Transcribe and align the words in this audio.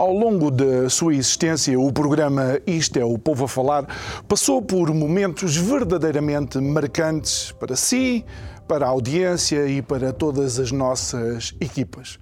Ao 0.00 0.14
longo 0.14 0.50
da 0.50 0.88
sua 0.88 1.14
existência, 1.14 1.78
o 1.78 1.92
programa 1.92 2.58
Isto 2.66 2.98
é 2.98 3.04
o 3.04 3.18
Povo 3.18 3.44
a 3.44 3.48
Falar 3.48 3.86
passou 4.26 4.62
por 4.62 4.94
momentos 4.94 5.54
verdadeiramente 5.54 6.56
marcantes 6.56 7.52
para 7.52 7.76
si, 7.76 8.24
para 8.66 8.86
a 8.86 8.88
audiência 8.88 9.68
e 9.68 9.82
para 9.82 10.10
todas 10.10 10.58
as 10.58 10.72
nossas 10.72 11.54
equipas. 11.60 12.18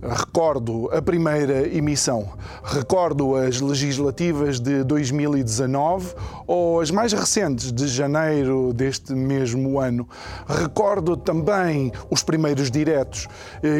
Recordo 0.00 0.88
a 0.92 1.02
primeira 1.02 1.66
emissão, 1.66 2.28
recordo 2.62 3.34
as 3.34 3.60
legislativas 3.60 4.60
de 4.60 4.84
2019 4.84 6.14
ou 6.46 6.80
as 6.80 6.88
mais 6.88 7.12
recentes 7.12 7.72
de 7.72 7.88
janeiro 7.88 8.72
deste 8.72 9.12
mesmo 9.12 9.80
ano. 9.80 10.08
Recordo 10.46 11.16
também 11.16 11.90
os 12.08 12.22
primeiros 12.22 12.70
diretos. 12.70 13.26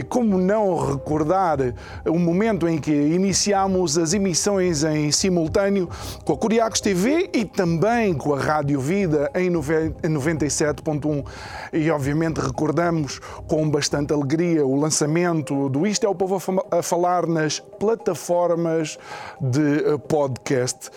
Como 0.09 0.37
não 0.39 0.91
recordar 0.91 1.59
o 2.05 2.19
momento 2.19 2.67
em 2.67 2.79
que 2.79 2.91
iniciámos 2.91 3.97
as 3.97 4.13
emissões 4.13 4.83
em 4.83 5.13
simultâneo 5.13 5.89
com 6.25 6.33
a 6.33 6.37
Curiacos 6.37 6.81
TV 6.81 7.31
e 7.33 7.45
também 7.45 8.13
com 8.13 8.35
a 8.35 8.41
Rádio 8.41 8.81
Vida 8.81 9.31
em 9.37 9.53
97.1. 9.53 11.25
E 11.73 11.89
obviamente 11.93 12.41
recordamos 12.41 13.21
com 13.47 13.71
bastante 13.71 14.13
alegria 14.13 14.67
o 14.67 14.75
lançamento 14.75 15.69
do 15.69 15.87
Isto 15.87 16.08
é 16.09 16.11
o 16.11 16.15
Povo 16.15 16.41
a 16.71 16.83
Falar 16.83 17.27
nas 17.27 17.61
plataformas 17.61 18.99
de 19.39 19.85
eh, 19.85 19.99
podcast. 19.99 20.89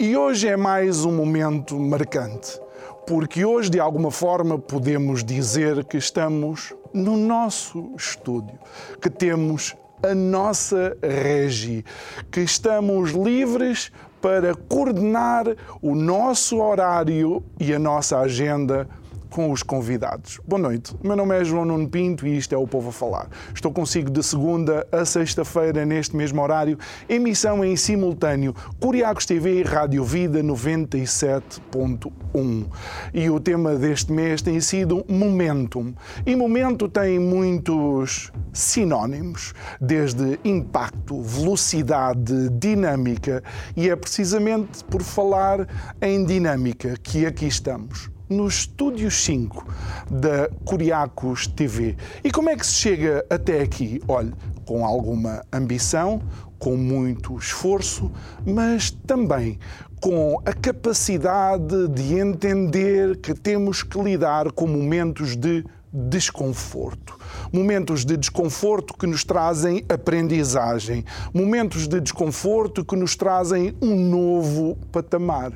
E 0.00 0.16
hoje 0.16 0.48
é 0.48 0.56
mais 0.56 1.04
um 1.04 1.12
momento 1.12 1.78
marcante, 1.78 2.60
porque 3.06 3.44
hoje, 3.44 3.70
de 3.70 3.78
alguma 3.78 4.10
forma, 4.10 4.58
podemos 4.58 5.22
dizer 5.22 5.84
que 5.84 5.96
estamos 5.96 6.74
no 6.92 7.16
nosso 7.16 7.92
estúdio, 7.96 8.58
que 9.00 9.08
temos 9.08 9.76
a 10.02 10.12
nossa 10.12 10.96
regi, 11.00 11.84
que 12.28 12.40
estamos 12.40 13.12
livres 13.12 13.92
para 14.20 14.56
coordenar 14.56 15.44
o 15.80 15.94
nosso 15.94 16.60
horário 16.60 17.44
e 17.60 17.72
a 17.72 17.78
nossa 17.78 18.18
agenda 18.18 18.88
com 19.32 19.50
os 19.50 19.62
convidados. 19.62 20.38
Boa 20.46 20.60
noite, 20.60 20.94
o 21.02 21.06
meu 21.06 21.16
nome 21.16 21.40
é 21.40 21.42
João 21.42 21.64
Nuno 21.64 21.88
Pinto 21.88 22.26
e 22.26 22.36
isto 22.36 22.54
é 22.54 22.58
o 22.58 22.66
Povo 22.66 22.90
a 22.90 22.92
Falar. 22.92 23.30
Estou 23.54 23.72
consigo 23.72 24.10
de 24.10 24.22
segunda 24.22 24.86
a 24.92 25.06
sexta-feira, 25.06 25.86
neste 25.86 26.14
mesmo 26.14 26.42
horário, 26.42 26.78
emissão 27.08 27.64
em 27.64 27.74
simultâneo, 27.74 28.54
Curiacos 28.78 29.24
TV 29.24 29.60
e 29.60 29.62
Rádio 29.62 30.04
Vida 30.04 30.42
97.1. 30.42 32.66
E 33.14 33.30
o 33.30 33.40
tema 33.40 33.74
deste 33.74 34.12
mês 34.12 34.42
tem 34.42 34.60
sido 34.60 35.02
Momentum. 35.08 35.94
E 36.26 36.36
Momento 36.36 36.86
tem 36.86 37.18
muitos 37.18 38.30
sinónimos, 38.52 39.54
desde 39.80 40.38
impacto, 40.44 41.22
velocidade, 41.22 42.50
dinâmica, 42.50 43.42
e 43.74 43.88
é 43.88 43.96
precisamente 43.96 44.84
por 44.84 45.02
falar 45.02 45.66
em 46.02 46.22
dinâmica 46.26 46.98
que 47.02 47.24
aqui 47.24 47.46
estamos 47.46 48.11
no 48.32 48.48
Estúdio 48.48 49.10
5 49.10 49.66
da 50.10 50.48
Curiacos 50.64 51.46
TV. 51.46 51.96
E 52.24 52.30
como 52.30 52.48
é 52.48 52.56
que 52.56 52.66
se 52.66 52.74
chega 52.74 53.24
até 53.28 53.60
aqui? 53.60 54.00
Olhe, 54.08 54.32
com 54.64 54.84
alguma 54.84 55.42
ambição, 55.52 56.22
com 56.58 56.76
muito 56.76 57.36
esforço, 57.36 58.10
mas 58.46 58.90
também 58.90 59.58
com 60.00 60.40
a 60.44 60.52
capacidade 60.52 61.88
de 61.88 62.18
entender 62.18 63.18
que 63.18 63.34
temos 63.34 63.82
que 63.82 64.00
lidar 64.00 64.50
com 64.50 64.66
momentos 64.66 65.36
de 65.36 65.64
desconforto. 65.92 67.18
Momentos 67.52 68.04
de 68.04 68.16
desconforto 68.16 68.94
que 68.94 69.06
nos 69.06 69.22
trazem 69.24 69.84
aprendizagem. 69.88 71.04
Momentos 71.34 71.86
de 71.86 72.00
desconforto 72.00 72.84
que 72.84 72.96
nos 72.96 73.14
trazem 73.14 73.76
um 73.80 73.94
novo 73.94 74.76
patamar. 74.90 75.52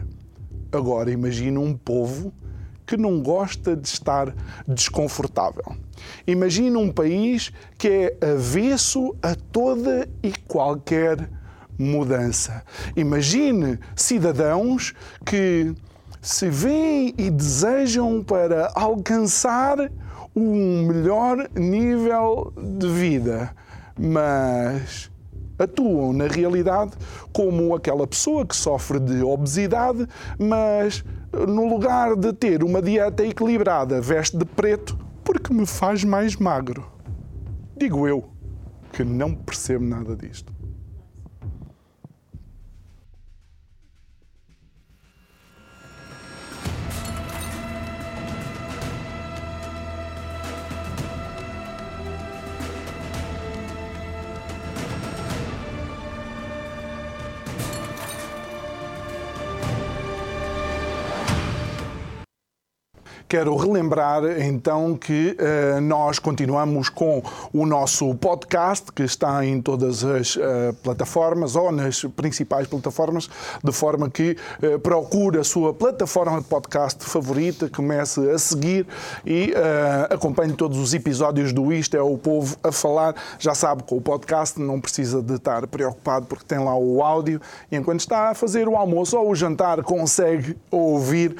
Agora 0.70 1.10
imagine 1.10 1.56
um 1.56 1.74
povo 1.74 2.32
que 2.86 2.96
não 2.96 3.20
gosta 3.20 3.76
de 3.76 3.88
estar 3.88 4.34
desconfortável. 4.66 5.76
Imagina 6.26 6.78
um 6.78 6.90
país 6.90 7.52
que 7.76 7.88
é 8.20 8.32
avesso 8.32 9.14
a 9.22 9.34
toda 9.34 10.08
e 10.22 10.32
qualquer 10.46 11.28
mudança. 11.78 12.62
Imagine 12.96 13.78
cidadãos 13.94 14.94
que 15.24 15.74
se 16.22 16.48
veem 16.48 17.14
e 17.18 17.30
desejam 17.30 18.22
para 18.22 18.72
alcançar 18.74 19.90
um 20.34 20.86
melhor 20.86 21.48
nível 21.54 22.52
de 22.56 22.88
vida, 22.88 23.54
mas 23.98 25.10
atuam 25.58 26.12
na 26.12 26.26
realidade 26.26 26.92
como 27.32 27.74
aquela 27.74 28.06
pessoa 28.06 28.44
que 28.44 28.56
sofre 28.56 28.98
de 28.98 29.22
obesidade, 29.22 30.06
mas 30.38 31.04
no 31.32 31.68
lugar 31.68 32.16
de 32.16 32.32
ter 32.32 32.62
uma 32.62 32.80
dieta 32.80 33.24
equilibrada, 33.24 34.00
veste 34.00 34.36
de 34.36 34.44
preto 34.44 34.98
porque 35.24 35.52
me 35.52 35.66
faz 35.66 36.04
mais 36.04 36.36
magro. 36.36 36.86
Digo 37.76 38.06
eu, 38.06 38.24
que 38.92 39.04
não 39.04 39.34
percebo 39.34 39.84
nada 39.84 40.16
disto. 40.16 40.55
Quero 63.28 63.56
relembrar 63.56 64.22
então 64.40 64.96
que 64.96 65.36
uh, 65.36 65.80
nós 65.80 66.20
continuamos 66.20 66.88
com 66.88 67.20
o 67.52 67.66
nosso 67.66 68.14
podcast, 68.14 68.92
que 68.92 69.02
está 69.02 69.44
em 69.44 69.60
todas 69.60 70.04
as 70.04 70.36
uh, 70.36 70.40
plataformas 70.80 71.56
ou 71.56 71.72
nas 71.72 72.04
principais 72.14 72.68
plataformas, 72.68 73.28
de 73.64 73.72
forma 73.72 74.08
que 74.08 74.36
uh, 74.62 74.78
procure 74.78 75.40
a 75.40 75.44
sua 75.44 75.74
plataforma 75.74 76.38
de 76.40 76.46
podcast 76.46 77.04
favorita, 77.04 77.68
comece 77.68 78.30
a 78.30 78.38
seguir 78.38 78.86
e 79.24 79.52
acompanhe 80.08 80.52
todos 80.52 80.78
os 80.78 80.94
episódios 80.94 81.52
do 81.52 81.72
Isto 81.72 81.96
é 81.96 82.02
o 82.02 82.16
Povo 82.16 82.56
a 82.62 82.70
Falar. 82.70 83.14
Já 83.38 83.54
sabe, 83.54 83.82
com 83.82 83.96
o 83.96 84.00
podcast 84.00 84.60
não 84.60 84.80
precisa 84.80 85.20
de 85.20 85.34
estar 85.34 85.66
preocupado 85.66 86.26
porque 86.26 86.44
tem 86.44 86.58
lá 86.58 86.76
o 86.76 87.02
áudio 87.02 87.40
e 87.72 87.76
enquanto 87.76 88.00
está 88.00 88.30
a 88.30 88.34
fazer 88.34 88.68
o 88.68 88.76
almoço 88.76 89.18
ou 89.18 89.30
o 89.30 89.34
jantar 89.34 89.82
consegue 89.82 90.56
ouvir 90.70 91.36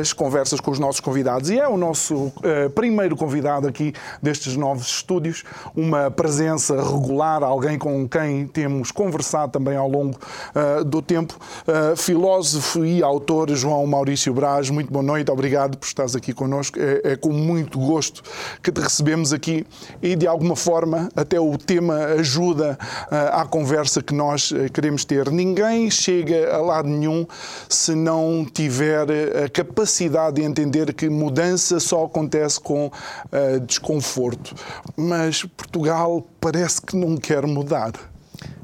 as 0.00 0.12
conversas 0.12 0.60
com 0.60 0.70
os 0.70 0.78
nossos 0.78 1.00
convidados 1.00 1.29
convidados 1.30 1.50
e 1.50 1.58
é 1.58 1.68
o 1.68 1.76
nosso 1.76 2.14
uh, 2.14 2.70
primeiro 2.74 3.16
convidado 3.16 3.68
aqui 3.68 3.92
destes 4.20 4.56
novos 4.56 4.86
estúdios, 4.86 5.44
uma 5.76 6.10
presença 6.10 6.76
regular, 6.76 7.42
alguém 7.42 7.78
com 7.78 8.08
quem 8.08 8.46
temos 8.46 8.90
conversado 8.90 9.52
também 9.52 9.76
ao 9.76 9.88
longo 9.88 10.18
uh, 10.54 10.84
do 10.84 11.00
tempo, 11.00 11.38
uh, 11.68 11.96
filósofo 11.96 12.84
e 12.84 13.02
autor 13.02 13.50
João 13.50 13.86
Maurício 13.86 14.32
Braz. 14.34 14.70
Muito 14.70 14.92
boa 14.92 15.02
noite, 15.02 15.30
obrigado 15.30 15.78
por 15.78 15.86
estares 15.86 16.16
aqui 16.16 16.32
connosco. 16.32 16.78
É, 16.80 17.12
é 17.12 17.16
com 17.16 17.32
muito 17.32 17.78
gosto 17.78 18.22
que 18.62 18.72
te 18.72 18.80
recebemos 18.80 19.32
aqui 19.32 19.66
e 20.02 20.16
de 20.16 20.26
alguma 20.26 20.56
forma 20.56 21.08
até 21.14 21.38
o 21.38 21.56
tema 21.56 21.94
ajuda 22.18 22.78
à 23.10 23.44
conversa 23.44 24.02
que 24.02 24.14
nós 24.14 24.52
queremos 24.72 25.04
ter. 25.04 25.30
Ninguém 25.30 25.90
chega 25.90 26.54
a 26.54 26.58
lado 26.58 26.88
nenhum 26.88 27.26
se 27.68 27.94
não 27.94 28.44
tiver 28.44 29.06
a 29.44 29.48
capacidade 29.48 30.36
de 30.36 30.42
entender 30.42 30.92
que 30.94 31.08
mudança 31.20 31.78
só 31.78 32.04
acontece 32.04 32.58
com 32.58 32.86
uh, 32.86 33.60
desconforto. 33.60 34.54
Mas 34.96 35.44
Portugal 35.44 36.26
parece 36.40 36.80
que 36.80 36.96
não 36.96 37.16
quer 37.16 37.46
mudar. 37.46 37.92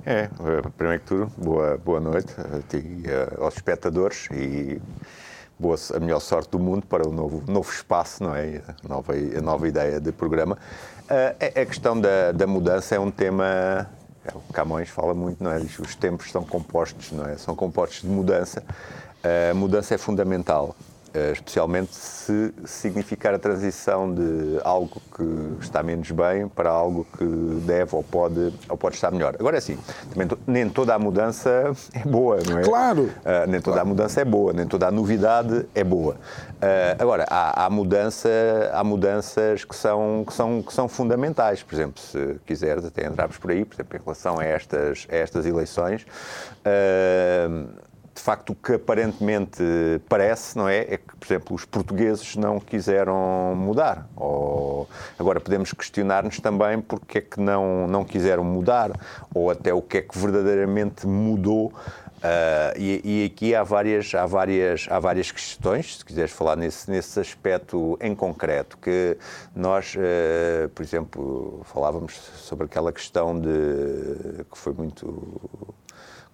É, 0.06 0.22
eh, 0.22 0.62
primeiro 0.76 1.02
que 1.02 1.06
tudo, 1.06 1.32
boa, 1.36 1.76
boa 1.76 2.00
noite 2.00 2.32
a 2.38 2.62
ti, 2.68 3.02
aos 3.38 3.56
espectadores 3.56 4.28
e 4.30 4.80
boa, 5.58 5.76
a 5.94 5.98
melhor 5.98 6.20
sorte 6.20 6.50
do 6.50 6.60
mundo 6.60 6.86
para 6.86 7.06
o 7.06 7.12
novo, 7.12 7.42
novo 7.50 7.70
espaço, 7.70 8.22
não 8.22 8.34
é? 8.34 8.62
A 8.84 8.88
nova, 8.88 9.12
a 9.12 9.40
nova 9.42 9.68
ideia 9.68 10.00
de 10.00 10.12
programa. 10.12 10.56
A, 11.10 11.60
a 11.60 11.66
questão 11.66 12.00
da, 12.00 12.30
da 12.30 12.46
mudança 12.46 12.94
é 12.94 13.00
um 13.00 13.10
tema 13.10 13.88
é, 14.24 14.36
o 14.36 14.52
Camões 14.52 14.88
fala 14.88 15.14
muito, 15.14 15.42
não 15.42 15.52
é? 15.52 15.58
Os 15.58 15.94
tempos 15.94 16.30
são 16.30 16.44
compostos, 16.44 17.12
não 17.12 17.26
é? 17.26 17.36
São 17.36 17.54
compostos 17.54 18.02
de 18.02 18.08
mudança. 18.08 18.62
A 19.50 19.54
mudança 19.54 19.94
é 19.94 19.98
fundamental. 19.98 20.74
Eh, 21.16 21.32
especialmente 21.32 21.94
se 21.94 22.52
significar 22.66 23.32
a 23.32 23.38
transição 23.38 24.12
de 24.12 24.60
algo 24.62 25.00
que 25.16 25.64
está 25.64 25.82
menos 25.82 26.10
bem 26.10 26.46
para 26.46 26.68
algo 26.68 27.06
que 27.16 27.24
deve 27.64 27.96
ou 27.96 28.02
pode, 28.02 28.52
ou 28.68 28.76
pode 28.76 28.96
estar 28.96 29.10
melhor. 29.10 29.34
Agora 29.40 29.56
é 29.56 29.58
assim, 29.58 29.78
também, 30.12 30.28
nem 30.46 30.68
toda 30.68 30.94
a 30.94 30.98
mudança 30.98 31.72
é 31.94 32.06
boa, 32.06 32.36
não 32.46 32.58
é? 32.58 32.62
Claro! 32.62 33.04
Uh, 33.04 33.48
nem 33.48 33.62
toda 33.62 33.76
claro. 33.76 33.80
a 33.80 33.84
mudança 33.86 34.20
é 34.20 34.26
boa, 34.26 34.52
nem 34.52 34.66
toda 34.66 34.88
a 34.88 34.90
novidade 34.90 35.66
é 35.74 35.82
boa. 35.82 36.16
Uh, 36.16 36.96
agora, 36.98 37.24
há, 37.30 37.64
há, 37.64 37.70
mudança, 37.70 38.28
há 38.74 38.84
mudanças 38.84 39.64
que 39.64 39.74
são, 39.74 40.22
que, 40.26 40.34
são, 40.34 40.62
que 40.62 40.74
são 40.74 40.86
fundamentais. 40.86 41.62
Por 41.62 41.74
exemplo, 41.74 42.02
se 42.02 42.38
quiseres 42.44 42.84
até 42.84 43.06
entrarmos 43.06 43.38
por 43.38 43.50
aí, 43.50 43.64
por 43.64 43.76
exemplo, 43.76 43.96
em 43.96 44.02
relação 44.04 44.38
a 44.38 44.44
estas, 44.44 45.06
a 45.10 45.16
estas 45.16 45.46
eleições, 45.46 46.02
uh, 46.60 47.85
de 48.16 48.22
facto, 48.22 48.50
o 48.50 48.54
que 48.54 48.72
aparentemente 48.72 49.62
parece, 50.08 50.56
não 50.56 50.66
é? 50.66 50.78
É 50.78 50.96
que, 50.96 51.14
por 51.16 51.26
exemplo, 51.26 51.54
os 51.54 51.66
portugueses 51.66 52.34
não 52.34 52.58
quiseram 52.58 53.54
mudar. 53.54 54.08
Ou... 54.16 54.88
Agora, 55.18 55.38
podemos 55.38 55.70
questionar-nos 55.72 56.40
também 56.40 56.80
porque 56.80 57.18
é 57.18 57.20
que 57.20 57.38
não, 57.38 57.86
não 57.86 58.04
quiseram 58.06 58.42
mudar, 58.42 58.90
ou 59.34 59.50
até 59.50 59.72
o 59.74 59.82
que 59.82 59.98
é 59.98 60.02
que 60.02 60.18
verdadeiramente 60.18 61.06
mudou. 61.06 61.74
Uh, 62.16 62.72
e, 62.78 63.00
e, 63.04 63.24
aqui 63.26 63.54
há 63.54 63.62
várias, 63.62 64.14
há, 64.14 64.24
várias, 64.24 64.86
há 64.90 64.98
várias 64.98 65.30
questões, 65.30 65.98
se 65.98 66.04
quiseres 66.04 66.32
falar 66.32 66.56
nesse, 66.56 66.90
nesse 66.90 67.20
aspecto 67.20 67.98
em 68.00 68.14
concreto, 68.14 68.78
que 68.78 69.18
nós, 69.54 69.94
uh, 69.94 70.68
por 70.70 70.82
exemplo, 70.82 71.60
falávamos 71.64 72.14
sobre 72.14 72.64
aquela 72.64 72.90
questão 72.90 73.38
de 73.38 74.44
que 74.50 74.56
foi 74.56 74.72
muito 74.72 75.74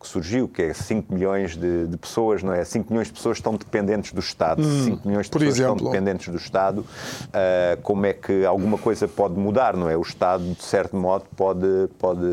que 0.03 0.09
surgiu, 0.09 0.49
que 0.49 0.63
é 0.63 0.75
5 0.75 1.15
milhões 1.15 1.57
de, 1.57 1.87
de, 1.87 1.97
pessoas, 1.97 2.43
não 2.43 2.53
é? 2.53 2.65
5 2.65 2.91
milhões 2.91 3.07
de 3.07 3.15
pessoas 3.15 3.39
estão 3.39 3.55
dependentes 3.55 4.13
do 4.13 4.21
Estado. 4.21 4.61
Hum, 4.61 4.85
5 4.85 5.09
milhões 5.09 5.27
de 5.27 5.33
pessoas 5.33 5.55
exemplo. 5.55 5.77
estão 5.77 5.91
dependentes 5.91 6.29
do 6.29 6.37
Estado. 6.37 6.81
Uh, 6.81 7.81
como 7.83 8.05
é 8.05 8.13
que 8.13 8.45
alguma 8.45 8.77
coisa 8.77 9.07
pode 9.07 9.35
mudar, 9.35 9.77
não 9.77 9.89
é? 9.89 9.97
O 9.97 10.03
Estado, 10.03 10.43
de 10.43 10.63
certo 10.63 10.97
modo, 10.97 11.25
pode, 11.37 11.89
pode, 11.99 12.27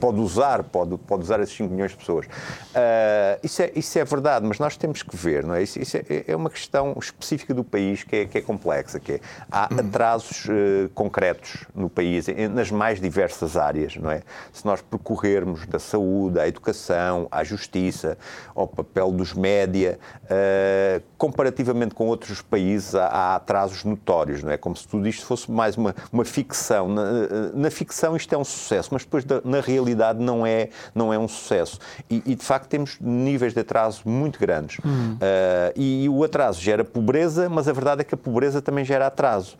pode 0.00 0.18
usar, 0.18 0.64
pode, 0.64 0.96
pode 0.98 1.22
usar 1.22 1.40
esses 1.40 1.56
5 1.56 1.72
milhões 1.72 1.92
de 1.92 1.96
pessoas. 1.98 2.26
Uh, 2.26 3.38
isso, 3.42 3.62
é, 3.62 3.70
isso 3.76 3.98
é 3.98 4.04
verdade, 4.04 4.46
mas 4.46 4.58
nós 4.58 4.76
temos 4.76 5.02
que 5.02 5.16
ver, 5.16 5.44
não 5.44 5.54
é? 5.54 5.62
Isso, 5.62 5.80
isso 5.80 5.96
é, 5.96 6.24
é, 6.26 6.34
uma 6.34 6.50
questão 6.50 6.96
específica 6.98 7.54
do 7.54 7.62
país 7.62 8.02
que 8.02 8.16
é, 8.16 8.26
que 8.26 8.38
é 8.38 8.42
complexa, 8.42 8.98
que 8.98 9.12
é, 9.12 9.20
há 9.50 9.68
hum. 9.72 9.78
atrasos 9.78 10.46
uh, 10.46 10.88
concretos 10.94 11.64
no 11.74 11.88
país, 11.88 12.26
nas 12.52 12.70
mais 12.70 13.00
diversas 13.00 13.56
áreas, 13.56 13.96
não 13.96 14.10
é? 14.10 14.22
Se 14.52 14.66
nós 14.66 14.82
percorrermos 14.82 15.64
da 15.66 15.78
saúde 15.78 16.40
à 16.40 16.48
educação, 16.48 17.03
à 17.30 17.44
justiça, 17.44 18.16
ao 18.54 18.66
papel 18.66 19.12
dos 19.12 19.32
média, 19.32 19.98
uh, 20.24 21.02
comparativamente 21.18 21.94
com 21.94 22.06
outros 22.06 22.42
países, 22.42 22.94
há, 22.94 23.06
há, 23.06 23.34
atrasos 23.36 23.84
notórios, 23.84 24.42
não 24.42 24.50
é? 24.50 24.56
Como 24.56 24.76
se 24.76 24.86
tudo 24.86 25.08
isto 25.08 25.24
fosse 25.26 25.50
mais 25.50 25.76
uma, 25.76 25.94
uma 26.12 26.24
ficção. 26.24 26.88
Na, 26.88 27.02
eh, 27.02 27.50
na 27.54 27.70
ficção 27.70 28.16
isto 28.16 28.34
é 28.34 28.38
um 28.38 28.44
sucesso, 28.44 28.90
mas 28.92 29.04
depois 29.04 29.24
da, 29.24 29.40
na 29.44 29.60
realidade 29.60 30.22
não 30.22 30.46
é, 30.46 30.68
não 30.94 31.12
é 31.12 31.18
um 31.18 31.28
sucesso. 31.28 31.78
E, 32.10 32.22
e, 32.26 32.34
de 32.34 32.44
facto 32.44 32.68
temos 32.68 32.98
níveis 33.00 33.54
de 33.54 33.60
atraso 33.60 34.02
muito 34.04 34.38
grandes. 34.38 34.78
Hum. 34.84 35.14
Uh, 35.14 35.72
e, 35.76 36.04
e 36.04 36.08
o 36.08 36.22
atraso 36.22 36.60
gera 36.60 36.84
pobreza, 36.84 37.48
mas 37.48 37.68
a 37.68 37.72
verdade 37.72 38.02
é 38.02 38.04
que 38.04 38.14
a 38.14 38.18
pobreza 38.18 38.60
também 38.60 38.84
gera 38.84 39.06
atraso. 39.06 39.56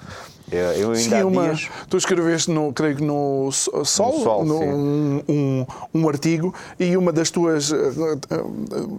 Eu 0.53 0.91
ainda 0.91 0.99
sim, 0.99 1.23
uma, 1.23 1.45
dias... 1.45 1.71
Tu 1.89 1.97
escreveste, 1.97 2.51
no, 2.51 2.73
creio 2.73 2.97
que 2.97 3.03
no 3.03 3.51
Sol, 3.51 4.13
no 4.13 4.23
Sol 4.23 4.45
no, 4.45 4.61
um, 4.63 5.23
um, 5.29 5.67
um, 5.95 6.09
artigo, 6.09 6.55
e 6.79 6.97
uma 6.97 7.13
das 7.13 7.31
tuas, 7.35 7.73
eh, 7.73 7.77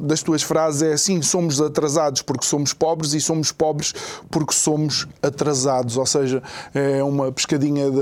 das 0.01 0.21
tuas 0.21 0.43
frases 0.43 0.81
é 0.81 0.93
assim: 0.93 1.21
somos 1.21 1.61
atrasados 1.61 2.21
porque 2.21 2.45
somos 2.45 2.73
pobres 2.73 3.13
e 3.13 3.21
somos 3.21 3.51
pobres 3.51 3.93
porque 4.29 4.53
somos 4.53 5.07
atrasados. 5.23 5.95
Ou 5.97 6.05
seja, 6.05 6.43
é 6.73 7.01
uma 7.01 7.31
pescadinha 7.31 7.89
de 7.89 8.01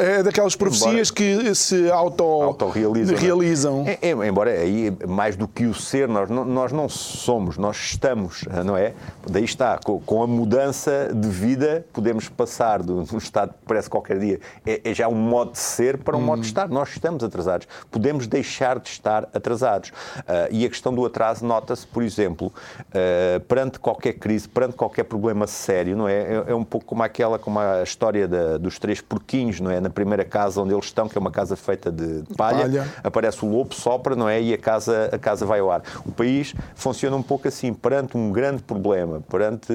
é, 0.00 0.18
é 0.18 0.22
daquelas 0.22 0.56
profecias 0.56 1.10
embora, 1.10 1.48
que 1.50 1.54
se 1.54 1.90
auto, 1.90 2.68
realizam. 2.68 3.16
realizam. 3.16 3.84
É, 3.86 3.98
é, 4.00 4.10
embora 4.10 4.50
aí, 4.50 4.96
mais 5.06 5.36
do 5.36 5.46
que 5.46 5.66
o 5.66 5.74
ser, 5.74 6.08
nós 6.08 6.30
não, 6.30 6.44
nós 6.44 6.72
não 6.72 6.88
somos, 6.88 7.58
nós 7.58 7.76
estamos, 7.76 8.44
não 8.64 8.76
é? 8.76 8.94
Daí 9.30 9.44
está, 9.44 9.78
com, 9.78 10.00
com 10.00 10.22
a 10.22 10.26
mudança 10.26 11.10
de 11.14 11.28
vida, 11.28 11.84
podemos 11.92 12.28
passar 12.28 12.82
de 12.82 12.92
um 12.92 13.18
Estado 13.18 13.50
que 13.50 13.66
parece 13.66 13.90
qualquer 13.90 14.18
dia 14.18 14.40
é, 14.66 14.80
é, 14.84 14.94
já 14.94 15.08
um 15.08 15.14
modo 15.14 15.52
de 15.52 15.58
ser 15.58 15.98
para 15.98 16.16
um 16.16 16.20
hum. 16.20 16.24
modo 16.24 16.40
de 16.40 16.46
estar. 16.46 16.68
Nós 16.68 16.90
estamos 16.90 17.22
atrasados. 17.22 17.66
Podemos 17.90 18.26
deixar 18.26 18.78
de 18.78 18.88
estar 18.88 19.28
atrasados. 19.34 19.90
Uh, 19.90 20.48
e 20.50 20.64
a 20.64 20.68
questão 20.68 20.94
do 20.94 21.04
atraso 21.04 21.44
nota-se, 21.44 21.86
por 21.86 22.02
exemplo, 22.02 22.52
uh, 22.88 23.40
perante 23.40 23.78
qualquer 23.78 24.14
crise, 24.14 24.48
perante 24.48 24.74
qualquer 24.74 25.04
problema 25.04 25.46
sério, 25.46 25.96
não 25.96 26.08
é? 26.08 26.14
É, 26.14 26.44
é 26.48 26.54
um 26.54 26.64
pouco 26.64 26.86
como 26.86 27.02
aquela, 27.02 27.38
como 27.38 27.58
a 27.58 27.82
história 27.82 28.26
da, 28.28 28.58
dos 28.58 28.78
três 28.78 29.00
porquinhos, 29.00 29.60
não 29.60 29.70
é? 29.70 29.80
Na 29.80 29.90
primeira 29.90 30.24
casa 30.24 30.60
onde 30.60 30.72
eles 30.72 30.86
estão, 30.86 31.08
que 31.08 31.16
é 31.16 31.20
uma 31.20 31.30
casa 31.30 31.56
feita 31.56 31.90
de 31.90 32.22
palha, 32.36 32.62
palha. 32.62 32.88
aparece 33.02 33.44
o 33.44 33.48
lobo, 33.48 33.74
sopra, 33.74 34.14
não 34.14 34.28
é? 34.28 34.40
E 34.40 34.54
a 34.54 34.58
casa, 34.58 35.10
a 35.12 35.18
casa 35.18 35.44
vai 35.44 35.60
ao 35.60 35.70
ar. 35.70 35.82
O 36.04 36.12
país 36.12 36.54
funciona 36.74 37.16
um 37.16 37.22
pouco 37.22 37.48
assim, 37.48 37.72
perante 37.72 38.16
um 38.16 38.32
grande 38.32 38.62
problema, 38.62 39.20
perante, 39.28 39.72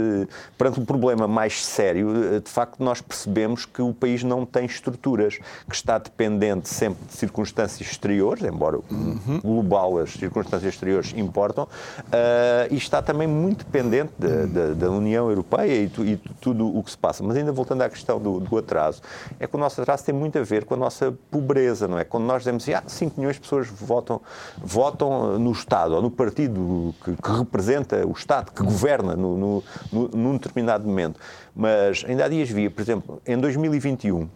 perante 0.58 0.80
um 0.80 0.86
problema 0.86 1.28
mais 1.28 1.66
sério, 1.66 2.40
de 2.40 2.50
facto 2.50 2.84
nós 2.84 3.02
percebemos 3.02 3.66
que 3.66 3.82
o 3.82 3.94
país 3.94 4.24
não 4.24 4.46
tem 4.46 4.66
estruturas, 4.66 5.40
que 5.68 5.76
está 5.76 5.98
dependente 5.98 6.70
sempre 6.70 7.06
de 7.06 7.14
circunstâncias 7.14 7.90
exteriores, 7.90 8.44
embora 8.44 8.78
uhum. 8.90 9.40
Global 9.50 9.98
as 9.98 10.12
circunstâncias 10.12 10.74
exteriores 10.74 11.14
importam, 11.16 11.64
uh, 11.64 12.72
e 12.72 12.78
está 12.78 13.02
também 13.02 13.28
muito 13.28 13.66
dependente 13.66 14.14
de, 14.18 14.48
de, 14.48 14.76
da 14.76 14.90
União 14.90 15.30
Europeia 15.30 15.84
e, 15.84 15.90
tu, 15.90 16.06
e, 16.06 16.18
tudo 16.40 16.78
o 16.78 16.84
que 16.84 16.92
se 16.92 16.98
passa. 16.98 17.24
Mas 17.24 17.36
ainda 17.36 17.52
voltando 17.52 17.82
à 17.82 17.90
questão 17.90 18.20
do, 18.20 18.40
do, 18.40 18.58
atraso, 18.58 19.02
é 19.40 19.48
que 19.48 19.56
o 19.56 19.60
nosso 19.60 19.82
atraso 19.82 20.06
tem 20.06 20.14
muito 20.14 20.38
a 20.38 20.44
ver 20.44 20.66
com 20.66 20.74
a 20.74 20.78
nossa 20.78 21.14
pobreza, 21.32 21.88
não 21.88 21.98
é? 21.98 22.04
Quando 22.04 22.26
nós 22.26 22.40
dizemos 22.40 22.64
assim, 22.64 22.74
ah, 22.74 22.84
5 22.86 23.20
milhões 23.20 23.36
de 23.36 23.42
pessoas 23.42 23.68
votam, 23.68 24.22
votam 24.58 25.40
no 25.40 25.52
Estado 25.52 25.96
ou 25.96 26.02
no 26.02 26.12
partido 26.12 26.94
que, 27.04 27.16
que 27.16 27.32
representa 27.32 28.06
o 28.08 28.12
Estado, 28.12 28.52
que 28.52 28.64
governa 28.64 29.16
no, 29.16 29.38
no, 29.38 29.64
no, 29.92 30.08
num 30.10 30.34
determinado 30.34 30.86
momento. 30.86 31.20
Mas 31.56 32.06
ainda 32.08 32.26
há 32.26 32.28
dias 32.28 32.50
via, 32.50 32.70
por 32.70 32.82
exemplo, 32.82 33.22
em 33.26 33.38
2021, 33.38 34.30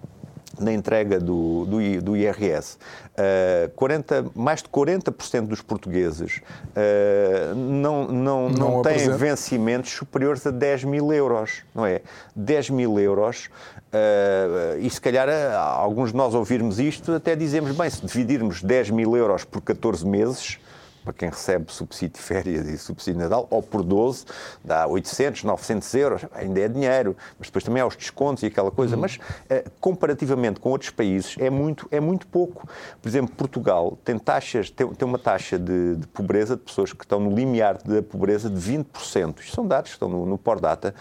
na 0.59 0.71
entrega 0.71 1.19
do, 1.19 1.65
do, 1.65 2.01
do 2.01 2.17
IRS, 2.17 2.77
uh, 3.13 3.69
40, 3.75 4.25
mais 4.35 4.61
de 4.61 4.69
40% 4.69 5.47
dos 5.47 5.61
portugueses 5.61 6.41
uh, 6.69 7.55
não, 7.55 8.07
não, 8.07 8.49
não, 8.49 8.71
não 8.73 8.81
têm 8.81 9.09
vencimentos 9.09 9.91
superiores 9.91 10.45
a 10.45 10.51
10 10.51 10.83
mil 10.83 11.11
euros, 11.11 11.63
não 11.73 11.85
é? 11.85 12.01
10 12.35 12.69
mil 12.69 12.99
euros, 12.99 13.49
uh, 13.93 14.79
e 14.79 14.89
se 14.89 15.01
calhar 15.01 15.27
alguns 15.57 16.11
de 16.11 16.17
nós 16.17 16.33
ouvirmos 16.33 16.79
isto, 16.79 17.13
até 17.13 17.35
dizemos, 17.35 17.75
bem, 17.75 17.89
se 17.89 18.05
dividirmos 18.05 18.61
10 18.61 18.91
mil 18.91 19.15
euros 19.17 19.43
por 19.43 19.61
14 19.61 20.05
meses, 20.05 20.59
para 21.03 21.13
quem 21.13 21.29
recebe 21.29 21.71
subsídio 21.71 22.17
de 22.17 22.21
férias 22.21 22.67
e 22.67 22.77
subsídio 22.77 23.19
de 23.19 23.23
Natal, 23.23 23.47
ou 23.49 23.61
por 23.61 23.83
12, 23.83 24.25
dá 24.63 24.87
800, 24.87 25.43
900 25.43 25.93
euros, 25.95 26.21
ainda 26.33 26.59
é 26.59 26.67
dinheiro, 26.67 27.15
mas 27.37 27.47
depois 27.47 27.63
também 27.63 27.81
há 27.81 27.85
os 27.85 27.95
descontos 27.95 28.43
e 28.43 28.47
aquela 28.47 28.71
coisa. 28.71 28.95
Uhum. 28.95 29.01
Mas, 29.01 29.15
uh, 29.15 29.69
comparativamente 29.79 30.59
com 30.59 30.69
outros 30.69 30.91
países, 30.91 31.35
é 31.39 31.49
muito, 31.49 31.87
é 31.91 31.99
muito 31.99 32.27
pouco. 32.27 32.67
Por 33.01 33.09
exemplo, 33.09 33.35
Portugal 33.35 33.97
tem 34.03 34.17
taxas, 34.17 34.69
tem, 34.69 34.87
tem 34.87 35.07
uma 35.07 35.19
taxa 35.19 35.59
de, 35.59 35.95
de, 35.95 36.07
pobreza 36.07 36.55
de 36.55 36.61
pessoas 36.61 36.93
que 36.93 37.03
estão 37.03 37.19
no 37.19 37.35
limiar 37.35 37.77
da 37.83 38.01
pobreza 38.01 38.49
de 38.49 38.59
20%. 38.59 39.39
Isto 39.39 39.55
são 39.55 39.67
dados 39.67 39.91
que 39.91 39.95
estão 39.95 40.09
no, 40.09 40.25
no 40.25 40.39
Data. 40.59 40.93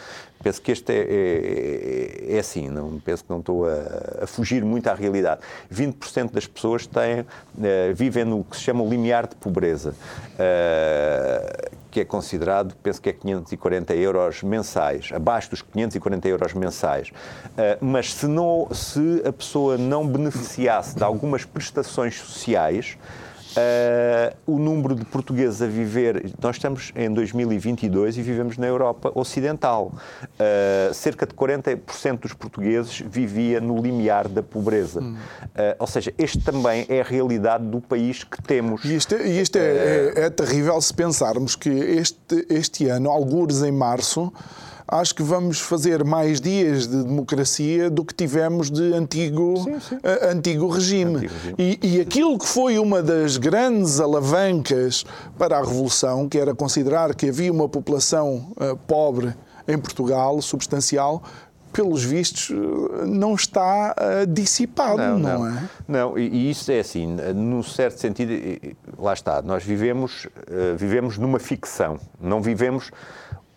Penso 0.42 0.60
que 0.60 0.72
este 0.72 0.92
é, 0.92 2.26
é, 2.28 2.36
é, 2.36 2.38
assim, 2.38 2.68
não, 2.68 2.98
penso 2.98 3.24
que 3.24 3.30
não 3.30 3.40
estou 3.40 3.66
a, 3.66 4.24
a, 4.24 4.26
fugir 4.26 4.64
muito 4.64 4.88
à 4.88 4.94
realidade. 4.94 5.40
20% 5.72 6.32
das 6.32 6.46
pessoas 6.46 6.86
têm, 6.86 7.20
uh, 7.20 7.26
vivem 7.94 8.24
no 8.24 8.42
que 8.42 8.56
se 8.56 8.62
chama 8.62 8.82
o 8.82 8.88
limiar 8.88 9.26
de 9.26 9.36
pobreza, 9.36 9.90
uh, 9.90 11.76
que 11.90 12.00
é 12.00 12.04
considerado, 12.04 12.74
penso 12.82 13.00
que 13.00 13.10
é 13.10 13.12
540 13.12 13.94
euros 13.94 14.42
mensais, 14.42 15.10
abaixo 15.12 15.50
dos 15.50 15.62
540 15.62 16.28
euros 16.28 16.54
mensais. 16.54 17.08
Uh, 17.08 17.84
mas 17.84 18.12
se, 18.14 18.26
não, 18.26 18.68
se 18.72 19.22
a 19.24 19.32
pessoa 19.32 19.78
não 19.78 20.06
beneficiasse 20.06 20.96
de 20.96 21.04
algumas 21.04 21.44
prestações 21.44 22.18
sociais, 22.18 22.98
Uh, 23.52 24.34
o 24.46 24.58
número 24.58 24.94
de 24.94 25.04
portugueses 25.04 25.60
a 25.60 25.66
viver. 25.66 26.32
Nós 26.40 26.56
estamos 26.56 26.92
em 26.96 27.12
2022 27.12 28.16
e 28.16 28.22
vivemos 28.22 28.56
na 28.56 28.66
Europa 28.66 29.12
Ocidental. 29.14 29.92
Uh, 30.22 30.94
cerca 30.94 31.26
de 31.26 31.34
40% 31.34 32.20
dos 32.20 32.32
portugueses 32.32 33.00
vivia 33.00 33.60
no 33.60 33.80
limiar 33.80 34.26
da 34.26 34.42
pobreza. 34.42 35.00
Hum. 35.02 35.14
Uh, 35.14 35.76
ou 35.78 35.86
seja, 35.86 36.14
este 36.16 36.38
também 36.40 36.86
é 36.88 37.00
a 37.00 37.04
realidade 37.04 37.64
do 37.64 37.80
país 37.80 38.24
que 38.24 38.42
temos. 38.42 38.84
E 38.84 38.96
isto, 38.96 39.14
é, 39.14 39.26
e 39.26 39.40
isto 39.40 39.56
é, 39.56 39.60
é, 39.60 40.12
é 40.24 40.30
terrível 40.30 40.80
se 40.80 40.94
pensarmos 40.94 41.54
que 41.54 41.68
este, 41.68 42.46
este 42.48 42.88
ano, 42.88 43.10
algures 43.10 43.62
em 43.62 43.72
março, 43.72 44.32
acho 44.92 45.14
que 45.14 45.22
vamos 45.22 45.58
fazer 45.58 46.04
mais 46.04 46.40
dias 46.40 46.86
de 46.86 47.02
democracia 47.02 47.88
do 47.88 48.04
que 48.04 48.14
tivemos 48.14 48.70
de 48.70 48.92
antigo, 48.92 49.56
sim, 49.64 49.80
sim. 49.80 49.96
Uh, 49.96 50.30
antigo 50.30 50.68
regime. 50.68 51.16
Antigo 51.16 51.34
regime. 51.34 51.54
E, 51.58 51.96
e, 51.96 52.00
aquilo 52.00 52.38
que 52.38 52.46
foi 52.46 52.78
uma 52.78 53.02
das 53.02 53.38
grandes 53.38 53.98
alavancas 54.00 55.04
para 55.38 55.56
a 55.56 55.60
Revolução, 55.60 56.28
que 56.28 56.38
era 56.38 56.54
considerar 56.54 57.14
que 57.14 57.30
havia 57.30 57.50
uma 57.50 57.68
população 57.68 58.52
uh, 58.56 58.76
pobre 58.86 59.34
em 59.66 59.78
Portugal, 59.78 60.42
substancial, 60.42 61.22
pelos 61.72 62.04
vistos, 62.04 62.50
não 63.06 63.34
está 63.34 63.94
uh, 63.96 64.26
dissipado, 64.26 64.98
não, 64.98 65.18
não, 65.18 65.38
não, 65.38 65.48
é? 65.48 65.68
Não, 65.88 66.18
e 66.18 66.50
isso 66.50 66.70
é 66.70 66.80
assim, 66.80 67.16
num 67.34 67.62
certo 67.62 67.98
sentido, 67.98 68.30
lá 68.98 69.14
está, 69.14 69.40
nós 69.40 69.64
vivemos, 69.64 70.26
uh, 70.26 70.76
vivemos 70.76 71.16
numa 71.16 71.38
ficção, 71.38 71.98
não 72.20 72.42
vivemos 72.42 72.90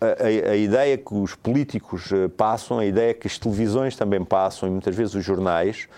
a, 0.00 0.50
a, 0.50 0.56
ideia 0.56 0.98
que 0.98 1.14
os 1.14 1.34
políticos 1.34 2.12
eh, 2.12 2.28
passam, 2.28 2.78
a 2.78 2.84
ideia 2.84 3.14
que 3.14 3.26
as 3.26 3.38
televisões 3.38 3.96
também 3.96 4.22
passam 4.24 4.68
e 4.68 4.72
muitas 4.72 4.94
vezes 4.94 5.14
os 5.14 5.24
jornais, 5.24 5.88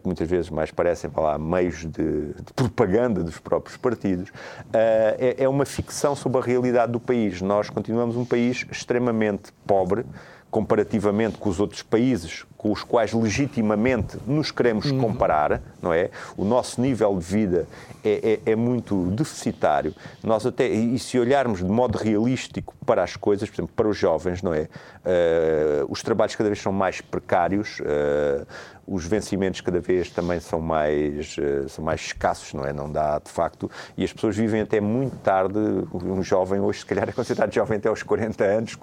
que 0.00 0.06
muitas 0.06 0.28
vezes 0.30 0.48
mais 0.50 0.70
parecem 0.70 1.10
lá, 1.14 1.36
meios 1.36 1.80
de, 1.80 1.88
de, 2.32 2.52
propaganda 2.54 3.22
dos 3.22 3.38
próprios 3.38 3.76
partidos, 3.76 4.32
é, 4.72 5.34
é 5.40 5.48
uma 5.48 5.66
ficção 5.66 6.14
sobre 6.14 6.38
a 6.38 6.42
realidade 6.42 6.92
do 6.92 7.00
país. 7.00 7.42
Nós 7.42 7.68
continuamos 7.68 8.16
um 8.16 8.24
país 8.24 8.64
extremamente 8.70 9.52
pobre, 9.66 10.06
comparativamente 10.50 11.36
com 11.36 11.50
os 11.50 11.58
outros 11.58 11.82
países 11.82 12.46
com 12.64 12.72
os 12.72 12.82
quais 12.82 13.12
legitimamente 13.12 14.16
nos 14.26 14.50
queremos 14.50 14.90
uhum. 14.90 14.98
comparar, 14.98 15.60
não 15.82 15.92
é? 15.92 16.08
O 16.34 16.46
nosso 16.46 16.80
nível 16.80 17.14
de 17.18 17.22
vida 17.22 17.68
é, 18.02 18.40
é, 18.46 18.52
é, 18.52 18.56
muito 18.56 19.10
deficitário. 19.10 19.94
Nós 20.22 20.46
até, 20.46 20.66
e 20.66 20.98
se 20.98 21.18
olharmos 21.18 21.58
de 21.58 21.66
modo 21.66 21.98
realístico 21.98 22.74
para 22.86 23.02
as 23.02 23.16
coisas, 23.16 23.50
por 23.50 23.56
exemplo, 23.56 23.74
para 23.76 23.88
os 23.88 23.98
jovens, 23.98 24.42
não 24.42 24.54
é? 24.54 24.62
Uh, 25.04 25.84
os 25.90 26.02
trabalhos 26.02 26.34
cada 26.34 26.48
vez 26.48 26.62
são 26.62 26.72
mais 26.72 27.02
precários, 27.02 27.80
uh, 27.80 28.46
os 28.86 29.06
vencimentos 29.06 29.60
cada 29.60 29.80
vez 29.80 30.10
também 30.10 30.40
são 30.40 30.60
mais, 30.60 31.36
uh, 31.36 31.68
são 31.68 31.84
mais 31.84 32.00
escassos, 32.00 32.52
não 32.54 32.64
é? 32.64 32.72
Não 32.72 32.90
dá, 32.90 33.18
de 33.18 33.30
facto, 33.30 33.70
e 33.96 34.04
as 34.04 34.12
pessoas 34.12 34.36
vivem 34.36 34.62
até 34.62 34.80
muito 34.80 35.16
tarde. 35.16 35.58
Um 35.92 36.22
jovem 36.22 36.60
hoje, 36.60 36.80
se 36.80 36.86
calhar, 36.86 37.08
é 37.08 37.12
considerado 37.12 37.52
jovem 37.52 37.78
até 37.78 37.88
aos 37.88 38.02
40 38.02 38.44
anos 38.44 38.78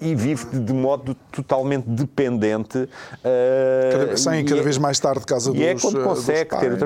e 0.00 0.14
vive 0.14 0.44
de 0.58 0.72
modo 0.72 1.14
totalmente 1.32 1.88
dependente. 1.88 2.88
Uh, 3.24 3.92
cada, 3.92 4.16
sem 4.16 4.44
cada 4.44 4.60
é, 4.60 4.64
vez 4.64 4.78
mais 4.78 5.00
tarde 5.00 5.20
de 5.20 5.26
casa 5.26 5.50
e 5.50 5.52
dos 5.52 5.62
é 5.62 5.74
quando 5.74 6.04
consegue, 6.04 6.56
ter, 6.58 6.78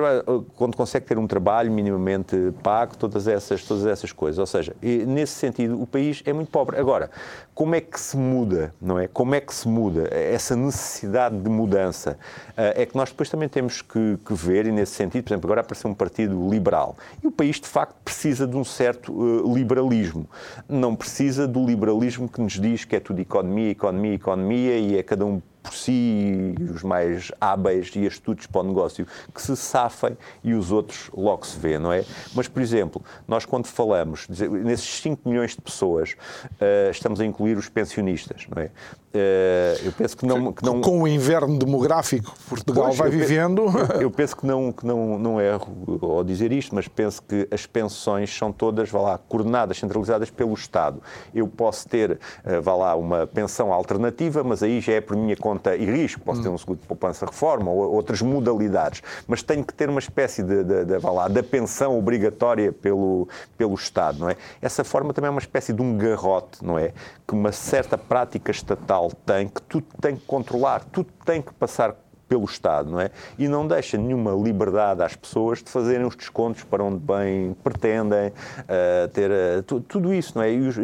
quando 0.57 0.77
consegue 0.77 1.07
ter 1.07 1.19
um 1.19 1.27
trabalho 1.27 1.71
minimamente 1.71 2.37
pago, 2.63 2.97
todas 2.97 3.29
essas, 3.29 3.63
todas 3.65 3.87
essas 3.87 4.13
coisas. 4.13 4.39
Ou 4.39 4.47
seja, 4.47 4.75
nesse 4.83 5.35
sentido, 5.35 5.81
o 5.81 5.87
país 5.87 6.23
é 6.25 6.33
muito 6.33 6.51
pobre. 6.51 6.79
Agora, 6.79 7.11
como 7.55 7.75
é 7.75 7.81
que 7.81 8.01
se 8.01 8.17
muda, 8.17 8.75
não 8.81 8.99
é? 8.99 9.07
Como 9.07 9.35
é 9.35 9.41
que 9.41 9.55
se 9.55 9.69
muda 9.69 10.09
essa 10.11 10.57
necessidade 10.57 11.39
de 11.39 11.51
mudança? 11.51 12.19
Eh, 12.57 12.83
é 12.83 12.87
que 12.87 12.97
nós 12.97 13.11
depois 13.11 13.29
também 13.29 13.49
temos 13.49 13.83
que, 13.83 14.19
que, 14.25 14.33
ver, 14.35 14.67
e 14.67 14.73
nesse 14.73 14.93
sentido, 14.93 15.25
por 15.25 15.33
exemplo, 15.33 15.47
agora 15.47 15.61
apareceu 15.61 15.91
um 15.91 15.95
partido 15.95 16.49
liberal. 16.49 16.97
E 17.23 17.27
o 17.27 17.31
país, 17.31 17.61
de 17.61 17.67
facto, 17.67 17.95
precisa 18.05 18.47
de 18.47 18.57
um 18.57 18.65
certo 18.65 19.13
uh, 19.13 19.55
liberalismo. 19.55 20.27
Não 20.69 20.97
precisa 20.97 21.47
do 21.47 21.65
liberalismo 21.65 22.29
que 22.29 22.41
nos 22.41 22.55
diz 22.55 22.85
que 22.85 22.97
é 22.97 23.01
tudo 23.01 23.21
economia, 23.21 23.71
economia, 23.71 24.15
economia 24.15 24.79
e 24.79 24.99
é 24.99 25.03
cada 25.03 25.27
um 25.27 25.41
por 25.62 25.75
si, 25.75 26.55
os 26.75 26.83
mais 26.83 27.31
hábeis 27.40 27.90
e 27.95 28.07
astutos 28.07 28.47
para 28.47 28.62
o 28.62 28.64
negócio 28.64 29.07
que 29.35 29.43
se 29.43 29.57
safem 29.57 30.17
e 30.43 30.55
os 30.55 30.73
outros 30.73 31.11
logo 31.14 31.47
se 31.47 31.59
vê, 31.59 31.79
não 31.79 31.93
é? 31.93 32.05
Mas, 32.35 32.49
por 32.49 32.62
exemplo, 32.62 33.02
nós 33.29 33.45
quando 33.45 33.67
falamos, 33.67 34.26
nesses 34.29 35.00
5 35.00 35.29
milhões 35.29 35.52
de 35.52 35.61
pessoas, 35.61 36.17
uh, 36.45 36.90
estamos 36.90 37.21
a 37.21 37.25
incluir 37.25 37.57
os 37.57 37.69
pensionistas, 37.69 38.47
não 38.55 38.62
é? 38.62 38.71
Uh, 39.12 39.87
eu 39.87 39.93
penso 39.93 40.17
que 40.17 40.25
não, 40.25 40.52
que 40.52 40.64
não... 40.64 40.81
Com 40.81 41.02
o 41.02 41.09
inverno 41.09 41.59
demográfico 41.59 42.33
que 42.33 42.43
Portugal 42.45 42.85
pois, 42.87 42.97
vai 42.97 43.09
eu 43.09 43.12
vivendo... 43.12 43.64
Penso, 43.71 43.93
eu 44.02 44.11
penso 44.11 44.37
que 44.37 44.47
não, 44.47 44.73
que 44.73 44.87
não, 44.87 45.19
não 45.19 45.40
erro 45.40 45.99
ao 46.02 46.25
dizer 46.25 46.52
isto, 46.52 46.75
mas 46.75 46.87
penso 46.87 47.23
que 47.23 47.49
as 47.50 47.67
pensões 47.67 48.31
são 48.37 48.52
todas, 48.52 48.88
vá 48.88 49.00
lá, 49.00 49.19
coordenadas, 49.19 49.79
centralizadas 49.79 50.31
pelo 50.31 50.55
Estado. 50.55 51.02
Eu 51.35 51.49
posso 51.49 51.88
ter, 51.88 52.12
uh, 52.12 52.62
vá 52.62 52.75
lá, 52.75 52.95
uma 52.95 53.26
pensão 53.26 53.73
alternativa, 53.73 54.45
mas 54.45 54.62
aí 54.62 54.81
já 54.81 54.93
é 54.93 55.00
por 55.00 55.17
minha 55.17 55.37
conta 55.37 55.50
conta 55.50 55.75
e 55.75 55.85
risco, 55.85 56.21
posso 56.21 56.42
ter 56.42 56.49
um 56.49 56.57
seguro 56.57 56.78
de 56.78 56.87
poupança-reforma 56.87 57.71
ou 57.73 57.92
outras 57.92 58.23
modalidades, 58.23 59.02
mas 59.26 59.42
tenho 59.42 59.64
que 59.64 59.75
ter 59.75 59.88
uma 59.88 59.99
espécie 59.99 60.45
de, 60.45 60.62
de, 60.62 60.85
de, 60.85 60.99
de 60.99 61.07
lá, 61.07 61.26
da 61.26 61.42
pensão 61.42 61.99
obrigatória 61.99 62.73
pelo, 62.73 63.28
pelo 63.59 63.75
Estado, 63.75 64.21
não 64.21 64.30
é? 64.30 64.37
Essa 64.62 64.85
forma 64.85 65.12
também 65.12 65.26
é 65.26 65.30
uma 65.30 65.40
espécie 65.40 65.73
de 65.73 65.83
um 65.83 65.99
garrote, 65.99 66.64
não 66.64 66.78
é? 66.78 66.92
Que 67.26 67.35
uma 67.35 67.50
certa 67.50 67.99
prática 67.99 68.52
estatal 68.52 69.11
tem, 69.26 69.49
que 69.49 69.61
tudo 69.62 69.87
tem 70.00 70.14
que 70.14 70.25
controlar, 70.25 70.85
tudo 70.85 71.11
tem 71.25 71.42
que 71.42 71.52
passar 71.54 71.97
pelo 72.31 72.45
Estado, 72.45 72.93
não 72.93 73.01
é? 73.01 73.11
E 73.37 73.49
não 73.49 73.67
deixa 73.67 73.99
nenhuma 73.99 74.31
liberdade 74.31 75.03
às 75.03 75.17
pessoas 75.17 75.61
de 75.61 75.69
fazerem 75.69 76.07
os 76.07 76.15
descontos 76.15 76.63
para 76.63 76.85
onde 76.85 76.99
bem 76.99 77.57
pretendem, 77.65 78.29
uh, 78.29 79.09
ter 79.13 79.31
uh, 79.33 79.81
tudo 79.83 80.15
isso, 80.15 80.39
não 80.39 80.45
é? 80.45 80.53
E, 80.53 80.61
os, 80.61 80.77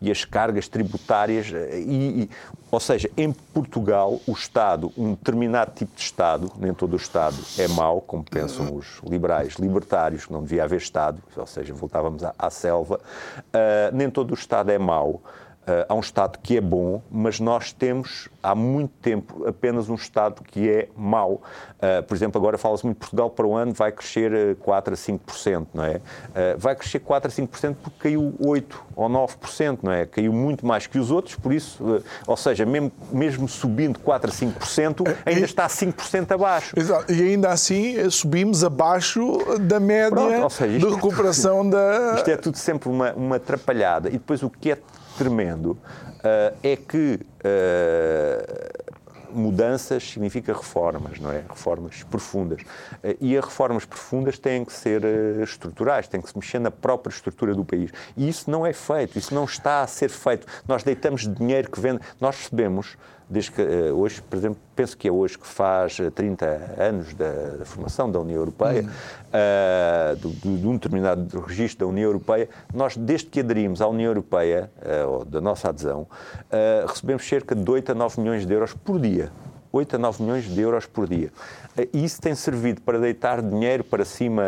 e 0.00 0.10
as 0.12 0.24
cargas 0.24 0.68
tributárias, 0.68 1.50
uh, 1.50 1.56
e, 1.74 2.22
e, 2.22 2.30
ou 2.70 2.78
seja, 2.78 3.10
em 3.16 3.32
Portugal, 3.32 4.20
o 4.28 4.32
Estado, 4.32 4.92
um 4.96 5.14
determinado 5.14 5.72
tipo 5.74 5.92
de 5.96 6.02
Estado, 6.02 6.52
nem 6.56 6.72
todo 6.72 6.92
o 6.92 6.96
Estado 6.96 7.36
é 7.58 7.66
mau, 7.66 8.00
como 8.00 8.22
pensam 8.22 8.72
os 8.72 9.00
liberais 9.04 9.54
libertários, 9.54 10.26
que 10.26 10.32
não 10.32 10.44
devia 10.44 10.62
haver 10.62 10.78
Estado, 10.78 11.20
ou 11.36 11.46
seja, 11.48 11.74
voltávamos 11.74 12.22
à, 12.22 12.32
à 12.38 12.48
selva, 12.48 13.00
nem 13.92 14.08
todo 14.08 14.30
o 14.30 14.34
Estado 14.34 14.70
é 14.70 14.78
mau. 14.78 15.20
Uh, 15.62 15.86
há 15.88 15.94
um 15.94 16.00
Estado 16.00 16.40
que 16.42 16.56
é 16.56 16.60
bom, 16.60 17.00
mas 17.08 17.38
nós 17.38 17.72
temos 17.72 18.28
há 18.42 18.52
muito 18.52 18.90
tempo 19.00 19.46
apenas 19.46 19.88
um 19.88 19.94
Estado 19.94 20.42
que 20.42 20.68
é 20.68 20.88
mau. 20.96 21.40
Uh, 21.78 22.02
por 22.02 22.16
exemplo, 22.16 22.40
agora 22.40 22.58
fala-se 22.58 22.84
muito 22.84 22.96
de 22.96 23.00
Portugal 23.00 23.30
para 23.30 23.46
o 23.46 23.54
ano 23.54 23.72
vai 23.72 23.92
crescer 23.92 24.56
4 24.56 24.94
a 24.94 24.96
5%, 24.96 25.66
não 25.72 25.84
é? 25.84 25.96
Uh, 25.96 26.58
vai 26.58 26.74
crescer 26.74 26.98
4 26.98 27.30
a 27.30 27.32
5% 27.32 27.76
porque 27.80 27.96
caiu 28.00 28.34
8 28.44 28.84
ou 28.96 29.08
9%, 29.08 29.78
não 29.84 29.92
é? 29.92 30.04
Caiu 30.04 30.32
muito 30.32 30.66
mais 30.66 30.88
que 30.88 30.98
os 30.98 31.12
outros, 31.12 31.36
por 31.36 31.52
isso, 31.52 32.02
ou 32.26 32.36
seja, 32.36 32.66
mesmo, 32.66 32.90
mesmo 33.12 33.46
subindo 33.46 34.00
4 34.00 34.30
a 34.30 34.34
5%, 34.34 35.16
ainda 35.24 35.44
está 35.44 35.68
5% 35.68 36.32
abaixo. 36.32 36.74
Exato. 36.76 37.12
E 37.12 37.22
ainda 37.22 37.50
assim 37.50 38.10
subimos 38.10 38.64
abaixo 38.64 39.38
da 39.60 39.78
média 39.78 40.10
Pronto, 40.10 40.52
seja, 40.52 40.76
de 40.76 40.92
recuperação 40.92 41.68
da. 41.70 42.14
Isto 42.16 42.30
é 42.30 42.36
tudo 42.36 42.58
sempre 42.58 42.88
uma, 42.88 43.12
uma 43.12 43.36
atrapalhada. 43.36 44.08
E 44.08 44.12
depois 44.12 44.42
o 44.42 44.50
que 44.50 44.72
é 44.72 44.78
tremendo 45.16 45.70
uh, 45.70 46.56
é 46.62 46.76
que 46.76 47.20
uh, 47.44 48.82
mudanças 49.32 50.02
significa 50.02 50.52
reformas, 50.52 51.18
não 51.18 51.30
é? 51.30 51.44
Reformas 51.48 52.02
profundas. 52.04 52.62
Uh, 52.62 53.16
e 53.20 53.36
as 53.36 53.44
reformas 53.44 53.84
profundas 53.84 54.38
têm 54.38 54.64
que 54.64 54.72
ser 54.72 55.02
estruturais, 55.42 56.08
têm 56.08 56.20
que 56.20 56.28
se 56.28 56.36
mexer 56.36 56.58
na 56.58 56.70
própria 56.70 57.12
estrutura 57.12 57.54
do 57.54 57.64
país. 57.64 57.90
E 58.16 58.28
isso 58.28 58.50
não 58.50 58.66
é 58.66 58.72
feito, 58.72 59.18
isso 59.18 59.34
não 59.34 59.44
está 59.44 59.82
a 59.82 59.86
ser 59.86 60.08
feito. 60.08 60.46
Nós 60.66 60.82
deitamos 60.82 61.22
dinheiro 61.22 61.70
que 61.70 61.80
vende. 61.80 62.00
Nós 62.20 62.36
recebemos 62.36 62.96
desde 63.28 63.52
que 63.52 63.62
uh, 63.62 63.96
hoje, 63.96 64.22
por 64.22 64.36
exemplo, 64.36 64.58
penso 64.74 64.96
que 64.96 65.08
é 65.08 65.12
hoje 65.12 65.38
que 65.38 65.46
faz 65.46 65.98
30 66.14 66.44
eh, 66.44 66.88
anos 66.88 67.14
da, 67.14 67.30
da 67.58 67.64
formação 67.64 68.10
da 68.10 68.20
União 68.20 68.38
Europeia, 68.38 68.84
uh, 68.84 70.16
de, 70.16 70.58
de, 70.58 70.66
um 70.66 70.74
determinado 70.74 71.40
registro 71.40 71.86
da 71.86 71.90
União 71.90 72.06
Europeia, 72.06 72.48
nós, 72.72 72.96
desde 72.96 73.26
que 73.26 73.40
aderimos 73.40 73.80
à 73.80 73.88
União 73.88 74.08
Europeia, 74.08 74.70
uh, 74.78 75.08
ou 75.08 75.24
da 75.24 75.40
nossa 75.40 75.68
adesão, 75.68 76.06
recebemos 76.86 77.26
cerca 77.26 77.54
de 77.54 77.70
8 77.70 77.92
a 77.92 77.94
9 77.94 78.20
milhões 78.20 78.46
de 78.46 78.52
euros 78.52 78.74
por 78.74 78.98
dia. 79.00 79.30
8 79.72 79.96
a 79.96 79.98
9 79.98 80.22
milhões 80.22 80.44
de 80.44 80.60
euros 80.60 80.86
por 80.86 81.08
dia. 81.08 81.32
E 81.92 82.04
isso 82.04 82.20
tem 82.20 82.34
servido 82.34 82.82
para 82.82 82.98
deitar 82.98 83.40
dinheiro 83.40 83.82
para 83.82 84.04
cima, 84.04 84.42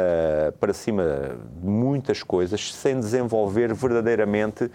para 0.61 0.75
cima 0.75 1.37
de 1.61 1.67
muitas 1.67 2.23
coisas, 2.23 2.75
sem 2.75 3.01
desenvolver 3.01 3.73
verdadeiramente 3.73 4.71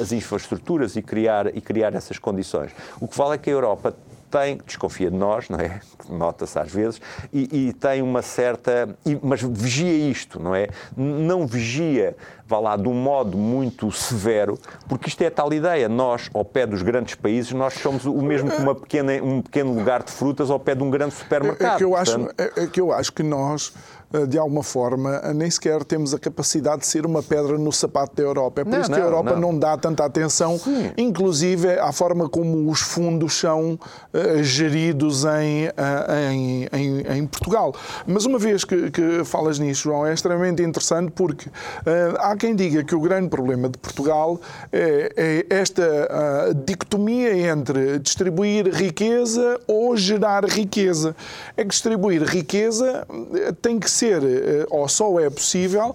as 0.00 0.10
infraestruturas 0.10 0.96
e 0.96 1.02
criar, 1.02 1.54
e 1.54 1.60
criar 1.60 1.94
essas 1.94 2.18
condições. 2.18 2.72
O 3.00 3.06
que 3.06 3.16
vale 3.16 3.34
é 3.34 3.38
que 3.38 3.50
a 3.50 3.52
Europa 3.52 3.94
tem, 4.30 4.58
desconfia 4.64 5.10
de 5.10 5.16
nós, 5.16 5.48
não 5.48 5.58
é? 5.58 5.80
Nota-se 6.08 6.58
às 6.58 6.70
vezes, 6.70 7.00
e, 7.32 7.68
e, 7.68 7.72
tem 7.72 8.00
uma 8.02 8.22
certa. 8.22 8.88
E, 9.04 9.18
mas 9.22 9.42
vigia 9.42 9.92
isto, 10.10 10.40
não 10.40 10.54
é? 10.54 10.68
Não 10.96 11.46
vigia, 11.46 12.16
vá 12.46 12.58
lá, 12.58 12.76
de 12.76 12.88
um 12.88 12.94
modo 12.94 13.36
muito 13.36 13.90
severo, 13.90 14.58
porque 14.88 15.08
isto 15.08 15.22
é 15.22 15.26
a 15.26 15.30
tal 15.30 15.52
ideia. 15.52 15.88
Nós, 15.88 16.30
ao 16.32 16.44
pé 16.44 16.66
dos 16.66 16.82
grandes 16.82 17.14
países, 17.14 17.52
nós 17.52 17.74
somos 17.74 18.06
o 18.06 18.22
mesmo 18.22 18.50
que 18.50 18.62
uma 18.62 18.74
pequena, 18.74 19.12
um 19.22 19.42
pequeno 19.42 19.72
lugar 19.74 20.02
de 20.02 20.12
frutas 20.12 20.50
ao 20.50 20.60
pé 20.60 20.74
de 20.74 20.82
um 20.82 20.90
grande 20.90 21.14
supermercado. 21.14 21.72
É, 21.72 21.74
é 21.74 21.78
que 21.78 21.84
eu 21.84 21.96
acho, 21.96 22.20
é, 22.38 22.62
é 22.62 22.66
que, 22.66 22.80
eu 22.80 22.92
acho 22.92 23.12
que 23.12 23.22
nós 23.22 23.72
de 24.28 24.38
alguma 24.38 24.62
forma, 24.62 25.20
nem 25.34 25.48
sequer 25.48 25.84
temos 25.84 26.12
a 26.12 26.18
capacidade 26.18 26.80
de 26.80 26.86
ser 26.86 27.06
uma 27.06 27.22
pedra 27.22 27.56
no 27.56 27.72
sapato 27.72 28.16
da 28.16 28.22
Europa. 28.22 28.62
É 28.62 28.64
por 28.64 28.70
não, 28.70 28.80
isso 28.80 28.90
que 28.90 28.98
a 28.98 29.04
Europa 29.04 29.32
não. 29.34 29.52
não. 29.52 29.58
dá 29.58 29.76
tanta 29.76 30.04
atenção, 30.04 30.58
Sim. 30.58 30.90
inclusive 30.96 31.78
à 31.78 31.92
forma 31.92 32.28
como 32.28 32.68
os 32.70 32.80
fundos 32.80 33.38
são 33.38 33.74
uh, 34.12 34.42
geridos 34.42 35.24
em, 35.24 35.68
uh, 35.68 36.32
em, 36.32 36.68
em, 36.72 37.18
em, 37.18 37.26
Portugal. 37.26 37.74
Mas 38.06 38.24
uma 38.24 38.38
vez 38.38 38.64
que, 38.64 38.90
que, 38.90 39.24
falas 39.24 39.58
nisso, 39.58 39.82
João, 39.84 40.06
é 40.06 40.12
extremamente 40.12 40.62
interessante 40.62 41.12
porque 41.12 41.48
uh, 41.48 41.52
há 42.18 42.36
quem 42.36 42.54
diga 42.56 42.82
que 42.82 42.94
o 42.94 43.00
grande 43.00 43.28
problema 43.28 43.68
de 43.68 43.78
Portugal 43.78 44.40
é, 44.72 45.46
é 45.50 45.54
esta 45.54 45.80
dicotomia 46.64 47.50
entre 47.50 47.98
distribuir 47.98 48.68
riqueza 48.74 49.60
ou 49.66 49.96
gerar 49.96 50.44
riqueza. 50.44 51.14
É 51.56 51.62
que 51.62 51.70
distribuir 51.70 52.22
riqueza 52.22 53.06
tem 53.62 53.78
que 53.78 53.90
ser, 53.90 53.99
ou 54.70 54.88
só 54.88 55.18
é 55.20 55.28
possível, 55.28 55.94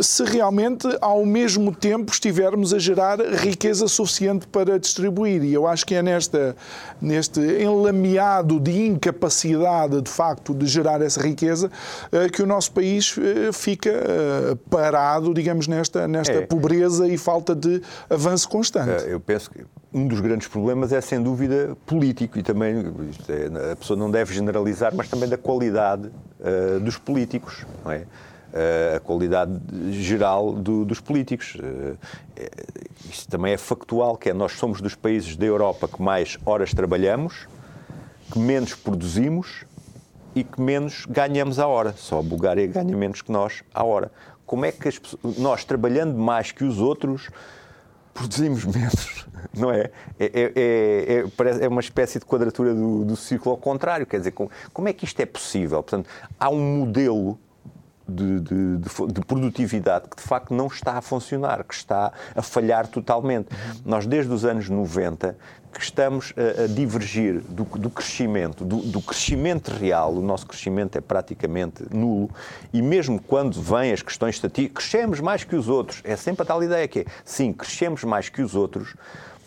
se 0.00 0.24
realmente 0.24 0.86
ao 1.00 1.24
mesmo 1.24 1.74
tempo 1.74 2.12
estivermos 2.12 2.72
a 2.74 2.78
gerar 2.78 3.18
riqueza 3.20 3.86
suficiente 3.88 4.46
para 4.46 4.78
distribuir. 4.78 5.44
E 5.44 5.54
eu 5.54 5.66
acho 5.66 5.86
que 5.86 5.94
é 5.94 6.02
nesta, 6.02 6.56
neste 7.00 7.40
enlameado 7.40 8.60
de 8.60 8.86
incapacidade, 8.86 10.00
de 10.00 10.10
facto, 10.10 10.54
de 10.54 10.66
gerar 10.66 11.00
essa 11.02 11.20
riqueza, 11.20 11.70
eh, 12.12 12.28
que 12.28 12.42
o 12.42 12.46
nosso 12.46 12.72
país 12.72 13.16
eh, 13.18 13.52
fica 13.52 13.90
eh, 13.90 14.56
parado, 14.70 15.32
digamos, 15.32 15.66
nesta, 15.66 16.08
nesta 16.08 16.34
é. 16.34 16.46
pobreza 16.46 17.06
e 17.08 17.16
falta 17.16 17.54
de 17.54 17.82
avanço 18.08 18.48
constante. 18.48 19.04
Eu 19.06 19.20
penso 19.20 19.50
que 19.50 19.64
um 19.98 20.06
dos 20.06 20.20
grandes 20.20 20.46
problemas 20.46 20.92
é, 20.92 21.00
sem 21.00 21.20
dúvida, 21.20 21.76
político 21.84 22.38
e 22.38 22.42
também 22.42 22.76
é, 23.28 23.72
a 23.72 23.76
pessoa 23.76 23.98
não 23.98 24.10
deve 24.10 24.32
generalizar, 24.32 24.94
mas 24.94 25.08
também 25.08 25.28
da 25.28 25.36
qualidade 25.36 26.08
uh, 26.40 26.80
dos 26.80 26.96
políticos, 26.96 27.66
não 27.84 27.92
é? 27.92 28.06
Uh, 28.48 28.96
a 28.96 29.00
qualidade 29.00 29.52
geral 29.90 30.52
do, 30.52 30.84
dos 30.84 31.00
políticos. 31.00 31.56
Uh, 31.56 31.98
isto 33.10 33.28
também 33.28 33.52
é 33.52 33.58
factual, 33.58 34.16
que 34.16 34.30
é 34.30 34.32
nós 34.32 34.52
somos 34.52 34.80
dos 34.80 34.94
países 34.94 35.36
da 35.36 35.44
Europa 35.44 35.86
que 35.88 36.00
mais 36.00 36.38
horas 36.46 36.72
trabalhamos, 36.72 37.46
que 38.32 38.38
menos 38.38 38.74
produzimos 38.74 39.64
e 40.34 40.44
que 40.44 40.60
menos 40.60 41.04
ganhamos 41.06 41.58
à 41.58 41.66
hora. 41.66 41.92
Só 41.96 42.20
a 42.20 42.22
Bulgária 42.22 42.66
ganha 42.66 42.96
menos 42.96 43.20
que 43.20 43.32
nós 43.32 43.62
à 43.74 43.84
hora. 43.84 44.10
Como 44.46 44.64
é 44.64 44.72
que 44.72 44.88
as, 44.88 45.00
nós, 45.36 45.64
trabalhando 45.64 46.16
mais 46.16 46.52
que 46.52 46.64
os 46.64 46.78
outros, 46.78 47.28
produzimos 48.18 48.64
menos? 48.64 49.26
Não 49.54 49.70
é? 49.70 49.90
É, 50.18 50.26
é, 50.26 50.52
é, 50.56 51.18
é, 51.20 51.64
é 51.64 51.68
uma 51.68 51.80
espécie 51.80 52.18
de 52.18 52.24
quadratura 52.24 52.74
do, 52.74 53.04
do 53.04 53.16
círculo 53.16 53.52
ao 53.52 53.56
contrário. 53.56 54.04
Quer 54.06 54.18
dizer, 54.18 54.32
como, 54.32 54.50
como 54.72 54.88
é 54.88 54.92
que 54.92 55.04
isto 55.04 55.20
é 55.20 55.26
possível? 55.26 55.82
Portanto, 55.82 56.08
há 56.38 56.50
um 56.50 56.78
modelo 56.78 57.38
de, 58.08 58.40
de, 58.40 58.78
de, 58.78 59.20
produtividade 59.26 60.08
que 60.08 60.16
de 60.16 60.22
facto 60.22 60.54
não 60.54 60.66
está 60.66 60.94
a 60.94 61.02
funcionar, 61.02 61.62
que 61.64 61.74
está 61.74 62.12
a 62.34 62.42
falhar 62.42 62.86
totalmente. 62.86 63.48
Nós, 63.84 64.06
desde 64.06 64.32
os 64.32 64.44
anos 64.44 64.68
90, 64.68 65.36
que 65.72 65.82
estamos 65.82 66.32
a, 66.36 66.64
a 66.64 66.66
divergir 66.66 67.40
do, 67.40 67.64
do 67.64 67.90
crescimento, 67.90 68.64
do, 68.64 68.78
do, 68.78 69.00
crescimento 69.00 69.68
real, 69.68 70.14
o 70.14 70.22
nosso 70.22 70.46
crescimento 70.46 70.96
é 70.96 71.00
praticamente 71.00 71.84
nulo, 71.94 72.30
e 72.72 72.80
mesmo 72.80 73.20
quando 73.20 73.60
vêm 73.60 73.92
as 73.92 74.02
questões 74.02 74.36
estatísticas, 74.36 74.84
crescemos 74.84 75.20
mais 75.20 75.44
que 75.44 75.54
os 75.54 75.68
outros, 75.68 76.00
é 76.04 76.16
sempre 76.16 76.42
a 76.42 76.46
tal 76.46 76.62
ideia 76.62 76.88
que 76.88 77.00
é, 77.00 77.04
sim, 77.24 77.52
crescemos 77.52 78.02
mais 78.04 78.28
que 78.28 78.40
os 78.40 78.54
outros, 78.54 78.94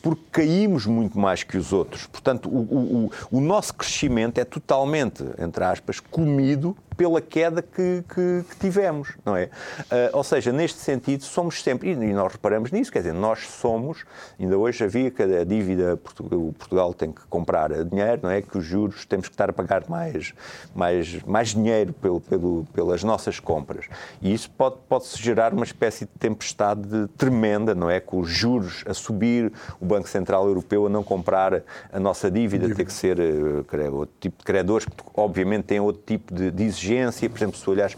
porque 0.01 0.21
caímos 0.31 0.85
muito 0.85 1.17
mais 1.17 1.43
que 1.43 1.57
os 1.57 1.71
outros. 1.71 2.07
Portanto, 2.07 2.49
o, 2.49 3.09
o, 3.31 3.37
o 3.37 3.41
nosso 3.41 3.73
crescimento 3.73 4.39
é 4.39 4.45
totalmente, 4.45 5.23
entre 5.37 5.63
aspas, 5.63 5.99
comido 5.99 6.75
pela 7.01 7.19
queda 7.19 7.63
que, 7.63 8.03
que, 8.13 8.45
que 8.47 8.55
tivemos, 8.59 9.17
não 9.25 9.35
é? 9.35 9.45
Uh, 9.45 9.49
ou 10.13 10.23
seja, 10.23 10.51
neste 10.51 10.77
sentido, 10.77 11.23
somos 11.23 11.63
sempre, 11.63 11.89
e 11.89 11.95
nós 12.13 12.33
reparamos 12.33 12.71
nisso, 12.71 12.91
quer 12.91 12.99
dizer, 12.99 13.13
nós 13.13 13.47
somos, 13.47 14.05
ainda 14.39 14.55
hoje 14.55 14.83
havia 14.83 15.09
que 15.09 15.23
a 15.23 15.43
dívida, 15.43 15.99
o 16.19 16.53
Portugal 16.53 16.93
tem 16.93 17.11
que 17.11 17.21
comprar 17.25 17.73
dinheiro, 17.85 18.19
não 18.21 18.29
é? 18.29 18.43
Que 18.43 18.55
os 18.55 18.63
juros, 18.63 19.03
temos 19.03 19.27
que 19.27 19.33
estar 19.33 19.49
a 19.49 19.53
pagar 19.53 19.89
mais, 19.89 20.31
mais, 20.75 21.23
mais 21.23 21.55
dinheiro 21.55 21.91
pelo, 21.91 22.21
pelo, 22.21 22.67
pelas 22.71 23.03
nossas 23.03 23.39
compras. 23.39 23.87
E 24.21 24.31
isso 24.31 24.51
pode, 24.51 24.75
pode-se 24.87 25.19
gerar 25.19 25.55
uma 25.55 25.65
espécie 25.65 26.05
de 26.05 26.11
tempestade 26.19 27.07
tremenda, 27.17 27.73
não 27.73 27.89
é? 27.89 27.99
Com 27.99 28.19
os 28.19 28.29
juros 28.29 28.83
a 28.85 28.93
subir, 28.93 29.51
o 29.79 29.85
Banco 29.87 30.07
Central 30.07 30.47
Europeu 30.47 30.85
a 30.85 30.89
não 30.89 31.03
comprar 31.03 31.63
a 31.91 31.99
nossa 31.99 32.29
dívida, 32.29 32.67
dívida. 32.67 32.75
ter 32.75 32.85
que 32.85 32.93
ser 32.93 33.17
uh, 33.19 33.95
outro 33.95 34.15
tipo 34.19 34.37
de 34.37 34.43
credores, 34.43 34.85
que 34.85 34.93
obviamente 35.15 35.63
têm 35.63 35.79
outro 35.79 36.03
tipo 36.05 36.31
de, 36.31 36.51
de 36.51 36.63
exigência 36.63 36.90
exigência, 36.91 37.29
por 37.29 37.37
exemplo, 37.37 37.57
se 37.57 37.69
olhares 37.69 37.95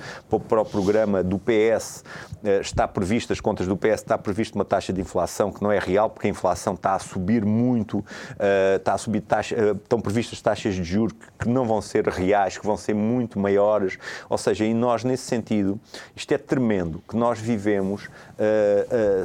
para 0.48 0.62
o 0.62 0.66
programa 0.66 1.24
do 1.24 1.40
PS, 1.40 2.04
eh, 2.44 2.60
está 2.60 2.88
previsto, 2.88 3.34
as 3.34 3.40
contas 3.40 3.68
do 3.68 3.76
PS, 3.76 4.02
está 4.02 4.18
previsto 4.18 4.56
uma 4.56 4.66
taxa 4.66 4.94
de 4.94 5.02
inflação 5.02 5.52
que 5.52 5.62
não 5.62 5.72
é 5.72 5.80
real, 5.80 6.10
porque 6.10 6.28
a 6.28 6.30
inflação 6.30 6.74
está 6.74 6.96
a 6.96 7.00
subir 7.00 7.44
muito, 7.44 8.04
eh, 8.40 8.76
está 8.78 8.94
a 8.94 8.98
subir 8.98 9.22
taxa, 9.22 9.56
eh, 9.56 9.72
estão 9.72 10.00
previstas 10.00 10.42
taxas 10.42 10.76
de 10.76 10.84
juros 10.84 11.14
que 11.40 11.50
não 11.50 11.66
vão 11.66 11.82
ser 11.82 12.08
reais, 12.08 12.58
que 12.58 12.66
vão 12.66 12.78
ser 12.78 12.94
muito 12.94 13.40
maiores, 13.40 13.98
ou 14.30 14.38
seja, 14.38 14.66
e 14.66 14.74
nós, 14.74 15.04
nesse 15.04 15.24
sentido, 15.24 15.80
isto 16.16 16.32
é 16.34 16.38
tremendo, 16.38 17.02
que 17.08 17.16
nós 17.16 17.40
vivemos, 17.40 18.10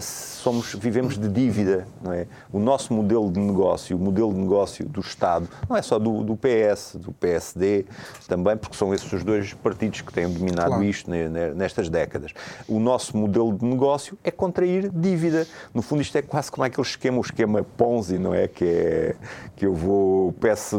somos, 0.01 0.75
vivemos 0.75 1.19
de 1.19 1.29
dívida, 1.29 1.87
não 2.03 2.13
é? 2.13 2.27
O 2.53 2.59
nosso 2.59 2.93
modelo 2.93 3.31
de 3.31 3.41
negócio, 3.41 3.97
o 3.97 4.01
modelo 4.01 4.33
de 4.33 4.39
negócio 4.39 4.87
do 4.87 5.01
Estado, 5.01 5.49
não 5.69 5.77
é 5.77 5.83
só 5.83 5.99
do, 5.99 6.23
do 6.23 6.37
PS, 6.37 6.97
do 6.97 7.13
PSD 7.13 7.85
também, 8.27 8.57
porque 8.57 8.77
são 8.77 8.95
esses 8.95 9.13
os 9.13 9.25
dois 9.25 9.48
partidos 9.55 10.01
que 10.01 10.13
têm 10.13 10.29
dominado 10.29 10.69
claro. 10.69 10.85
isto 10.85 11.11
nestas 11.55 11.89
décadas. 11.89 12.33
O 12.69 12.79
nosso 12.79 13.17
modelo 13.17 13.57
de 13.57 13.65
negócio 13.65 14.19
é 14.23 14.31
contrair 14.31 14.91
dívida. 14.91 15.47
No 15.75 15.83
fundo, 15.83 16.03
isto 16.03 16.17
é 16.17 16.23
quase 16.23 16.51
como 16.51 16.65
aquele 16.65 16.87
esquema, 16.87 17.19
o 17.19 17.21
esquema 17.21 17.65
Ponzi, 17.77 18.19
não 18.19 18.35
é? 18.35 18.49
Que 18.49 18.65
é 18.65 19.15
que 19.57 19.67
eu 19.67 19.75
vou, 19.75 20.33
peço 20.35 20.79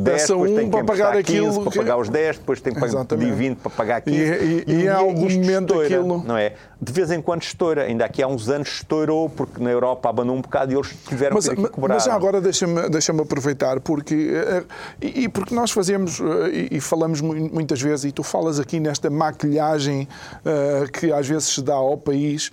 10, 0.00 0.28
depois 0.28 0.50
um 0.50 0.56
tenho 0.56 0.70
que 0.70 0.84
pagar 0.84 1.12
15 1.12 1.20
aquilo 1.20 1.62
para 1.62 1.72
pagar 1.72 1.96
os 1.98 2.08
10, 2.08 2.38
depois 2.38 2.60
tenho 2.60 2.76
que 2.76 3.06
pedir 3.06 3.32
20 3.32 3.58
para 3.58 3.70
pagar 3.70 4.00
15. 4.00 4.16
E, 4.16 4.22
e, 4.22 4.64
e, 4.66 4.74
e 4.74 4.84
em 4.84 4.88
algum 4.88 5.28
momento 5.28 5.74
estoura, 5.74 5.86
aquilo... 5.86 6.24
Não 6.24 6.36
é? 6.36 6.54
De 6.80 6.92
vez 6.92 7.10
em 7.10 7.22
quando 7.22 7.42
estoura. 7.42 7.84
Ainda 7.84 8.04
aqui 8.04 8.22
há 8.22 8.26
uns 8.26 8.48
anos 8.48 8.68
estourou, 8.68 9.28
porque 9.28 9.62
na 9.62 9.70
Europa 9.70 10.08
abanou 10.08 10.36
um 10.36 10.40
bocado 10.40 10.72
e 10.72 10.76
eles 10.76 10.94
tiveram 11.06 11.34
mas, 11.34 11.48
que 11.48 11.68
cobrar. 11.68 11.94
Mas 11.94 12.04
já 12.04 12.14
agora 12.14 12.40
deixa-me 12.40 12.88
deixa 12.88 13.12
aproveitar, 13.12 13.80
porque, 13.80 14.30
eh, 14.34 14.64
e, 15.00 15.28
porque 15.28 15.54
nós 15.54 15.70
fazemos 15.70 16.20
eh, 16.20 16.68
e 16.72 16.80
falamos 16.80 17.20
muitas 17.20 17.80
vezes, 17.80 18.03
e 18.04 18.12
tu 18.12 18.22
falas 18.22 18.60
aqui 18.60 18.78
nesta 18.78 19.10
maquilhagem 19.10 20.08
uh, 20.40 20.90
que 20.90 21.12
às 21.12 21.26
vezes 21.26 21.48
se 21.48 21.62
dá 21.62 21.74
ao 21.74 21.96
país, 21.96 22.52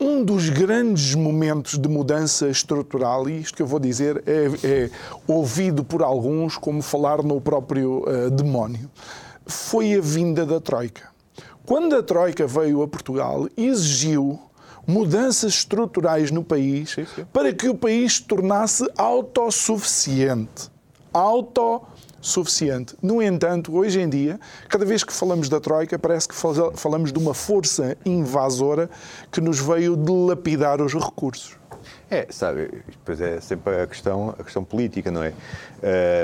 um 0.00 0.24
dos 0.24 0.48
grandes 0.48 1.14
momentos 1.14 1.78
de 1.78 1.88
mudança 1.88 2.48
estrutural, 2.48 3.28
e 3.28 3.40
isto 3.40 3.56
que 3.56 3.62
eu 3.62 3.66
vou 3.66 3.80
dizer 3.80 4.22
é, 4.26 4.46
é 4.64 4.90
ouvido 5.26 5.82
por 5.82 6.02
alguns 6.02 6.56
como 6.56 6.80
falar 6.82 7.22
no 7.22 7.40
próprio 7.40 8.04
uh, 8.06 8.30
demónio, 8.30 8.90
foi 9.44 9.94
a 9.94 10.00
vinda 10.00 10.46
da 10.46 10.60
Troika. 10.60 11.08
Quando 11.66 11.96
a 11.96 12.02
Troika 12.02 12.46
veio 12.46 12.82
a 12.82 12.88
Portugal, 12.88 13.48
exigiu 13.56 14.40
mudanças 14.86 15.52
estruturais 15.54 16.30
no 16.30 16.42
país 16.42 16.90
sim, 16.90 17.04
sim. 17.04 17.26
para 17.32 17.52
que 17.52 17.68
o 17.68 17.74
país 17.74 18.14
se 18.14 18.22
tornasse 18.22 18.88
autossuficiente. 18.96 20.70
Autossuficiente 21.12 21.97
suficiente. 22.20 22.96
No 23.02 23.22
entanto, 23.22 23.76
hoje 23.76 24.00
em 24.00 24.08
dia, 24.08 24.38
cada 24.68 24.84
vez 24.84 25.04
que 25.04 25.12
falamos 25.12 25.48
da 25.48 25.60
Troika, 25.60 25.98
parece 25.98 26.28
que 26.28 26.34
falamos 26.74 27.12
de 27.12 27.18
uma 27.18 27.34
força 27.34 27.96
invasora 28.04 28.90
que 29.30 29.40
nos 29.40 29.58
veio 29.58 29.96
dilapidar 29.96 30.80
os 30.82 30.94
recursos. 30.94 31.56
É, 32.10 32.26
sabe, 32.30 32.82
depois 32.86 33.20
é 33.20 33.40
sempre 33.40 33.82
a 33.82 33.86
questão, 33.86 34.34
a 34.38 34.42
questão 34.42 34.64
política, 34.64 35.10
não 35.10 35.22
é? 35.22 35.28
Uh, 35.28 35.34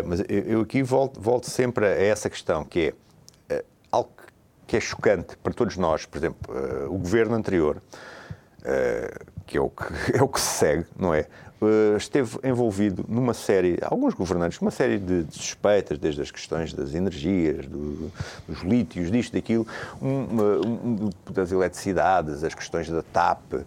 mas 0.06 0.22
eu 0.28 0.62
aqui 0.62 0.82
volto, 0.82 1.20
volto 1.20 1.50
sempre 1.50 1.86
a 1.86 1.90
essa 1.90 2.28
questão, 2.28 2.64
que 2.64 2.94
é 3.48 3.56
uh, 3.56 3.64
algo 3.90 4.10
que 4.66 4.76
é 4.76 4.80
chocante 4.80 5.36
para 5.36 5.52
todos 5.52 5.76
nós. 5.76 6.06
Por 6.06 6.18
exemplo, 6.18 6.54
uh, 6.54 6.86
o 6.92 6.98
governo 6.98 7.34
anterior, 7.34 7.82
que 9.46 9.56
é 9.56 9.60
o 9.60 9.68
que, 9.68 9.84
é 10.16 10.22
o 10.22 10.28
que 10.28 10.40
se 10.40 10.58
segue, 10.58 10.86
não 10.98 11.14
é? 11.14 11.26
Eh, 11.64 11.96
esteve 11.96 12.38
envolvido 12.44 13.04
numa 13.08 13.32
série, 13.32 13.78
alguns 13.82 14.14
governantes, 14.14 14.60
numa 14.60 14.70
série 14.70 14.98
de, 14.98 15.24
suspeitas, 15.30 15.98
desde 15.98 16.20
as 16.20 16.30
questões 16.30 16.72
das 16.72 16.94
energias, 16.94 17.66
do, 17.66 18.10
dos 18.46 18.62
lítios, 18.62 19.10
disto, 19.10 19.32
daquilo, 19.32 19.66
um, 20.02 20.08
um, 20.08 21.10
das 21.30 21.52
eletricidades, 21.52 22.44
as 22.44 22.54
questões 22.54 22.88
da 22.88 23.02
TAP, 23.02 23.54
uh, 23.54 23.62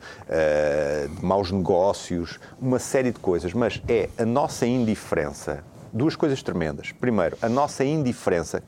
de 1.10 1.26
maus 1.26 1.52
negócios, 1.52 2.40
uma 2.62 2.80
série 2.80 3.12
de 3.12 3.20
coisas, 3.20 3.54
mas 3.54 3.82
é 3.88 4.10
a 4.18 4.26
nossa 4.26 4.66
indiferença. 4.66 5.64
Duas 5.92 6.16
coisas 6.16 6.44
tremendas. 6.44 6.92
Primeiro, 6.92 7.38
a 7.42 7.50
nossa 7.50 7.84
indiferença 7.84 8.62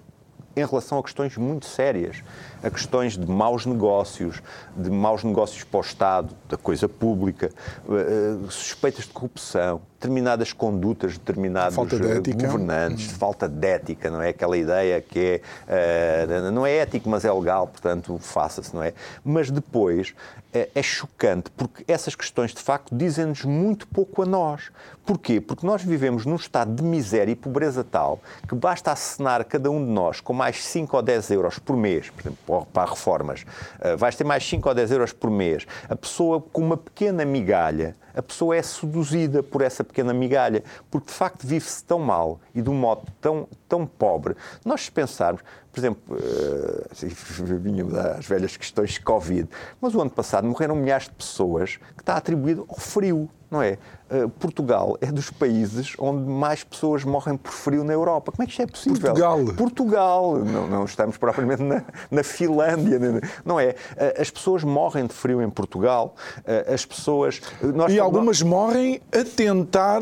em 0.59 0.65
relação 0.65 0.99
a 0.99 1.03
questões 1.03 1.37
muito 1.37 1.65
sérias, 1.65 2.23
a 2.61 2.69
questões 2.69 3.17
de 3.17 3.29
maus 3.29 3.65
negócios, 3.65 4.41
de 4.75 4.89
maus 4.89 5.23
negócios 5.23 5.63
para 5.63 5.77
o 5.77 5.81
Estado, 5.81 6.35
da 6.47 6.57
coisa 6.57 6.87
pública, 6.87 7.51
uh, 7.85 8.51
suspeitas 8.51 9.05
de 9.05 9.11
corrupção, 9.11 9.81
determinadas 9.99 10.53
condutas, 10.53 11.17
determinados 11.17 11.75
falta 11.75 11.99
de 11.99 12.09
ética. 12.09 12.47
governantes, 12.47 13.09
de 13.09 13.13
falta 13.15 13.49
de 13.49 13.67
ética, 13.67 14.09
não 14.09 14.21
é? 14.21 14.29
Aquela 14.29 14.57
ideia 14.57 15.01
que 15.01 15.41
é, 15.67 16.47
uh, 16.47 16.51
não 16.51 16.65
é 16.65 16.77
ético, 16.77 17.09
mas 17.09 17.25
é 17.25 17.31
legal, 17.31 17.67
portanto, 17.67 18.17
faça-se, 18.17 18.73
não 18.73 18.81
é? 18.81 18.93
Mas 19.25 19.51
depois 19.51 20.15
é, 20.53 20.69
é 20.73 20.81
chocante, 20.81 21.51
porque 21.51 21.83
essas 21.85 22.15
questões, 22.15 22.53
de 22.53 22.62
facto, 22.62 22.95
dizem-nos 22.95 23.43
muito 23.43 23.85
pouco 23.88 24.21
a 24.21 24.25
nós. 24.25 24.71
Porquê? 25.05 25.41
Porque 25.41 25.65
nós 25.65 25.83
vivemos 25.83 26.25
num 26.25 26.35
estado 26.35 26.73
de 26.73 26.83
miséria 26.83 27.31
e 27.31 27.35
pobreza 27.35 27.83
tal 27.83 28.21
que 28.47 28.55
basta 28.55 28.91
acenar 28.91 29.43
cada 29.43 29.69
um 29.69 29.83
de 29.83 29.91
nós 29.91 30.21
com 30.21 30.31
mais 30.31 30.63
5 30.63 30.95
ou 30.95 31.03
10 31.03 31.31
euros 31.31 31.59
por 31.59 31.75
mês, 31.75 32.09
por 32.09 32.21
exemplo, 32.21 32.67
para 32.71 32.89
reformas, 32.89 33.45
uh, 33.81 33.97
vais 33.97 34.15
ter 34.15 34.23
mais 34.23 34.47
5 34.47 34.69
ou 34.69 34.73
10 34.73 34.91
euros 34.91 35.12
por 35.12 35.29
mês. 35.29 35.67
A 35.89 35.95
pessoa 35.95 36.41
com 36.41 36.62
uma 36.62 36.77
pequena 36.77 37.25
migalha, 37.25 37.97
a 38.19 38.23
pessoa 38.23 38.55
é 38.55 38.62
seduzida 38.62 39.41
por 39.41 39.62
essa 39.62 39.84
pequena 39.84 40.13
migalha, 40.13 40.63
porque 40.91 41.08
de 41.08 41.13
facto 41.13 41.47
vive-se 41.47 41.84
tão 41.86 41.99
mal 41.99 42.39
e 42.53 42.62
de 42.62 42.69
um 42.69 42.73
modo 42.73 43.03
tão, 43.21 43.47
tão 43.67 43.86
pobre. 43.86 44.36
Nós, 44.65 44.89
pensarmos, 44.89 45.41
por 45.71 45.79
exemplo, 45.79 46.15
uh, 46.15 47.60
vinhamos 47.60 47.95
às 47.95 48.25
velhas 48.25 48.58
questões 48.58 48.91
de 48.91 49.01
Covid, 49.01 49.47
mas 49.79 49.95
o 49.95 50.01
ano 50.01 50.12
passado 50.12 50.45
morreram 50.45 50.75
milhares 50.75 51.05
de 51.05 51.15
pessoas 51.15 51.77
que 51.77 52.01
está 52.01 52.17
atribuído 52.17 52.65
ao 52.67 52.77
frio 52.77 53.29
não 53.49 53.62
é? 53.62 53.77
Uh, 54.09 54.27
Portugal 54.29 54.97
é 55.01 55.12
dos 55.12 55.29
países 55.29 55.93
onde 55.99 56.23
mais 56.29 56.63
pessoas 56.63 57.03
morrem 57.03 57.38
por 57.38 57.51
frio 57.51 57.83
na 57.83 57.93
Europa. 57.93 58.31
Como 58.31 58.43
é 58.43 58.45
que 58.45 58.51
isto 58.51 58.62
é 58.62 58.67
possível? 58.67 59.01
Portugal. 59.01 59.45
Portugal. 59.55 60.38
Não, 60.38 60.67
não 60.67 60.85
estamos 60.85 61.17
propriamente 61.17 61.62
na, 61.62 61.83
na 62.09 62.23
Finlândia, 62.23 62.99
não 63.45 63.59
é? 63.59 63.69
Uh, 63.69 64.21
as 64.21 64.29
pessoas 64.29 64.63
morrem 64.63 65.05
de 65.05 65.13
frio 65.13 65.41
em 65.41 65.49
Portugal. 65.49 66.15
Uh, 66.39 66.73
as 66.73 66.85
pessoas. 66.85 67.41
Nós, 67.62 67.93
e 67.93 67.99
algumas 67.99 68.41
nós... 68.41 68.49
morrem 68.49 69.01
a 69.12 69.23
tentar 69.23 70.01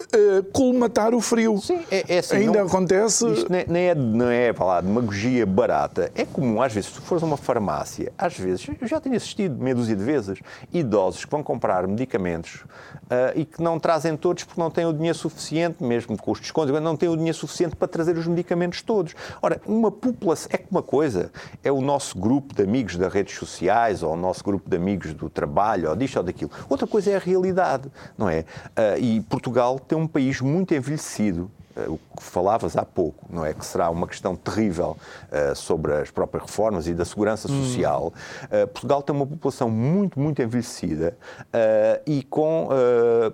uh, 0.00 0.42
colmatar 0.52 1.14
o 1.14 1.20
frio. 1.20 1.58
Sim, 1.58 1.80
é, 1.90 2.16
é 2.16 2.18
assim, 2.18 2.36
Ainda 2.36 2.58
não, 2.60 2.66
acontece. 2.66 3.26
Isto 3.32 3.50
nem 3.50 3.88
é, 3.88 3.94
não 3.94 4.30
é 4.30 4.52
falar 4.52 4.80
de 4.80 4.88
demagogia 4.88 5.46
barata. 5.46 6.10
É 6.14 6.24
comum, 6.24 6.60
às 6.62 6.72
vezes, 6.72 6.90
se 6.90 6.96
tu 6.96 7.02
fores 7.02 7.22
a 7.22 7.26
uma 7.26 7.36
farmácia, 7.36 8.12
às 8.16 8.36
vezes, 8.38 8.66
eu 8.80 8.86
já 8.86 9.00
tenho 9.00 9.16
assistido 9.16 9.56
meia 9.62 9.74
dúzia 9.74 9.96
de 9.96 10.04
vezes, 10.04 10.40
idosos 10.72 11.24
que 11.24 11.30
vão 11.30 11.42
comprar 11.42 11.86
medicamentos 11.86 12.64
uh, 13.04 13.32
e 13.34 13.44
que 13.44 13.62
não 13.62 13.78
trazem 13.78 14.16
todos 14.16 14.44
porque 14.44 14.60
não 14.60 14.70
têm 14.70 14.86
o 14.86 14.92
dinheiro 14.92 15.16
suficiente, 15.16 15.82
mesmo 15.82 16.16
com 16.16 16.30
os 16.30 16.40
descontos, 16.40 16.78
não 16.80 16.96
têm 16.96 17.08
o 17.08 17.16
dinheiro 17.16 17.36
suficiente 17.36 17.76
para 17.76 17.88
trazer 17.88 18.16
os 18.16 18.26
medicamentos 18.26 18.82
todos. 18.82 19.14
Ora, 19.40 19.60
uma 19.66 19.90
população, 19.90 20.48
é 20.52 20.58
que 20.58 20.66
uma 20.70 20.82
coisa 20.82 21.30
é 21.62 21.70
o 21.70 21.80
nosso 21.80 22.18
grupo 22.18 22.54
de 22.54 22.62
amigos 22.62 22.96
das 22.96 23.12
redes 23.12 23.36
sociais 23.36 24.02
ou 24.02 24.12
o 24.12 24.16
nosso 24.16 24.42
grupo 24.44 24.68
de 24.68 24.76
amigos 24.76 25.14
do 25.14 25.28
trabalho 25.28 25.90
ou 25.90 25.96
disto 25.96 26.16
ou 26.16 26.22
daquilo. 26.22 26.50
Outra 26.68 26.86
coisa 26.86 27.10
é 27.10 27.16
a 27.16 27.18
realidade, 27.18 27.90
não 28.16 28.28
é? 28.28 28.40
Uh, 28.40 28.98
e 28.98 29.20
Portugal 29.22 29.78
tem 29.86 29.96
um 29.96 30.06
país 30.06 30.40
muito 30.40 30.74
envelhecido 30.74 31.50
o 31.88 31.98
que 32.16 32.22
falavas 32.22 32.76
há 32.76 32.84
pouco, 32.84 33.26
não 33.28 33.44
é? 33.44 33.52
Que 33.52 33.64
será 33.64 33.90
uma 33.90 34.06
questão 34.06 34.34
terrível 34.34 34.96
uh, 35.30 35.54
sobre 35.54 35.92
as 35.92 36.10
próprias 36.10 36.44
reformas 36.44 36.86
e 36.86 36.94
da 36.94 37.04
segurança 37.04 37.50
hum. 37.50 37.62
social. 37.62 38.12
Hum. 38.14 38.62
Uh, 38.62 38.66
Portugal 38.68 39.02
tem 39.02 39.14
uma 39.14 39.26
população 39.26 39.70
muito, 39.70 40.18
muito 40.18 40.40
envelhecida 40.40 41.16
uh, 41.40 42.02
e 42.06 42.22
com, 42.22 42.68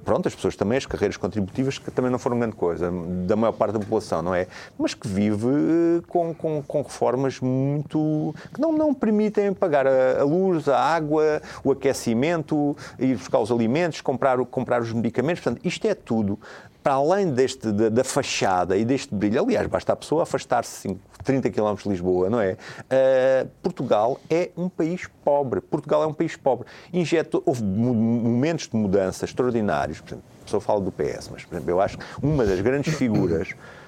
pronto, 0.05 0.27
as 0.29 0.35
pessoas 0.35 0.57
também, 0.57 0.79
as 0.79 0.87
carreiras 0.87 1.17
contributivas, 1.17 1.79
que 1.79 1.91
também 1.91 2.11
não 2.11 2.19
foram 2.19 2.39
grande 2.39 2.57
coisa, 2.57 2.91
da 3.27 3.37
maior 3.37 3.53
parte 3.53 3.73
da 3.73 3.79
população, 3.79 4.23
não 4.23 4.35
é? 4.35 4.47
Mas 4.79 4.95
que 4.95 5.07
vive 5.07 6.03
com, 6.09 6.35
com, 6.35 6.63
com, 6.63 6.83
reformas 6.83 7.41
muito. 7.41 8.35
que 8.53 8.61
não, 8.61 8.73
não 8.73 8.95
permitem 8.95 9.53
pagar 9.53 9.87
a, 9.87 10.21
a, 10.21 10.25
luz, 10.25 10.69
a 10.69 10.79
água, 10.79 11.41
o 11.65 11.73
aquecimento, 11.73 12.77
ir 12.99 13.17
buscar 13.17 13.39
os 13.41 13.51
alimentos, 13.51 14.01
comprar, 14.01 14.39
comprar 14.47 14.83
os 14.83 14.93
medicamentos. 14.93 15.43
Portanto, 15.43 15.65
isto 15.65 15.87
é 15.87 15.95
tudo 15.95 16.39
para 16.83 16.95
além 16.95 17.31
deste, 17.31 17.71
da, 17.71 17.89
da, 17.89 18.05
fachada 18.05 18.77
e 18.77 18.85
deste 18.85 19.15
brilho, 19.15 19.43
aliás, 19.43 19.67
basta 19.67 19.93
a 19.93 19.97
pessoa 19.97 20.25
afastar-se 20.25 20.97
30 21.23 21.51
km 21.51 21.75
de 21.75 21.89
Lisboa, 21.89 22.29
não 22.29 22.41
é? 22.41 22.53
Uh, 22.53 23.49
Portugal 23.63 24.21
é 24.29 24.51
um 24.57 24.69
país 24.69 25.09
pobre. 25.25 25.61
Portugal 25.61 26.03
é 26.03 26.07
um 26.07 26.13
país 26.13 26.37
pobre. 26.37 26.67
Injetou, 26.93 27.43
houve 27.47 27.63
momentos 27.63 28.69
de 28.69 28.77
mudança 28.77 29.25
extraordinários. 29.25 30.01
Por 30.01 30.09
exemplo, 30.09 30.25
a 30.41 30.45
pessoa 30.45 30.61
fala 30.61 30.81
do 30.81 30.91
PS, 30.91 31.31
mas, 31.31 31.45
por 31.45 31.55
exemplo, 31.55 31.71
eu 31.71 31.81
acho 31.81 31.99
que 31.99 32.05
uma 32.23 32.45
das 32.45 32.61
grandes 32.61 32.95
figuras 32.95 33.55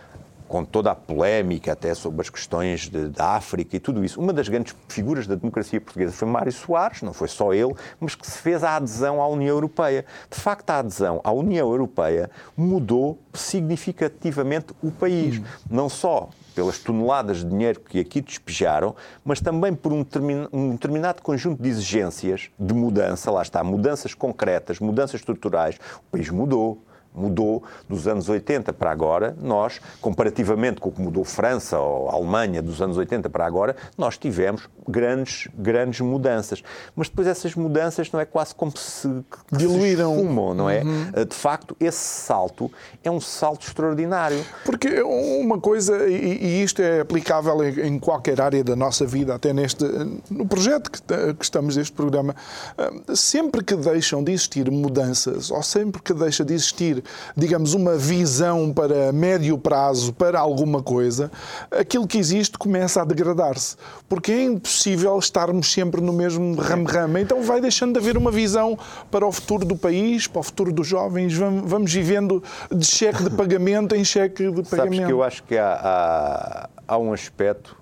com 0.48 0.64
toda 0.64 0.90
a 0.90 0.94
polémica 0.94 1.72
até 1.72 1.94
sobre 1.94 2.20
as 2.20 2.30
questões 2.30 2.88
da 2.88 3.36
África 3.36 3.76
e 3.76 3.80
tudo 3.80 4.04
isso. 4.04 4.20
Uma 4.20 4.32
das 4.32 4.48
grandes 4.48 4.74
figuras 4.88 5.26
da 5.26 5.34
democracia 5.34 5.80
portuguesa 5.80 6.12
foi 6.12 6.28
Mário 6.28 6.52
Soares, 6.52 7.02
não 7.02 7.12
foi 7.12 7.28
só 7.28 7.52
ele, 7.52 7.74
mas 7.98 8.14
que 8.14 8.26
se 8.26 8.38
fez 8.38 8.62
a 8.62 8.76
adesão 8.76 9.20
à 9.20 9.28
União 9.28 9.54
Europeia. 9.54 10.04
De 10.30 10.38
facto, 10.38 10.70
a 10.70 10.78
adesão 10.78 11.20
à 11.24 11.32
União 11.32 11.70
Europeia 11.70 12.30
mudou 12.56 13.18
significativamente 13.32 14.66
o 14.82 14.90
país. 14.90 15.38
Hum. 15.38 15.44
Não 15.70 15.88
só 15.88 16.28
pelas 16.54 16.78
toneladas 16.78 17.38
de 17.38 17.46
dinheiro 17.46 17.80
que 17.80 17.98
aqui 17.98 18.20
despejaram, 18.20 18.94
mas 19.24 19.40
também 19.40 19.74
por 19.74 19.92
um, 19.92 20.06
um, 20.52 20.70
determinado 20.70 21.20
conjunto 21.20 21.60
de 21.60 21.68
exigências 21.68 22.48
de 22.58 22.72
mudança, 22.72 23.30
lá 23.30 23.42
está, 23.42 23.64
mudanças 23.64 24.14
concretas, 24.14 24.78
mudanças 24.78 25.20
estruturais. 25.20 25.76
O 26.08 26.12
país 26.12 26.30
mudou 26.30 26.80
mudou 27.14 27.62
dos 27.88 28.08
anos 28.08 28.28
80 28.28 28.72
para 28.72 28.90
agora. 28.90 29.36
Nós, 29.40 29.80
comparativamente 30.00 30.80
com 30.80 30.88
o 30.88 30.92
que 30.92 31.00
mudou 31.00 31.24
França 31.24 31.78
ou 31.78 32.10
Alemanha 32.10 32.60
dos 32.60 32.82
anos 32.82 32.96
80 32.96 33.30
para 33.30 33.46
agora, 33.46 33.76
nós 33.96 34.18
tivemos 34.18 34.68
grandes, 34.88 35.48
grandes 35.56 36.00
mudanças. 36.00 36.62
Mas 36.96 37.08
depois 37.08 37.28
essas 37.28 37.54
mudanças 37.54 38.10
não 38.10 38.20
é 38.20 38.24
quase 38.24 38.54
como 38.54 38.76
se 38.76 39.08
diluíram, 39.52 40.16
se 40.16 40.24
não 40.24 40.68
é? 40.68 40.82
Uhum. 40.82 41.10
Eh, 41.14 41.24
de 41.24 41.34
facto, 41.34 41.76
esse 41.78 41.98
salto 41.98 42.70
é 43.02 43.10
um 43.10 43.20
salto 43.20 43.66
extraordinário. 43.66 44.44
Porque 44.64 45.02
uma 45.02 45.60
coisa, 45.60 46.08
e 46.08 46.62
isto 46.62 46.82
é 46.82 47.00
aplicável 47.00 47.62
em 47.64 47.98
qualquer 47.98 48.40
área 48.40 48.64
da 48.64 48.74
nossa 48.74 49.06
vida, 49.06 49.34
até 49.34 49.52
neste 49.52 49.84
no 50.30 50.46
projeto 50.46 50.90
que, 50.90 51.00
que 51.34 51.44
estamos 51.44 51.76
neste 51.76 51.92
programa, 51.92 52.34
eh, 52.76 53.14
sempre 53.14 53.62
que 53.62 53.76
deixam 53.76 54.22
de 54.22 54.32
existir 54.32 54.70
mudanças 54.70 55.50
ou 55.50 55.62
sempre 55.62 56.02
que 56.02 56.12
deixa 56.12 56.44
de 56.44 56.54
existir 56.54 57.03
digamos, 57.36 57.74
uma 57.74 57.96
visão 57.96 58.72
para 58.72 59.12
médio 59.12 59.56
prazo 59.58 60.12
para 60.12 60.38
alguma 60.38 60.82
coisa, 60.82 61.30
aquilo 61.70 62.06
que 62.06 62.18
existe 62.18 62.58
começa 62.58 63.02
a 63.02 63.04
degradar-se. 63.04 63.76
Porque 64.08 64.32
é 64.32 64.44
impossível 64.44 65.18
estarmos 65.18 65.72
sempre 65.72 66.00
no 66.00 66.12
mesmo 66.12 66.54
ramo-ramo. 66.54 67.18
Então 67.18 67.42
vai 67.42 67.60
deixando 67.60 67.92
de 67.92 67.98
haver 67.98 68.16
uma 68.16 68.30
visão 68.30 68.78
para 69.10 69.26
o 69.26 69.32
futuro 69.32 69.64
do 69.64 69.76
país, 69.76 70.26
para 70.26 70.40
o 70.40 70.42
futuro 70.42 70.72
dos 70.72 70.86
jovens. 70.86 71.34
Vamos 71.34 71.92
vivendo 71.92 72.42
de 72.70 72.86
cheque 72.86 73.22
de 73.22 73.30
pagamento 73.30 73.94
em 73.94 74.04
cheque 74.04 74.50
de 74.50 74.62
pagamento. 74.62 74.94
Sabes 74.94 75.06
que 75.06 75.12
eu 75.12 75.22
acho 75.22 75.42
que 75.44 75.58
há, 75.58 75.72
há, 75.74 76.68
há 76.86 76.98
um 76.98 77.12
aspecto, 77.12 77.76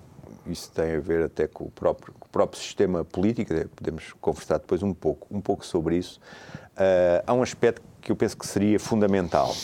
isso 0.45 0.71
tem 0.71 0.95
a 0.95 0.99
ver 0.99 1.23
até 1.25 1.47
com 1.47 1.65
o 1.65 1.71
próprio, 1.71 2.13
o 2.21 2.27
próprio 2.29 2.61
sistema 2.61 3.03
político, 3.03 3.53
podemos 3.75 4.13
conversar 4.19 4.57
depois 4.57 4.83
um 4.83 4.93
pouco, 4.93 5.27
um 5.31 5.41
pouco 5.41 5.65
sobre 5.65 5.97
isso. 5.97 6.19
Uh, 6.73 7.23
há 7.25 7.33
um 7.33 7.41
aspecto 7.41 7.81
que 8.03 8.11
eu 8.11 8.15
penso 8.15 8.37
que 8.37 8.45
seria 8.45 8.79
fundamental. 8.79 9.55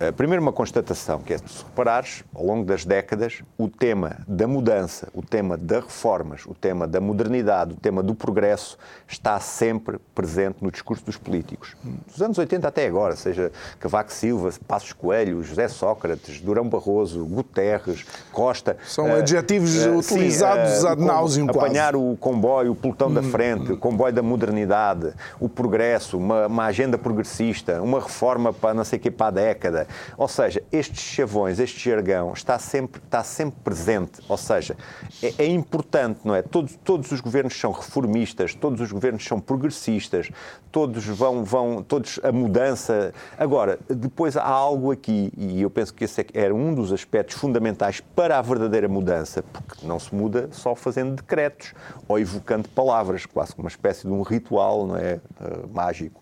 Eh, 0.00 0.10
primeiro, 0.10 0.42
uma 0.42 0.52
constatação, 0.52 1.20
que 1.20 1.34
é, 1.34 1.38
se 1.38 1.62
reparares, 1.62 2.24
ao 2.34 2.44
longo 2.44 2.64
das 2.64 2.84
décadas, 2.84 3.42
o 3.56 3.68
tema 3.68 4.16
da 4.26 4.48
mudança, 4.48 5.08
o 5.14 5.22
tema 5.22 5.56
das 5.56 5.84
reformas, 5.84 6.44
o 6.46 6.54
tema 6.54 6.88
da 6.88 7.00
modernidade, 7.00 7.74
o 7.74 7.76
tema 7.76 8.02
do 8.02 8.12
progresso, 8.12 8.76
está 9.06 9.38
sempre 9.38 9.98
presente 10.12 10.56
no 10.60 10.72
discurso 10.72 11.04
dos 11.04 11.16
políticos. 11.16 11.76
Dos 12.08 12.20
anos 12.20 12.36
80 12.38 12.66
até 12.66 12.86
agora, 12.86 13.14
seja 13.14 13.52
Cavaco 13.78 14.12
Silva, 14.12 14.52
Passos 14.66 14.92
Coelho, 14.92 15.44
José 15.44 15.68
Sócrates, 15.68 16.40
Durão 16.40 16.68
Barroso, 16.68 17.24
Guterres, 17.24 18.04
Costa. 18.32 18.76
São 18.88 19.10
uh, 19.10 19.18
adjetivos 19.18 19.76
uh, 19.86 19.96
utilizados 19.96 20.72
sim, 20.72 20.86
uh, 20.86 20.88
ad 20.88 21.04
nauseam 21.04 21.48
Apanhar 21.48 21.94
o 21.94 22.16
comboio, 22.16 22.72
o 22.72 22.74
pelotão 22.74 23.08
hum. 23.08 23.14
da 23.14 23.22
frente, 23.22 23.70
o 23.70 23.76
comboio 23.76 24.12
da 24.12 24.22
modernidade, 24.22 25.12
o 25.38 25.48
progresso, 25.48 26.18
uma, 26.18 26.48
uma 26.48 26.64
agenda 26.64 26.98
progressista, 26.98 27.80
uma 27.80 28.00
reforma 28.00 28.52
para 28.52 28.74
não 28.74 28.84
sei 28.84 28.98
o 28.98 29.02
que 29.02 29.10
para 29.10 29.28
a 29.28 29.30
década, 29.30 29.83
ou 30.16 30.28
seja, 30.28 30.62
estes 30.70 31.00
chavões, 31.00 31.58
este 31.58 31.90
jargão 31.90 32.32
está 32.32 32.58
sempre, 32.58 33.00
está 33.04 33.24
sempre 33.24 33.58
presente. 33.62 34.20
Ou 34.28 34.36
seja, 34.36 34.76
é, 35.22 35.44
é 35.44 35.46
importante, 35.46 36.20
não 36.24 36.34
é? 36.34 36.42
Todos, 36.42 36.78
todos 36.84 37.10
os 37.10 37.20
governos 37.20 37.58
são 37.58 37.72
reformistas, 37.72 38.54
todos 38.54 38.80
os 38.80 38.92
governos 38.92 39.24
são 39.24 39.40
progressistas, 39.40 40.30
todos 40.70 41.04
vão, 41.06 41.44
vão, 41.44 41.82
todos 41.82 42.20
a 42.22 42.30
mudança. 42.30 43.12
Agora, 43.38 43.78
depois 43.88 44.36
há 44.36 44.44
algo 44.44 44.92
aqui, 44.92 45.32
e 45.36 45.62
eu 45.62 45.70
penso 45.70 45.92
que 45.94 46.04
esse 46.04 46.20
é 46.20 46.24
era 46.34 46.54
um 46.54 46.74
dos 46.74 46.92
aspectos 46.92 47.36
fundamentais 47.36 48.00
para 48.00 48.38
a 48.38 48.42
verdadeira 48.42 48.88
mudança, 48.88 49.42
porque 49.42 49.86
não 49.86 49.98
se 49.98 50.14
muda 50.14 50.48
só 50.52 50.74
fazendo 50.74 51.14
decretos 51.14 51.72
ou 52.08 52.18
evocando 52.18 52.68
palavras, 52.68 53.24
quase 53.24 53.54
como 53.54 53.64
uma 53.64 53.70
espécie 53.70 54.02
de 54.06 54.12
um 54.12 54.22
ritual, 54.22 54.86
não 54.86 54.96
é? 54.96 55.20
Uh, 55.40 55.68
mágico. 55.72 56.20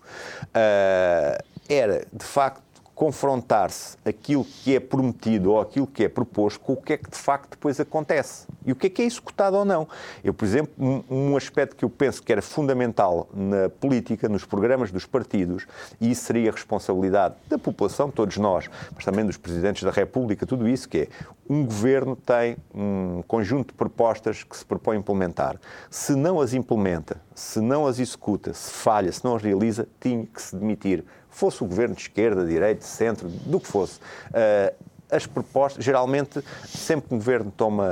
Uh, 0.48 1.42
era, 1.68 2.06
de 2.12 2.24
facto, 2.24 2.62
confrontar-se 2.94 3.96
aquilo 4.04 4.44
que 4.44 4.76
é 4.76 4.80
prometido 4.80 5.52
ou 5.52 5.60
aquilo 5.60 5.86
que 5.86 6.04
é 6.04 6.08
proposto 6.08 6.60
com 6.60 6.74
o 6.74 6.76
que 6.76 6.92
é 6.92 6.96
que 6.96 7.10
de 7.10 7.16
facto 7.16 7.50
depois 7.50 7.80
acontece. 7.80 8.46
E 8.64 8.72
o 8.72 8.76
que 8.76 8.86
é 8.86 8.90
que 8.90 9.02
é 9.02 9.04
executado 9.04 9.56
ou 9.56 9.64
não? 9.64 9.88
Eu, 10.22 10.32
por 10.32 10.44
exemplo, 10.44 10.72
um, 10.78 11.02
um 11.10 11.36
aspecto 11.36 11.74
que 11.74 11.84
eu 11.84 11.90
penso 11.90 12.22
que 12.22 12.30
era 12.30 12.42
fundamental 12.42 13.28
na 13.34 13.68
política, 13.68 14.28
nos 14.28 14.44
programas 14.44 14.92
dos 14.92 15.06
partidos, 15.06 15.66
e 16.00 16.10
isso 16.10 16.24
seria 16.24 16.50
a 16.50 16.52
responsabilidade 16.52 17.34
da 17.48 17.58
população, 17.58 18.10
todos 18.10 18.36
nós, 18.36 18.70
mas 18.94 19.04
também 19.04 19.24
dos 19.24 19.36
presidentes 19.36 19.82
da 19.82 19.90
República, 19.90 20.46
tudo 20.46 20.68
isso, 20.68 20.88
que 20.88 20.98
é 20.98 21.08
um 21.48 21.64
governo 21.64 22.14
tem 22.14 22.56
um 22.74 23.22
conjunto 23.26 23.68
de 23.68 23.74
propostas 23.74 24.44
que 24.44 24.56
se 24.56 24.64
propõe 24.64 24.96
implementar. 24.96 25.58
Se 25.90 26.14
não 26.14 26.40
as 26.40 26.54
implementa, 26.54 27.20
se 27.34 27.60
não 27.60 27.86
as 27.86 27.98
executa, 27.98 28.54
se 28.54 28.70
falha, 28.70 29.10
se 29.10 29.24
não 29.24 29.34
as 29.36 29.42
realiza, 29.42 29.88
tinha 30.00 30.24
que 30.24 30.40
se 30.40 30.54
demitir. 30.54 31.04
Fosse 31.32 31.64
o 31.64 31.66
governo 31.66 31.94
de 31.94 32.02
esquerda, 32.02 32.46
direita, 32.46 32.84
centro, 32.84 33.28
do 33.28 33.58
que 33.58 33.66
fosse. 33.66 33.98
Uh, 34.28 34.72
as 35.12 35.26
propostas, 35.26 35.84
geralmente, 35.84 36.42
sempre 36.66 37.08
que 37.08 37.14
um 37.14 37.18
governo 37.18 37.52
toma, 37.56 37.86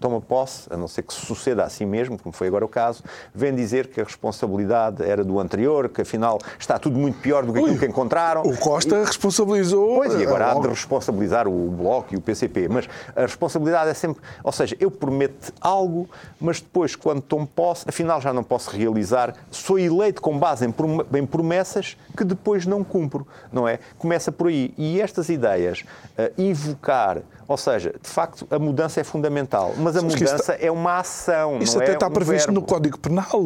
toma 0.00 0.20
posse, 0.20 0.72
a 0.72 0.76
não 0.76 0.88
ser 0.88 1.02
que 1.02 1.12
suceda 1.12 1.64
assim 1.64 1.84
mesmo, 1.84 2.18
como 2.18 2.32
foi 2.32 2.46
agora 2.46 2.64
o 2.64 2.68
caso, 2.68 3.02
vem 3.34 3.54
dizer 3.54 3.88
que 3.88 4.00
a 4.00 4.04
responsabilidade 4.04 5.02
era 5.02 5.24
do 5.24 5.40
anterior, 5.40 5.88
que 5.88 6.02
afinal 6.02 6.38
está 6.58 6.78
tudo 6.78 6.98
muito 6.98 7.18
pior 7.18 7.44
do 7.44 7.52
que 7.52 7.58
aquilo 7.58 7.78
que 7.78 7.86
encontraram. 7.86 8.42
O 8.42 8.56
Costa 8.56 8.96
e, 8.96 9.04
responsabilizou. 9.04 9.96
Pois, 9.96 10.14
e 10.14 10.22
agora 10.22 10.52
há 10.52 10.54
de 10.54 10.68
responsabilizar 10.68 11.48
o 11.48 11.70
Bloco 11.70 12.14
e 12.14 12.16
o 12.16 12.20
PCP, 12.20 12.68
mas 12.68 12.88
a 13.14 13.22
responsabilidade 13.22 13.90
é 13.90 13.94
sempre. 13.94 14.22
Ou 14.44 14.52
seja, 14.52 14.76
eu 14.78 14.90
prometo 14.90 15.52
algo, 15.60 16.08
mas 16.40 16.60
depois, 16.60 16.94
quando 16.94 17.20
tomo 17.20 17.46
posse, 17.46 17.84
afinal 17.88 18.20
já 18.20 18.32
não 18.32 18.44
posso 18.44 18.70
realizar, 18.70 19.34
sou 19.50 19.78
eleito 19.78 20.22
com 20.22 20.38
base 20.38 20.64
em 20.64 21.26
promessas 21.26 21.96
que 22.16 22.24
depois 22.24 22.66
não 22.66 22.84
cumpro, 22.84 23.26
não 23.52 23.66
é? 23.66 23.80
Começa 23.98 24.30
por 24.30 24.46
aí. 24.46 24.72
E 24.78 25.00
estas 25.00 25.28
ideias 25.28 25.84
invocar. 26.38 27.22
Ou 27.48 27.56
seja, 27.56 27.94
de 28.00 28.08
facto, 28.08 28.46
a 28.50 28.58
mudança 28.58 29.00
é 29.00 29.04
fundamental, 29.04 29.74
mas 29.78 29.96
a 29.96 30.02
mudança 30.02 30.36
está... 30.36 30.56
é 30.58 30.70
uma 30.70 30.98
ação. 30.98 31.58
Isto 31.60 31.78
até 31.78 31.92
é 31.92 31.94
está 31.94 32.08
um 32.08 32.10
previsto 32.10 32.46
verbo. 32.46 32.60
no 32.60 32.66
Código 32.66 32.98
Penal. 32.98 33.42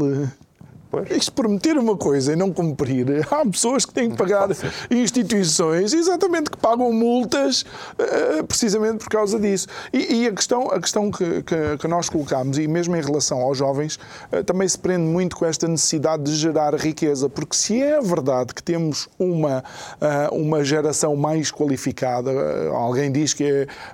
Pois. 0.91 1.09
Isto 1.09 1.33
prometer 1.33 1.79
uma 1.79 1.97
coisa 1.97 2.33
e 2.33 2.37
não 2.37 2.53
cumprir, 2.53 3.07
há 3.31 3.47
pessoas 3.49 3.85
que 3.87 3.95
têm 3.95 4.11
que 4.11 4.17
pagar 4.17 4.49
instituições, 4.91 5.93
exatamente, 5.93 6.51
que 6.51 6.57
pagam 6.57 6.93
multas 6.93 7.63
uh, 7.63 8.45
precisamente 8.45 8.99
por 8.99 9.09
causa 9.09 9.39
disso. 9.39 9.69
E, 9.93 10.23
e, 10.23 10.27
a 10.27 10.33
questão, 10.33 10.69
a 10.69 10.81
questão 10.81 11.09
que, 11.09 11.45
que, 11.45 11.79
que, 11.79 11.87
nós 11.87 12.09
colocamos, 12.09 12.59
e 12.59 12.67
mesmo 12.67 12.97
em 12.97 13.01
relação 13.01 13.41
aos 13.41 13.57
jovens, 13.57 14.01
uh, 14.33 14.43
também 14.43 14.67
se 14.67 14.77
prende 14.77 15.05
muito 15.05 15.37
com 15.37 15.47
esta 15.47 15.69
necessidade 15.69 16.25
de 16.25 16.35
gerar 16.35 16.75
riqueza, 16.75 17.29
porque 17.29 17.55
se 17.55 17.81
é 17.81 18.01
verdade 18.01 18.53
que 18.53 18.63
temos 18.63 19.09
uma, 19.17 19.63
uh, 20.01 20.35
uma 20.35 20.65
geração 20.65 21.15
mais 21.15 21.53
qualificada, 21.53 22.33
alguém 22.73 23.13
diz 23.13 23.33
que 23.33 23.45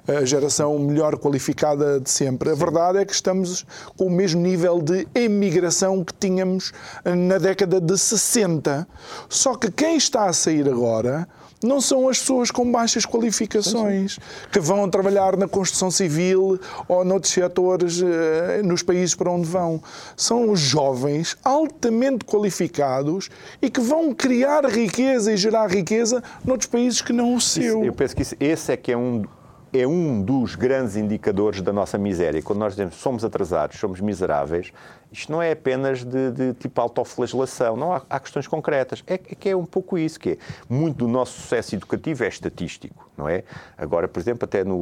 é 0.08 0.16
a 0.16 0.24
geração 0.24 0.78
melhor 0.78 1.18
qualificada 1.18 2.00
de 2.00 2.08
sempre, 2.08 2.50
a 2.50 2.54
verdade 2.54 2.98
é 2.98 3.04
que 3.04 3.12
estamos 3.12 3.66
com 3.98 4.06
o 4.06 4.10
mesmo 4.10 4.40
nível 4.40 4.80
de 4.80 5.06
emigração 5.14 6.02
que 6.02 6.14
tínhamos 6.14 6.72
na 7.04 7.38
década 7.38 7.80
de 7.80 7.96
60. 7.96 8.86
Só 9.28 9.54
que 9.54 9.70
quem 9.70 9.96
está 9.96 10.26
a 10.26 10.32
sair 10.32 10.68
agora 10.68 11.28
não 11.62 11.80
são 11.80 12.08
as 12.08 12.18
pessoas 12.18 12.50
com 12.50 12.70
baixas 12.70 13.06
qualificações 13.06 14.18
que 14.52 14.60
vão 14.60 14.88
trabalhar 14.88 15.36
na 15.36 15.48
construção 15.48 15.90
civil 15.90 16.58
ou 16.86 17.04
noutros 17.04 17.32
setores 17.32 18.02
eh, 18.02 18.60
nos 18.62 18.82
países 18.82 19.14
para 19.14 19.30
onde 19.30 19.46
vão. 19.46 19.82
São 20.16 20.50
os 20.50 20.60
jovens 20.60 21.36
altamente 21.42 22.24
qualificados 22.24 23.30
e 23.60 23.70
que 23.70 23.80
vão 23.80 24.14
criar 24.14 24.66
riqueza 24.66 25.32
e 25.32 25.36
gerar 25.36 25.68
riqueza 25.68 26.22
noutros 26.44 26.68
países 26.68 27.00
que 27.00 27.12
não 27.12 27.34
o 27.34 27.40
seu. 27.40 27.84
eu 27.84 27.92
penso 27.92 28.14
que 28.14 28.22
isso, 28.22 28.36
esse 28.38 28.72
é 28.72 28.76
que 28.76 28.92
é 28.92 28.96
um, 28.96 29.24
é 29.72 29.86
um 29.86 30.22
dos 30.22 30.54
grandes 30.54 30.96
indicadores 30.96 31.62
da 31.62 31.72
nossa 31.72 31.96
miséria. 31.96 32.42
Quando 32.42 32.58
nós 32.58 32.72
dizemos 32.72 32.96
somos 32.96 33.24
atrasados, 33.24 33.78
somos 33.78 34.00
miseráveis, 34.00 34.72
isto 35.10 35.30
não 35.30 35.40
é 35.40 35.52
apenas 35.52 36.04
de, 36.04 36.30
de 36.30 36.54
tipo 36.54 36.80
autoflagelação, 36.80 37.76
não 37.76 37.92
há, 37.92 38.02
há 38.08 38.20
questões 38.20 38.46
concretas. 38.46 39.02
É, 39.06 39.14
é, 39.14 39.18
que 39.18 39.48
é 39.48 39.56
um 39.56 39.64
pouco 39.64 39.96
isso, 39.96 40.18
que 40.18 40.30
é 40.30 40.38
muito 40.68 40.98
do 40.98 41.08
nosso 41.08 41.40
sucesso 41.40 41.74
educativo 41.74 42.24
é 42.24 42.28
estatístico, 42.28 43.08
não 43.16 43.28
é? 43.28 43.44
Agora, 43.78 44.08
por 44.08 44.20
exemplo, 44.20 44.44
até 44.44 44.64
no, 44.64 44.76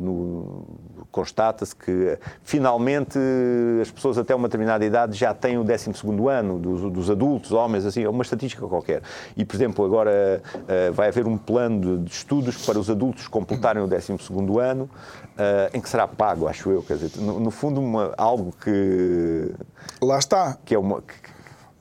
no 0.00 0.99
constata-se 1.10 1.74
que 1.74 2.18
finalmente 2.42 3.18
as 3.80 3.90
pessoas 3.90 4.18
até 4.18 4.34
uma 4.34 4.48
determinada 4.48 4.84
idade 4.84 5.16
já 5.16 5.34
têm 5.34 5.58
o 5.58 5.64
12 5.64 5.90
ano 6.28 6.58
dos, 6.58 6.92
dos, 6.92 7.10
adultos, 7.10 7.52
homens, 7.52 7.84
assim, 7.84 8.04
é 8.04 8.08
uma 8.08 8.22
estatística 8.22 8.66
qualquer. 8.66 9.02
E, 9.36 9.44
por 9.44 9.56
exemplo, 9.56 9.84
agora 9.84 10.42
uh, 10.54 10.92
vai 10.92 11.08
haver 11.08 11.26
um 11.26 11.36
plano 11.36 11.80
de, 11.98 12.04
de, 12.04 12.10
estudos 12.10 12.64
para 12.64 12.78
os 12.78 12.88
adultos 12.88 13.28
completarem 13.28 13.82
o 13.82 13.86
12 13.86 14.12
ano, 14.60 14.84
uh, 14.84 15.76
em 15.76 15.80
que 15.80 15.88
será 15.88 16.06
pago, 16.06 16.46
acho 16.46 16.70
eu, 16.70 16.82
quer 16.82 16.94
dizer, 16.94 17.20
no, 17.20 17.40
no 17.40 17.50
fundo 17.50 17.80
uma, 17.80 18.14
algo 18.16 18.54
que 18.62 19.52
Lá 20.02 20.18
está. 20.18 20.56
Que 20.64 20.74
é 20.74 20.78
uma, 20.78 21.02
que 21.02 21.14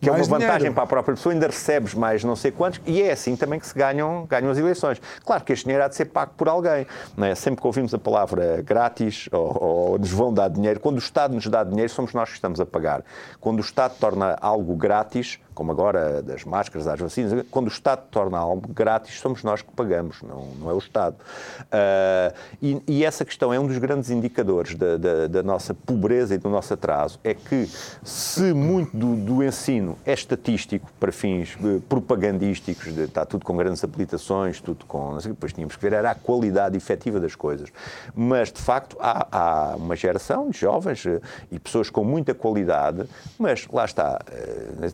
é 0.07 0.11
uma 0.11 0.23
vantagem 0.23 0.57
dinheiro. 0.57 0.75
para 0.75 0.83
a 0.83 0.87
própria 0.87 1.15
pessoa, 1.15 1.33
ainda 1.33 1.47
recebes 1.47 1.93
mais 1.93 2.23
não 2.23 2.35
sei 2.35 2.51
quantos, 2.51 2.79
e 2.85 3.01
é 3.01 3.11
assim 3.11 3.35
também 3.35 3.59
que 3.59 3.67
se 3.67 3.75
ganham, 3.75 4.25
ganham 4.25 4.49
as 4.49 4.57
eleições. 4.57 5.01
Claro 5.25 5.43
que 5.43 5.51
este 5.51 5.65
dinheiro 5.65 5.83
há 5.83 5.87
de 5.87 5.95
ser 5.95 6.05
pago 6.05 6.33
por 6.37 6.47
alguém. 6.47 6.87
Não 7.17 7.25
é? 7.25 7.35
Sempre 7.35 7.61
que 7.61 7.67
ouvimos 7.67 7.93
a 7.93 7.97
palavra 7.97 8.61
grátis 8.61 9.27
ou, 9.31 9.63
ou 9.63 9.99
nos 9.99 10.11
vão 10.11 10.33
dar 10.33 10.49
dinheiro, 10.49 10.79
quando 10.79 10.95
o 10.95 10.99
Estado 10.99 11.33
nos 11.33 11.47
dá 11.47 11.63
dinheiro, 11.63 11.91
somos 11.91 12.13
nós 12.13 12.29
que 12.29 12.35
estamos 12.35 12.59
a 12.59 12.65
pagar. 12.65 13.03
Quando 13.39 13.57
o 13.57 13.61
Estado 13.61 13.95
torna 13.99 14.37
algo 14.39 14.75
grátis, 14.75 15.39
como 15.59 15.73
agora 15.73 16.23
das 16.23 16.45
máscaras, 16.45 16.85
das 16.85 16.97
vacinas, 16.97 17.45
quando 17.51 17.65
o 17.65 17.69
Estado 17.69 18.03
torna 18.09 18.37
algo 18.37 18.71
grátis, 18.73 19.19
somos 19.19 19.43
nós 19.43 19.61
que 19.61 19.69
pagamos, 19.73 20.21
não, 20.21 20.45
não 20.57 20.69
é 20.69 20.73
o 20.73 20.77
Estado. 20.77 21.17
Uh, 21.63 22.33
e, 22.61 22.81
e, 22.87 23.03
essa 23.03 23.25
questão 23.25 23.53
é 23.53 23.59
um 23.59 23.67
dos 23.67 23.77
grandes 23.77 24.09
indicadores 24.09 24.73
da, 24.75 24.95
da, 24.95 25.27
da, 25.27 25.43
nossa 25.43 25.73
pobreza 25.73 26.33
e 26.33 26.37
do 26.37 26.47
nosso 26.47 26.73
atraso, 26.73 27.19
é 27.25 27.33
que 27.33 27.69
se 28.01 28.53
muito 28.53 28.95
do, 28.95 29.17
do 29.17 29.43
ensino 29.43 29.97
é 30.05 30.13
estatístico 30.13 30.89
para 30.97 31.11
fins 31.11 31.57
eh, 31.61 31.81
propagandísticos, 31.89 32.93
de, 32.93 33.01
está 33.01 33.25
tudo 33.25 33.43
com 33.43 33.57
grandes 33.57 33.83
habilitações, 33.83 34.61
tudo 34.61 34.85
com. 34.85 35.17
Depois 35.17 35.51
tínhamos 35.51 35.75
que 35.75 35.81
ver, 35.81 35.91
era 35.91 36.11
a 36.11 36.15
qualidade 36.15 36.77
efetiva 36.77 37.19
das 37.19 37.35
coisas. 37.35 37.69
Mas, 38.15 38.49
de 38.49 38.61
facto, 38.61 38.95
há, 39.01 39.27
há 39.29 39.75
uma 39.75 39.97
geração 39.97 40.49
de 40.49 40.57
jovens 40.57 41.05
eh, 41.05 41.19
e 41.51 41.59
pessoas 41.59 41.89
com 41.89 42.05
muita 42.05 42.33
qualidade, 42.33 43.03
mas 43.37 43.67
lá 43.67 43.83
está, 43.83 44.21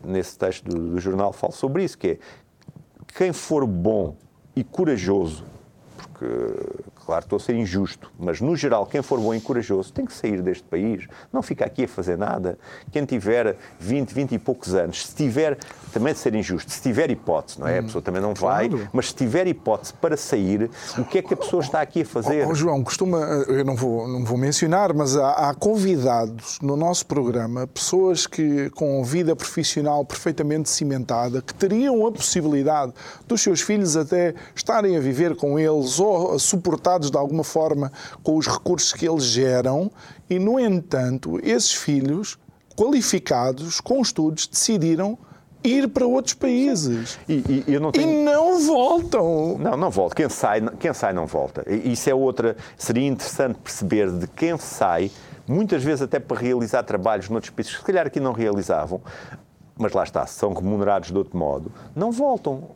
nesse 0.04 0.36
texto 0.36 0.55
do, 0.60 0.90
do 0.92 1.00
jornal 1.00 1.32
falo 1.32 1.52
sobre 1.52 1.84
isso, 1.84 1.98
que 1.98 2.08
é 2.08 2.18
quem 3.16 3.32
for 3.32 3.66
bom 3.66 4.16
e 4.54 4.62
corajoso, 4.62 5.44
porque 5.96 6.26
Claro, 7.06 7.22
estou 7.22 7.36
a 7.36 7.40
ser 7.40 7.54
injusto, 7.54 8.10
mas 8.18 8.40
no 8.40 8.56
geral, 8.56 8.84
quem 8.84 9.00
for 9.00 9.20
bom 9.20 9.32
e 9.32 9.40
corajoso 9.40 9.92
tem 9.92 10.04
que 10.04 10.12
sair 10.12 10.42
deste 10.42 10.64
país, 10.64 11.06
não 11.32 11.40
fica 11.40 11.64
aqui 11.64 11.84
a 11.84 11.88
fazer 11.88 12.18
nada. 12.18 12.58
Quem 12.90 13.04
tiver 13.04 13.56
20, 13.78 14.12
20 14.12 14.32
e 14.32 14.38
poucos 14.40 14.74
anos, 14.74 15.06
se 15.06 15.14
tiver, 15.14 15.56
também 15.92 16.12
de 16.12 16.18
ser 16.18 16.34
injusto, 16.34 16.68
se 16.68 16.82
tiver 16.82 17.08
hipótese, 17.08 17.60
não 17.60 17.68
é? 17.68 17.78
A 17.78 17.82
pessoa 17.84 18.02
também 18.02 18.20
não 18.20 18.34
vai, 18.34 18.68
claro. 18.68 18.88
mas 18.92 19.10
se 19.10 19.14
tiver 19.14 19.46
hipótese 19.46 19.94
para 19.94 20.16
sair, 20.16 20.68
o 20.98 21.04
que 21.04 21.18
é 21.18 21.22
que 21.22 21.32
a 21.32 21.36
pessoa 21.36 21.62
está 21.62 21.80
aqui 21.80 22.02
a 22.02 22.04
fazer? 22.04 22.44
Oh, 22.44 22.50
oh 22.50 22.54
João, 22.56 22.82
costuma, 22.82 23.18
eu 23.18 23.64
não 23.64 23.76
vou, 23.76 24.08
não 24.08 24.24
vou 24.24 24.36
mencionar, 24.36 24.92
mas 24.92 25.16
há, 25.16 25.50
há 25.50 25.54
convidados 25.54 26.58
no 26.60 26.76
nosso 26.76 27.06
programa, 27.06 27.68
pessoas 27.68 28.26
que 28.26 28.68
com 28.70 29.04
vida 29.04 29.36
profissional 29.36 30.04
perfeitamente 30.04 30.68
cimentada, 30.68 31.40
que 31.40 31.54
teriam 31.54 32.04
a 32.04 32.10
possibilidade 32.10 32.92
dos 33.28 33.40
seus 33.40 33.60
filhos 33.60 33.96
até 33.96 34.34
estarem 34.56 34.96
a 34.96 35.00
viver 35.00 35.36
com 35.36 35.56
eles 35.56 36.00
ou 36.00 36.34
a 36.34 36.38
suportar 36.40 36.95
de 36.98 37.16
alguma 37.16 37.44
forma 37.44 37.92
com 38.22 38.36
os 38.36 38.46
recursos 38.46 38.92
que 38.92 39.08
eles 39.08 39.24
geram 39.24 39.90
e, 40.28 40.38
no 40.38 40.58
entanto, 40.58 41.38
esses 41.42 41.72
filhos 41.72 42.38
qualificados 42.76 43.80
com 43.80 44.00
estudos 44.00 44.46
decidiram 44.46 45.18
ir 45.64 45.88
para 45.88 46.06
outros 46.06 46.34
países. 46.34 47.18
E, 47.28 47.64
e, 47.66 47.78
não 47.78 47.90
tenho... 47.90 48.08
e, 48.08 48.24
não 48.24 48.60
voltam. 48.60 49.58
Não, 49.58 49.76
não 49.76 49.90
volta. 49.90 50.14
Quem 50.14 50.28
sai, 50.28 50.60
quem 50.78 50.92
sai 50.92 51.12
não 51.12 51.26
volta. 51.26 51.64
Isso 51.68 52.08
é 52.08 52.14
outra. 52.14 52.56
Seria 52.76 53.06
interessante 53.06 53.58
perceber 53.58 54.10
de 54.10 54.28
quem 54.28 54.56
sai, 54.58 55.10
muitas 55.46 55.82
vezes 55.82 56.02
até 56.02 56.18
para 56.18 56.38
realizar 56.38 56.82
trabalhos 56.82 57.28
noutros 57.28 57.50
países 57.50 57.72
que 57.72 57.80
se 57.80 57.84
calhar 57.84 58.06
aqui 58.06 58.20
não 58.20 58.32
realizavam, 58.32 59.00
mas 59.76 59.92
lá 59.92 60.04
está, 60.04 60.26
são 60.26 60.52
remunerados 60.52 61.10
de 61.10 61.18
outro 61.18 61.36
modo, 61.36 61.70
não 61.94 62.10
voltam. 62.10 62.70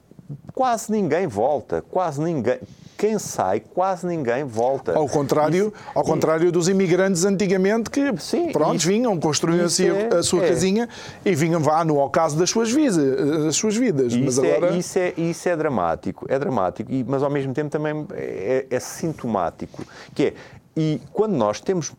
Quase 0.55 0.91
ninguém 0.93 1.27
volta, 1.27 1.83
quase 1.83 2.21
ninguém 2.21 2.59
quem 3.01 3.19
sai, 3.19 3.61
quase 3.61 4.07
ninguém 4.07 4.45
volta. 4.45 4.95
Ao 4.95 5.09
contrário, 5.09 5.69
isso, 5.69 5.85
ao 5.95 6.05
contrário 6.05 6.53
dos 6.53 6.69
imigrantes 6.69 7.25
antigamente 7.25 7.89
que 7.89 8.15
sim, 8.19 8.53
pronto, 8.53 8.77
isso, 8.77 8.89
vinham, 8.89 9.19
construíam 9.19 9.65
assim 9.65 9.89
é, 9.89 10.17
a 10.19 10.23
sua 10.23 10.45
é. 10.45 10.49
casinha 10.49 10.87
e 11.25 11.35
vinham 11.35 11.63
vá 11.63 11.83
no 11.83 11.99
ocaso 11.99 12.37
das 12.37 12.51
suas 12.51 12.71
vidas. 12.71 13.43
Das 13.43 13.57
suas 13.57 13.75
vidas. 13.75 14.13
Isso, 14.13 14.23
mas 14.23 14.39
agora... 14.39 14.75
é, 14.75 14.79
isso, 14.79 14.99
é, 14.99 15.15
isso 15.17 15.49
é 15.49 15.57
dramático, 15.57 16.27
é 16.29 16.39
dramático, 16.39 16.91
mas 17.07 17.23
ao 17.23 17.31
mesmo 17.31 17.55
tempo 17.55 17.71
também 17.71 18.07
é, 18.13 18.67
é 18.69 18.79
sintomático. 18.79 19.83
Que 20.15 20.27
é, 20.27 20.35
e 20.77 21.01
quando 21.11 21.33
nós 21.33 21.59
temos 21.59 21.95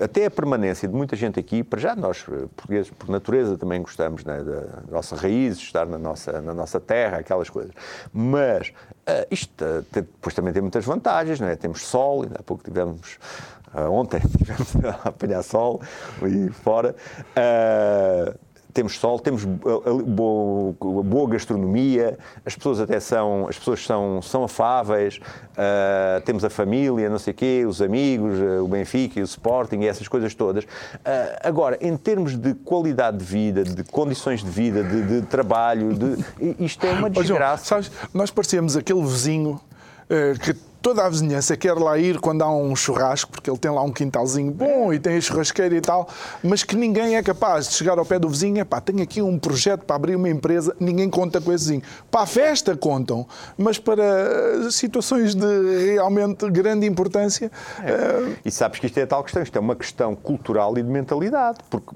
até 0.00 0.26
a 0.26 0.30
permanência 0.30 0.88
de 0.88 0.94
muita 0.94 1.14
gente 1.14 1.38
aqui, 1.38 1.62
para 1.62 1.78
já 1.78 1.94
nós, 1.94 2.24
eh, 2.28 2.46
portugueses, 2.56 2.90
por 2.90 3.08
natureza, 3.08 3.58
também 3.58 3.82
gostamos 3.82 4.24
né, 4.24 4.42
da 4.42 4.82
nossa 4.90 5.14
raiz, 5.14 5.58
estar 5.58 5.86
na 5.86 5.98
nossa, 5.98 6.40
na 6.40 6.54
nossa 6.54 6.80
terra, 6.80 7.18
aquelas 7.18 7.50
coisas. 7.50 7.72
Mas 8.12 8.72
Uh, 9.10 9.26
isto 9.30 9.64
uh, 9.64 9.84
depois 9.90 10.34
também 10.34 10.52
tem 10.52 10.62
muitas 10.62 10.84
vantagens, 10.84 11.40
não 11.40 11.48
é? 11.48 11.56
Temos 11.56 11.82
sol, 11.82 12.22
ainda 12.22 12.36
há 12.38 12.42
pouco 12.42 12.62
tivemos, 12.62 13.18
uh, 13.74 13.90
ontem 13.90 14.20
tivemos 14.38 14.76
a 14.84 15.08
apanhar 15.08 15.42
sol 15.42 15.80
ali 16.22 16.50
fora. 16.50 16.94
Temos 18.80 18.98
sol, 18.98 19.18
temos 19.18 19.44
boa, 19.44 20.74
boa, 21.04 21.28
gastronomia, 21.28 22.18
as 22.46 22.56
pessoas 22.56 22.80
até 22.80 22.98
são, 22.98 23.46
as 23.46 23.58
pessoas 23.58 23.84
são, 23.84 24.22
são 24.22 24.44
afáveis, 24.44 25.20
temos 26.24 26.44
a 26.44 26.50
família, 26.50 27.10
não 27.10 27.18
sei 27.18 27.32
o 27.32 27.36
quê, 27.36 27.64
os 27.68 27.82
amigos, 27.82 28.38
o 28.62 28.66
Benfica 28.66 29.18
e 29.18 29.22
o 29.22 29.24
Sporting 29.24 29.80
e 29.80 29.86
essas 29.86 30.08
coisas 30.08 30.34
todas. 30.34 30.66
agora, 31.44 31.76
em 31.80 31.94
termos 31.96 32.36
de 32.36 32.54
qualidade 32.54 33.18
de 33.18 33.24
vida, 33.24 33.64
de 33.64 33.84
condições 33.84 34.42
de 34.42 34.50
vida, 34.50 34.82
de, 34.82 35.20
de 35.20 35.26
trabalho, 35.26 35.92
de, 35.92 36.24
isto 36.58 36.86
é 36.86 36.92
uma 36.92 37.10
desgraça. 37.10 37.68
João, 37.68 37.82
sabes, 37.82 37.92
nós 38.14 38.30
parecemos 38.30 38.76
aquele 38.76 39.02
vizinho 39.02 39.60
uh, 40.08 40.38
que 40.38 40.54
toda 40.82 41.04
a 41.04 41.08
vizinhança 41.08 41.56
quer 41.56 41.74
lá 41.74 41.98
ir 41.98 42.18
quando 42.18 42.42
há 42.42 42.50
um 42.50 42.74
churrasco, 42.74 43.30
porque 43.30 43.50
ele 43.50 43.58
tem 43.58 43.70
lá 43.70 43.82
um 43.82 43.92
quintalzinho 43.92 44.50
bom 44.50 44.92
e 44.92 44.98
tem 44.98 45.16
a 45.16 45.20
churrasqueira 45.20 45.74
e 45.74 45.80
tal, 45.80 46.08
mas 46.42 46.62
que 46.62 46.76
ninguém 46.76 47.16
é 47.16 47.22
capaz 47.22 47.68
de 47.68 47.74
chegar 47.74 47.98
ao 47.98 48.04
pé 48.04 48.18
do 48.18 48.28
vizinho, 48.28 48.58
é 48.60 48.64
pá, 48.64 48.80
tenho 48.80 49.02
aqui 49.02 49.20
um 49.20 49.38
projeto 49.38 49.84
para 49.84 49.96
abrir 49.96 50.16
uma 50.16 50.28
empresa, 50.28 50.74
ninguém 50.80 51.08
conta 51.08 51.40
com 51.40 51.52
esse 51.52 51.64
vizinho. 51.64 51.82
Para 52.10 52.22
a 52.22 52.26
festa 52.26 52.76
contam, 52.76 53.26
mas 53.56 53.78
para 53.78 54.70
situações 54.70 55.34
de 55.34 55.94
realmente 55.94 56.48
grande 56.50 56.86
importância... 56.86 57.50
É. 57.82 57.92
Uh... 57.92 58.36
E 58.44 58.50
sabes 58.50 58.78
que 58.78 58.86
isto 58.86 58.98
é 58.98 59.06
tal 59.06 59.22
questão, 59.22 59.42
isto 59.42 59.56
é 59.56 59.60
uma 59.60 59.76
questão 59.76 60.14
cultural 60.14 60.76
e 60.78 60.82
de 60.82 60.88
mentalidade, 60.88 61.58
porque 61.68 61.94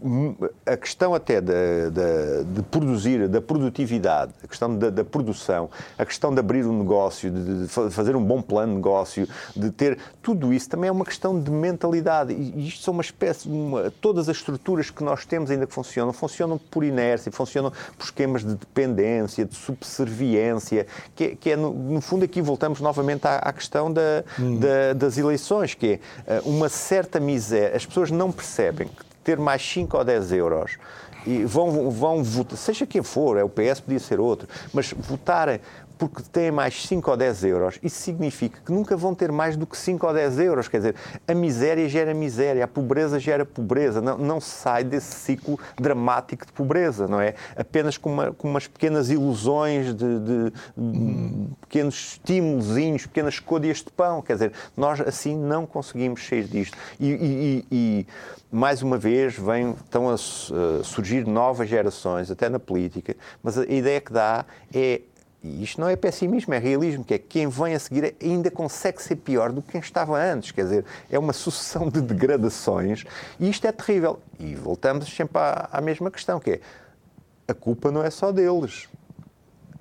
a 0.67 0.77
questão 0.77 1.15
até 1.15 1.41
de, 1.41 1.91
de, 1.91 2.45
de 2.55 2.63
produzir, 2.63 3.29
da 3.29 3.41
produtividade, 3.41 4.33
a 4.43 4.47
questão 4.47 4.77
da, 4.77 4.91
da, 4.91 5.05
produção, 5.05 5.71
a 5.99 6.05
questão 6.05 6.33
de 6.33 6.41
abrir 6.41 6.65
um 6.67 6.79
negócio, 6.79 7.31
de, 7.31 7.63
de 7.63 7.69
fazer 7.69 8.17
um 8.17 8.25
bom 8.25 8.43
plano 8.43 8.74
negócio, 8.75 9.29
de 9.55 9.71
ter. 9.71 9.99
Tudo 10.23 10.53
isso 10.53 10.69
também 10.69 10.89
é 10.89 10.93
uma 10.93 11.05
questão 11.05 11.39
de 11.39 11.51
mentalidade. 11.51 12.33
E 12.33 12.67
isto 12.69 12.83
são 12.83 12.93
uma 12.93 13.03
espécie. 13.03 13.49
Uma, 13.49 13.91
todas 14.01 14.29
as 14.29 14.37
estruturas 14.37 14.91
que 14.91 15.03
nós 15.03 15.25
temos 15.25 15.51
ainda 15.51 15.67
que 15.67 15.73
funcionam, 15.73 16.13
funcionam 16.13 16.59
por 16.59 16.85
inércia, 16.85 17.31
funcionam 17.33 17.73
por 17.97 18.05
esquemas 18.05 18.45
de 18.45 18.55
dependência, 18.55 19.45
de 19.45 19.55
subserviência, 19.55 20.87
que 21.15 21.25
é, 21.25 21.37
que 21.37 21.51
é 21.51 21.57
no, 21.57 21.73
no, 21.73 22.01
fundo, 22.01 22.25
aqui 22.25 22.43
voltamos 22.43 22.81
novamente 22.81 23.27
à, 23.27 23.37
à 23.37 23.53
questão 23.53 23.93
da, 23.93 24.25
hum. 24.39 24.59
da, 24.59 24.93
das 24.93 25.19
eleições, 25.19 25.75
que 25.75 25.87
é 25.87 26.01
eh, 26.27 26.43
uma 26.45 26.69
certa 26.69 27.21
miséria. 27.21 27.77
As 27.77 27.87
pessoas 27.87 28.11
não 28.11 28.31
percebem 28.31 28.89
que 28.89 29.05
ter 29.23 29.39
mais 29.39 29.63
5 29.63 29.97
ou 29.97 30.05
10 30.05 30.33
euros 30.33 30.77
e 31.27 31.45
vão, 31.45 31.91
vão 31.91 32.23
votar, 32.23 32.57
seja 32.57 32.87
quem 32.87 33.03
for, 33.03 33.39
é 33.39 33.45
o 33.45 33.49
PS, 33.49 33.81
podia 33.81 33.99
ser 33.99 34.21
outro, 34.21 34.47
mas 34.73 34.93
votarem 34.93 35.61
porque 35.99 36.23
têm 36.23 36.51
mais 36.51 36.87
5 36.87 37.11
ou 37.11 37.17
10 37.17 37.45
euros, 37.45 37.79
isso 37.83 37.97
significa 37.97 38.61
que 38.65 38.73
nunca 38.73 38.97
vão 38.97 39.15
ter 39.15 39.31
mais 39.31 39.57
do 39.57 39.67
que 39.67 39.77
5 39.77 40.07
ou 40.07 40.13
10 40.13 40.39
euros. 40.39 40.69
Quer 40.69 40.79
dizer, 40.79 40.97
a 41.27 41.35
miséria 41.35 41.89
gera 41.89 42.13
miséria, 42.13 42.65
a 42.65 42.69
pobreza 42.69 43.19
gera 43.19 43.45
pobreza. 43.45 44.01
Não, 44.01 44.19
não 44.19 44.41
se 44.41 44.51
sai 44.51 44.85
desse 44.85 45.15
ciclo 45.15 45.59
dramático 45.79 46.47
de 46.47 46.53
pobreza, 46.53 47.07
não 47.07 47.21
é? 47.21 47.35
Apenas 47.57 47.97
com, 47.97 48.13
uma, 48.13 48.33
com 48.33 48.49
umas 48.49 48.67
pequenas 48.67 49.11
ilusões, 49.11 49.95
de, 49.95 50.21
de 50.21 50.53
hum. 50.77 51.49
pequenos 51.61 51.95
estímulos, 51.95 53.07
pequenas 53.07 53.35
escolhas 53.35 53.79
de 53.79 53.91
pão. 53.91 54.23
Quer 54.23 54.35
dizer, 54.35 54.53
nós 54.77 55.01
assim 55.01 55.37
não 55.37 55.67
conseguimos 55.67 56.27
sair 56.27 56.45
disto. 56.45 56.77
E, 56.99 57.11
e, 57.11 57.67
e 57.71 58.07
mais 58.51 58.83
uma 58.83 58.97
vez, 58.97 59.37
vem, 59.37 59.73
estão 59.73 60.09
a 60.09 60.17
surgir 60.85 61.27
novas 61.27 61.69
gerações, 61.69 62.31
até 62.31 62.49
na 62.49 62.59
política, 62.59 63.17
mas 63.43 63.59
a 63.59 63.65
ideia 63.65 64.01
que 64.01 64.13
dá 64.13 64.45
é 64.73 65.01
e 65.45 65.63
isto 65.63 65.79
não 65.79 65.89
é 65.91 65.95
pessimismo, 65.95 66.55
é 66.55 66.59
realismo, 66.59 67.05
que 67.05 67.13
é 67.13 67.19
que 67.19 67.27
quem 67.27 67.49
vem 67.49 67.75
a 67.75 67.79
seguir 67.79 68.17
ainda 68.21 68.51
consegue 68.51 69.03
ser 69.03 69.17
pior 69.17 69.53
do 69.53 69.61
que 69.61 69.73
quem 69.73 69.81
estava 69.81 70.19
antes. 70.19 70.53
Quer 70.53 70.63
dizer, 70.63 70.85
é 71.11 71.19
uma 71.19 71.35
sucessão 71.35 71.91
de 71.91 72.01
degradações 72.01 73.05
e 73.39 73.51
isto 73.51 73.67
é 73.67 73.71
terrível. 73.71 74.19
E 74.41 74.55
voltamos 74.55 75.07
sempre 75.15 75.39
à, 75.39 75.69
à 75.71 75.83
mesma 75.83 76.11
questão, 76.11 76.41
que 76.41 76.53
é 76.53 76.61
a 77.47 77.53
culpa 77.53 77.93
não 77.93 78.03
é 78.03 78.09
só 78.09 78.33
deles. 78.33 78.89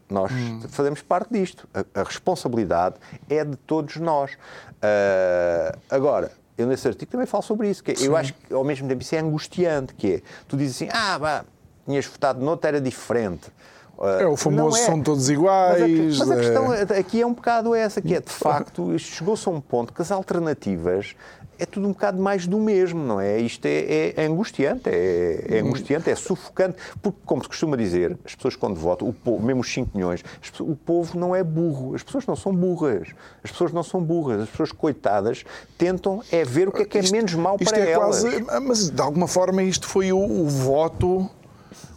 Nós 0.10 0.34
hum. 0.34 0.64
fazemos 0.68 1.02
parte 1.02 1.32
disto. 1.32 1.66
A, 1.74 2.02
a, 2.02 2.04
responsabilidade 2.04 2.96
é 3.30 3.46
de 3.46 3.56
todos 3.56 3.96
nós. 3.96 4.34
Uh, 4.34 5.80
agora, 5.90 6.30
eu 6.58 6.68
nesse 6.68 6.86
artigo 6.90 7.10
também 7.10 7.26
falo 7.26 7.42
sobre 7.42 7.70
isso, 7.70 7.82
que 7.82 7.92
é, 7.92 7.96
eu 8.02 8.18
acho 8.18 8.34
que 8.34 8.54
ao 8.54 8.66
mesmo 8.66 8.86
tempo 8.86 9.02
isso 9.02 9.16
é 9.16 9.20
angustiante, 9.20 9.94
que 9.94 10.16
é, 10.16 10.22
tu 10.46 10.58
dizes 10.58 10.76
assim, 10.76 10.90
ah, 10.92 11.18
bah, 11.18 11.46
tinhas 11.86 12.06
votado 12.06 12.44
noutro, 12.44 12.68
era 12.68 12.82
diferente. 12.82 13.50
É 14.20 14.26
o 14.26 14.36
famoso 14.36 14.78
é. 14.78 14.86
são 14.86 15.02
todos 15.02 15.30
iguais. 15.30 16.18
Mas 16.18 16.22
a, 16.22 16.26
mas 16.26 16.32
a 16.32 16.36
questão 16.42 16.74
é... 16.74 16.82
aqui 17.00 17.22
é 17.22 17.26
um 17.26 17.34
bocado 17.34 17.76
essa, 17.76 18.02
que 18.02 18.16
é 18.16 18.20
de 18.20 18.32
facto, 18.32 18.98
chegou-se 18.98 19.48
a 19.48 19.52
um 19.52 19.62
ponto 19.62 19.94
que 19.94 20.02
as 20.02 20.12
alternativas 20.12 21.16
é 21.58 21.66
tudo 21.66 21.88
um 21.88 21.92
bocado 21.92 22.22
mais 22.22 22.48
do 22.48 22.60
mesmo, 22.60 23.02
não 23.04 23.22
é? 23.22 23.40
Isto 23.40 23.66
é, 23.66 23.70
é, 23.70 24.14
é 24.18 24.26
angustiante, 24.26 24.90
é, 24.90 25.46
é, 25.50 25.60
angustiante, 25.60 26.10
é 26.10 26.16
sufocante, 26.16 26.78
porque, 27.02 27.20
como 27.26 27.42
se 27.42 27.48
costuma 27.48 27.78
dizer, 27.78 28.18
as 28.26 28.36
pessoas 28.36 28.56
quando 28.56 28.76
votam, 28.76 29.08
o 29.08 29.14
povo, 29.14 29.46
mesmo 29.46 29.62
os 29.62 29.72
5 29.72 29.92
milhões, 29.94 30.24
o 30.60 30.76
povo 30.76 31.18
não 31.18 31.36
é 31.36 31.44
burro, 31.44 31.96
as 31.96 32.04
pessoas 32.04 32.26
não 32.26 32.36
são 32.36 32.54
burras, 32.54 33.10
as 33.44 33.52
pessoas 33.52 33.72
não 33.72 33.84
são 33.84 34.02
burras, 34.02 34.42
as 34.42 34.50
pessoas 34.50 34.72
coitadas 34.72 35.46
tentam 35.78 36.22
é 36.32 36.44
ver 36.44 36.68
o 36.68 36.72
que 36.72 36.82
é 36.82 36.86
que 36.86 36.98
é 36.98 37.02
isto, 37.02 37.14
menos 37.14 37.34
mau 37.36 37.58
para 37.58 37.78
é 37.78 37.92
elas. 37.92 38.24
Quase, 38.24 38.46
mas 38.62 38.90
de 38.90 39.02
alguma 39.02 39.28
forma 39.28 39.64
isto 39.64 39.88
foi 39.88 40.12
o, 40.12 40.20
o 40.20 40.48
voto 40.50 41.30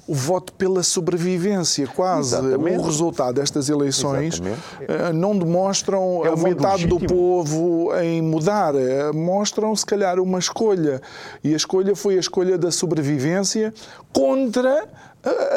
o 0.06 0.14
voto 0.14 0.52
pela 0.52 0.82
sobrevivência, 0.82 1.86
quase. 1.86 2.36
Exatamente. 2.36 2.78
O 2.78 2.82
resultado 2.82 3.34
destas 3.34 3.68
eleições 3.68 4.34
Exatamente. 4.34 4.60
Eh, 4.88 5.12
não 5.12 5.36
demonstram 5.36 6.24
é 6.24 6.28
a 6.28 6.34
vontade 6.34 6.84
legítimo. 6.84 7.00
do 7.00 7.06
povo 7.06 7.96
em 8.00 8.22
mudar, 8.22 8.74
eh, 8.74 9.10
mostram 9.12 9.74
se 9.74 9.84
calhar 9.84 10.20
uma 10.20 10.38
escolha. 10.38 11.00
E 11.42 11.52
a 11.52 11.56
escolha 11.56 11.96
foi 11.96 12.16
a 12.16 12.20
escolha 12.20 12.56
da 12.56 12.70
sobrevivência 12.70 13.74
contra 14.12 14.86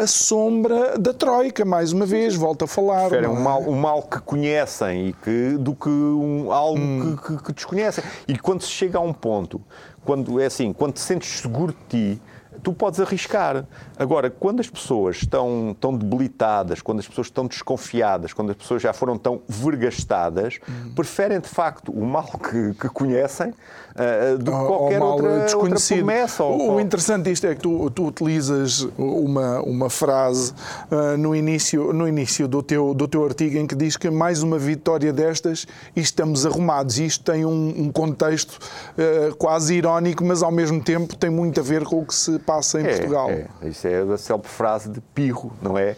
a, 0.01 0.07
sombra 0.07 0.97
da 0.97 1.13
Troika, 1.13 1.63
mais 1.63 1.91
uma 1.91 2.05
vez, 2.05 2.33
volto 2.33 2.65
a 2.65 2.67
falar. 2.67 3.09
Preferem 3.09 3.29
um 3.29 3.37
é? 3.37 3.39
mal, 3.39 3.61
um 3.61 3.75
mal 3.75 4.01
que 4.01 4.19
conhecem 4.19 5.09
e 5.09 5.13
que, 5.13 5.57
do 5.59 5.75
que 5.75 5.89
um, 5.89 6.51
algo 6.51 6.79
hum. 6.79 7.15
que, 7.15 7.37
que, 7.37 7.43
que 7.43 7.53
desconhecem. 7.53 8.03
E 8.27 8.37
quando 8.37 8.63
se 8.63 8.71
chega 8.71 8.97
a 8.97 9.01
um 9.01 9.13
ponto, 9.13 9.61
quando 10.03 10.39
é 10.39 10.47
assim, 10.47 10.73
quando 10.73 10.93
te 10.93 11.01
sentes 11.01 11.39
seguro 11.39 11.73
de 11.73 12.15
ti, 12.15 12.21
tu 12.63 12.73
podes 12.73 12.99
arriscar. 12.99 13.65
Agora, 13.97 14.29
quando 14.29 14.59
as 14.59 14.69
pessoas 14.69 15.17
estão 15.17 15.75
tão 15.79 15.95
debilitadas, 15.95 16.81
quando 16.81 16.99
as 16.99 17.07
pessoas 17.07 17.27
estão 17.27 17.47
desconfiadas, 17.47 18.33
quando 18.33 18.51
as 18.51 18.57
pessoas 18.57 18.81
já 18.81 18.93
foram 18.93 19.17
tão 19.17 19.41
vergastadas, 19.47 20.59
uhum. 20.67 20.93
preferem 20.93 21.39
de 21.39 21.47
facto 21.47 21.91
o 21.91 22.05
mal 22.05 22.27
que, 22.27 22.73
que 22.73 22.89
conhecem 22.89 23.53
uh, 23.99 24.37
do 24.37 24.51
que 24.51 24.57
qualquer 24.57 25.01
outra, 25.01 25.39
desconhecido. 25.41 25.97
outra 25.99 26.13
promessa. 26.13 26.43
O, 26.43 26.75
o 26.75 26.79
interessante 26.79 27.29
disto 27.29 27.45
é 27.45 27.55
que 27.55 27.61
tu, 27.61 27.89
tu 27.91 28.05
utilizas 28.05 28.87
uma, 28.97 29.61
uma 29.61 29.89
frase 29.89 30.53
uh, 30.91 31.17
no 31.17 31.35
início, 31.35 31.91
no 31.93 32.07
início 32.07 32.47
do, 32.47 32.63
teu, 32.63 32.93
do 32.93 33.07
teu 33.07 33.25
artigo 33.25 33.57
em 33.57 33.67
que 33.67 33.75
diz 33.75 33.97
que 33.97 34.09
mais 34.09 34.41
uma 34.41 34.57
vitória 34.57 35.11
destas 35.11 35.67
e 35.95 35.99
estamos 35.99 36.45
arrumados. 36.45 36.97
E 36.97 37.05
isto 37.05 37.23
tem 37.23 37.45
um, 37.45 37.73
um 37.77 37.91
contexto 37.91 38.57
uh, 38.57 39.35
quase 39.35 39.75
irónico, 39.75 40.23
mas 40.23 40.41
ao 40.41 40.51
mesmo 40.51 40.81
tempo 40.81 41.15
tem 41.15 41.29
muito 41.29 41.59
a 41.59 41.63
ver 41.63 41.83
com 41.83 41.99
o 41.99 42.05
que 42.05 42.15
se 42.15 42.39
passa 42.39 42.79
em 42.79 42.85
é, 42.85 42.89
Portugal. 42.89 43.29
É. 43.29 43.47
Isso 43.63 43.87
é 43.87 44.01
a 44.01 44.17
célebre 44.17 44.49
frase 44.49 44.89
de 44.89 45.01
Pirro, 45.13 45.51
não 45.61 45.77
é? 45.77 45.95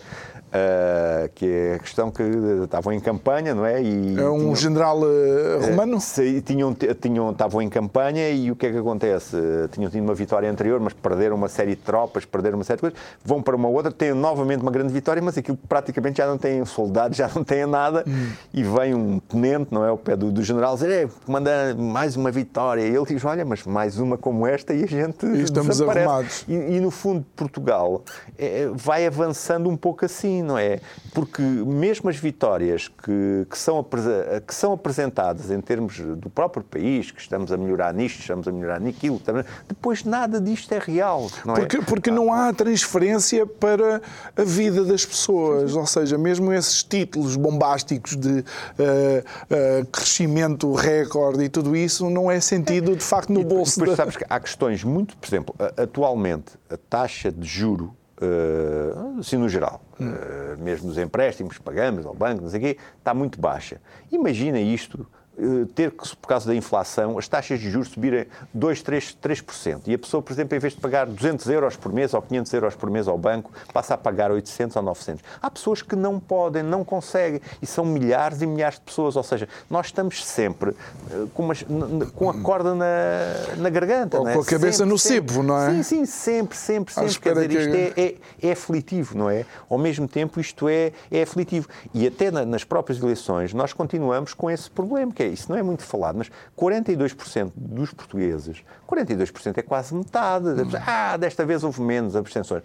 Uh, 0.52 1.30
que 1.34 1.46
é 1.46 1.76
a 1.76 1.80
questão 1.80 2.12
que 2.12 2.22
estavam 2.64 2.92
em 2.92 3.00
campanha, 3.00 3.56
não 3.56 3.66
é? 3.66 3.82
E 3.82 4.20
é 4.20 4.30
um 4.30 4.40
tinham, 4.40 4.56
general 4.58 5.00
uh, 5.00 5.66
romano? 5.66 5.96
Uh, 5.96 6.42
tinham, 6.42 6.76
tinham, 7.00 7.32
estavam 7.32 7.62
em 7.62 7.70
campanha 7.70 8.30
e 8.30 8.52
o 8.52 8.56
que 8.58 8.66
é 8.66 8.72
que 8.72 8.78
acontece? 8.78 9.38
Tinham 9.72 9.90
tido 9.90 10.04
uma 10.04 10.14
vitória 10.14 10.52
anterior, 10.52 10.78
mas 10.82 10.92
perderam 10.92 11.38
uma 11.38 11.48
série 11.48 11.76
de 11.76 11.82
tropas, 11.82 12.26
perderam 12.26 12.58
uma 12.58 12.66
série 12.66 12.76
de 12.78 12.82
coisas, 12.82 13.00
vão 13.24 13.42
para 13.42 13.56
uma 13.56 13.70
outra, 13.70 13.94
têm 13.94 14.14
novamente 14.14 14.62
uma 14.62 14.72
grande 14.72 14.92
vitória, 14.92 15.22
mas 15.22 15.38
aquilo 15.38 15.58
praticamente 15.70 16.18
já 16.18 16.28
não 16.28 16.38
têm 16.38 16.66
soldados, 16.66 17.16
já 17.16 17.30
não 17.34 17.46
têm 17.46 17.66
nada, 17.66 18.04
hum. 18.06 18.32
e 18.54 18.62
vem 18.62 18.94
um 18.94 19.20
tenente, 19.20 19.68
não 19.72 19.86
é? 19.86 19.92
O 19.92 19.98
pé 19.98 20.18
do, 20.18 20.34
do 20.34 20.44
general, 20.44 20.74
dizer, 20.76 21.10
manda 21.26 21.74
mais 21.78 22.18
uma 22.18 22.30
vitória. 22.30 22.82
E 22.82 22.94
ele 22.94 23.06
diz, 23.06 23.24
olha, 23.24 23.46
mas 23.46 23.64
mais 23.66 23.98
uma 24.00 24.18
como 24.18 24.46
esta 24.46 24.74
e 24.74 24.84
a 24.84 24.88
gente 24.88 25.26
e 25.26 25.44
estamos 25.44 25.78
desaparece. 25.78 26.06
arrumados. 26.06 26.46
E, 26.50 26.54
e, 26.54 26.80
no 26.82 26.92
fundo, 26.92 27.26
Portugal 27.38 28.04
é, 28.38 28.70
vai 28.74 29.08
avançando 29.08 29.70
um 29.70 29.78
pouco 29.78 30.04
assim 30.04 30.41
não 30.42 30.58
é? 30.58 30.80
Porque 31.14 31.42
mesmo 31.42 32.10
as 32.10 32.18
vitórias 32.18 32.88
que, 32.88 33.46
que, 33.50 33.58
são, 33.58 33.86
que 34.46 34.54
são 34.54 34.74
apresentadas 34.74 35.52
em 35.52 35.60
termos 35.62 36.00
do 36.00 36.30
próprio 36.30 36.64
país, 36.64 37.12
que 37.12 37.22
estamos 37.22 37.52
a 37.52 37.58
melhorar 37.58 37.94
nisto, 37.94 38.20
estamos 38.20 38.48
a 38.48 38.52
melhorar 38.52 38.80
naquilo, 38.80 39.22
depois 39.68 40.04
nada 40.04 40.40
disto 40.40 40.72
é 40.74 40.80
real, 40.80 41.30
não 41.46 41.56
porque, 41.56 41.78
é? 41.78 41.82
Porque 41.82 42.12
não 42.12 42.34
há 42.34 42.54
transferência 42.54 43.46
para 43.46 44.02
a 44.36 44.44
vida 44.44 44.84
das 44.84 45.06
pessoas, 45.06 45.76
ou 45.76 45.86
seja, 45.86 46.18
mesmo 46.18 46.52
esses 46.54 46.84
títulos 46.84 47.36
bombásticos 47.36 48.16
de 48.16 48.40
uh, 48.40 48.44
uh, 48.44 49.86
crescimento 49.92 50.74
recorde 50.74 51.44
e 51.44 51.50
tudo 51.50 51.76
isso 51.76 52.10
não 52.10 52.30
é 52.30 52.40
sentido 52.40 52.96
de 52.96 53.04
facto 53.04 53.32
no 53.32 53.44
bolso. 53.44 53.80
Depois 53.80 53.98
da... 53.98 54.04
sabes 54.04 54.18
que 54.18 54.26
há 54.30 54.40
questões 54.40 54.84
muito, 54.84 55.16
por 55.18 55.28
exemplo, 55.28 55.56
atualmente 55.78 56.54
a 56.70 56.78
taxa 56.78 57.32
de 57.32 57.48
juro 57.48 57.96
assim 59.20 59.38
no 59.38 59.50
geral, 59.50 59.82
hum. 60.00 60.12
mesmo 60.60 60.90
os 60.90 60.98
empréstimos 60.98 61.58
que 61.58 61.64
pagamos 61.64 62.06
ao 62.06 62.14
banco, 62.14 62.42
não 62.44 62.50
sei 62.50 62.60
o 62.60 62.64
quê, 62.64 62.78
está 62.98 63.14
muito 63.14 63.40
baixa. 63.40 63.82
Imagina 64.12 64.60
isto 64.60 65.08
eh, 65.14 65.21
ter 65.76 65.92
que, 65.92 66.16
por 66.16 66.28
causa 66.28 66.48
da 66.48 66.56
inflação, 66.56 67.18
as 67.18 67.28
taxas 67.28 67.60
de 67.60 67.70
juros 67.70 67.90
subirem 67.90 68.26
2, 68.54 68.82
3, 68.82 69.18
3%. 69.22 69.82
E 69.88 69.94
a 69.94 70.00
pessoa, 70.00 70.22
por 70.22 70.32
exemplo, 70.34 70.56
em 70.56 70.60
vez 70.60 70.74
de 70.74 70.80
pagar 70.80 71.06
200 71.08 71.48
euros 71.50 71.76
por 71.76 71.92
mês 71.92 72.14
ou 72.14 72.22
500 72.22 72.54
euros 72.54 72.76
por 72.76 72.90
mês 72.90 73.08
ao 73.08 73.18
banco, 73.18 73.52
passa 73.74 73.94
a 73.94 73.98
pagar 73.98 74.32
800 74.32 74.76
ou 74.76 74.84
900. 74.84 75.24
Há 75.42 75.50
pessoas 75.50 75.82
que 75.82 75.96
não 75.96 76.20
podem, 76.20 76.64
não 76.64 76.84
conseguem. 76.84 77.42
E 77.62 77.66
são 77.66 77.86
milhares 77.86 78.42
e 78.42 78.48
milhares 78.48 78.76
de 78.76 78.82
pessoas. 78.82 79.16
Ou 79.16 79.24
seja, 79.24 79.48
nós 79.70 79.88
estamos 79.88 80.24
sempre 80.24 80.76
eh, 81.10 81.26
com, 81.34 81.44
uma, 81.44 81.56
com 82.14 82.30
a 82.30 82.34
corda 82.42 82.76
na, 82.76 83.56
na 83.58 83.70
garganta. 83.70 84.20
Ou 84.20 84.28
é? 84.28 84.34
com 84.34 84.42
a 84.42 84.46
cabeça 84.46 84.80
sempre, 84.80 84.92
no 84.92 84.98
cepo, 84.98 85.44
não 85.44 85.58
é? 85.58 85.72
Sim, 85.72 85.84
sim, 85.84 86.06
sempre, 86.06 86.58
sempre, 86.58 86.94
sempre. 86.94 87.20
Quer 87.20 87.34
dizer, 87.34 87.52
isto 87.52 87.72
que... 87.72 88.02
é, 88.02 88.06
é, 88.06 88.50
é, 88.50 88.52
aflitivo, 88.52 89.18
não 89.18 89.30
é? 89.30 89.46
Ao 89.70 89.78
mesmo 89.78 90.08
tempo, 90.08 90.40
isto 90.40 90.68
é, 90.68 90.92
é 91.12 91.24
aflitivo. 91.24 91.68
E 91.94 92.08
até 92.08 92.32
na, 92.32 92.46
nas 92.46 92.64
próprias 92.64 93.02
eleições, 93.02 93.54
nós 93.54 93.74
continuamos 93.74 94.34
com 94.34 94.50
esse 94.50 94.70
problema, 94.70 95.12
que 95.12 95.24
é 95.24 95.28
isso, 95.32 95.52
não 95.52 95.58
é 95.58 95.64
muito 95.64 95.84
falado, 95.84 96.18
mas 96.18 96.30
42% 96.58 97.52
dos 97.56 97.94
portugueses, 97.94 98.64
42% 98.90 99.58
é 99.58 99.62
quase 99.62 99.96
metade. 99.96 100.48
Ah, 100.86 101.18
desta 101.18 101.46
vez 101.46 101.64
houve 101.64 101.82
menos 101.82 102.16
abstenções. 102.16 102.64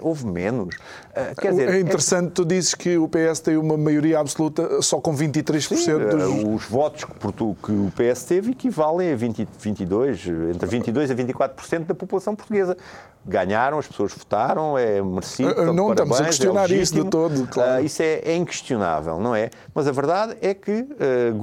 Houve 0.00 0.26
menos. 0.26 0.76
Ah, 1.14 1.32
quer 1.40 1.50
dizer, 1.50 1.68
é 1.68 1.80
interessante, 1.80 2.28
é... 2.28 2.30
tu 2.30 2.44
dizes 2.44 2.74
que 2.74 2.96
o 2.98 3.08
PS 3.08 3.40
tem 3.40 3.56
uma 3.56 3.76
maioria 3.76 4.18
absoluta 4.18 4.82
só 4.82 5.00
com 5.00 5.14
23% 5.14 5.60
Sim, 5.60 5.98
dos... 5.98 6.22
Ah, 6.22 6.48
os 6.48 6.64
votos 6.64 7.04
que 7.04 7.72
o 7.72 7.92
PS 7.96 8.24
teve 8.24 8.52
equivalem 8.52 9.12
a 9.12 9.16
20, 9.16 9.48
22, 9.58 10.26
entre 10.54 10.68
22% 10.68 11.10
a 11.10 11.54
24% 11.54 11.86
da 11.86 11.94
população 11.94 12.34
portuguesa 12.34 12.76
ganharam, 13.26 13.78
as 13.78 13.86
pessoas 13.86 14.12
votaram, 14.12 14.78
é 14.78 15.00
merecido. 15.02 15.50
Uh, 15.50 15.72
não 15.72 15.88
parabéns, 15.88 15.90
estamos 15.90 16.20
a 16.20 16.24
questionar 16.24 16.70
é 16.70 16.74
isso 16.74 16.94
de 16.94 17.04
todo, 17.04 17.46
claro. 17.48 17.82
Uh, 17.82 17.84
isso 17.84 18.02
é, 18.02 18.20
é, 18.24 18.36
inquestionável, 18.36 19.20
não 19.20 19.34
é? 19.34 19.50
Mas 19.74 19.86
a 19.86 19.92
verdade 19.92 20.36
é 20.40 20.54
que 20.54 20.72
uh, 20.72 21.34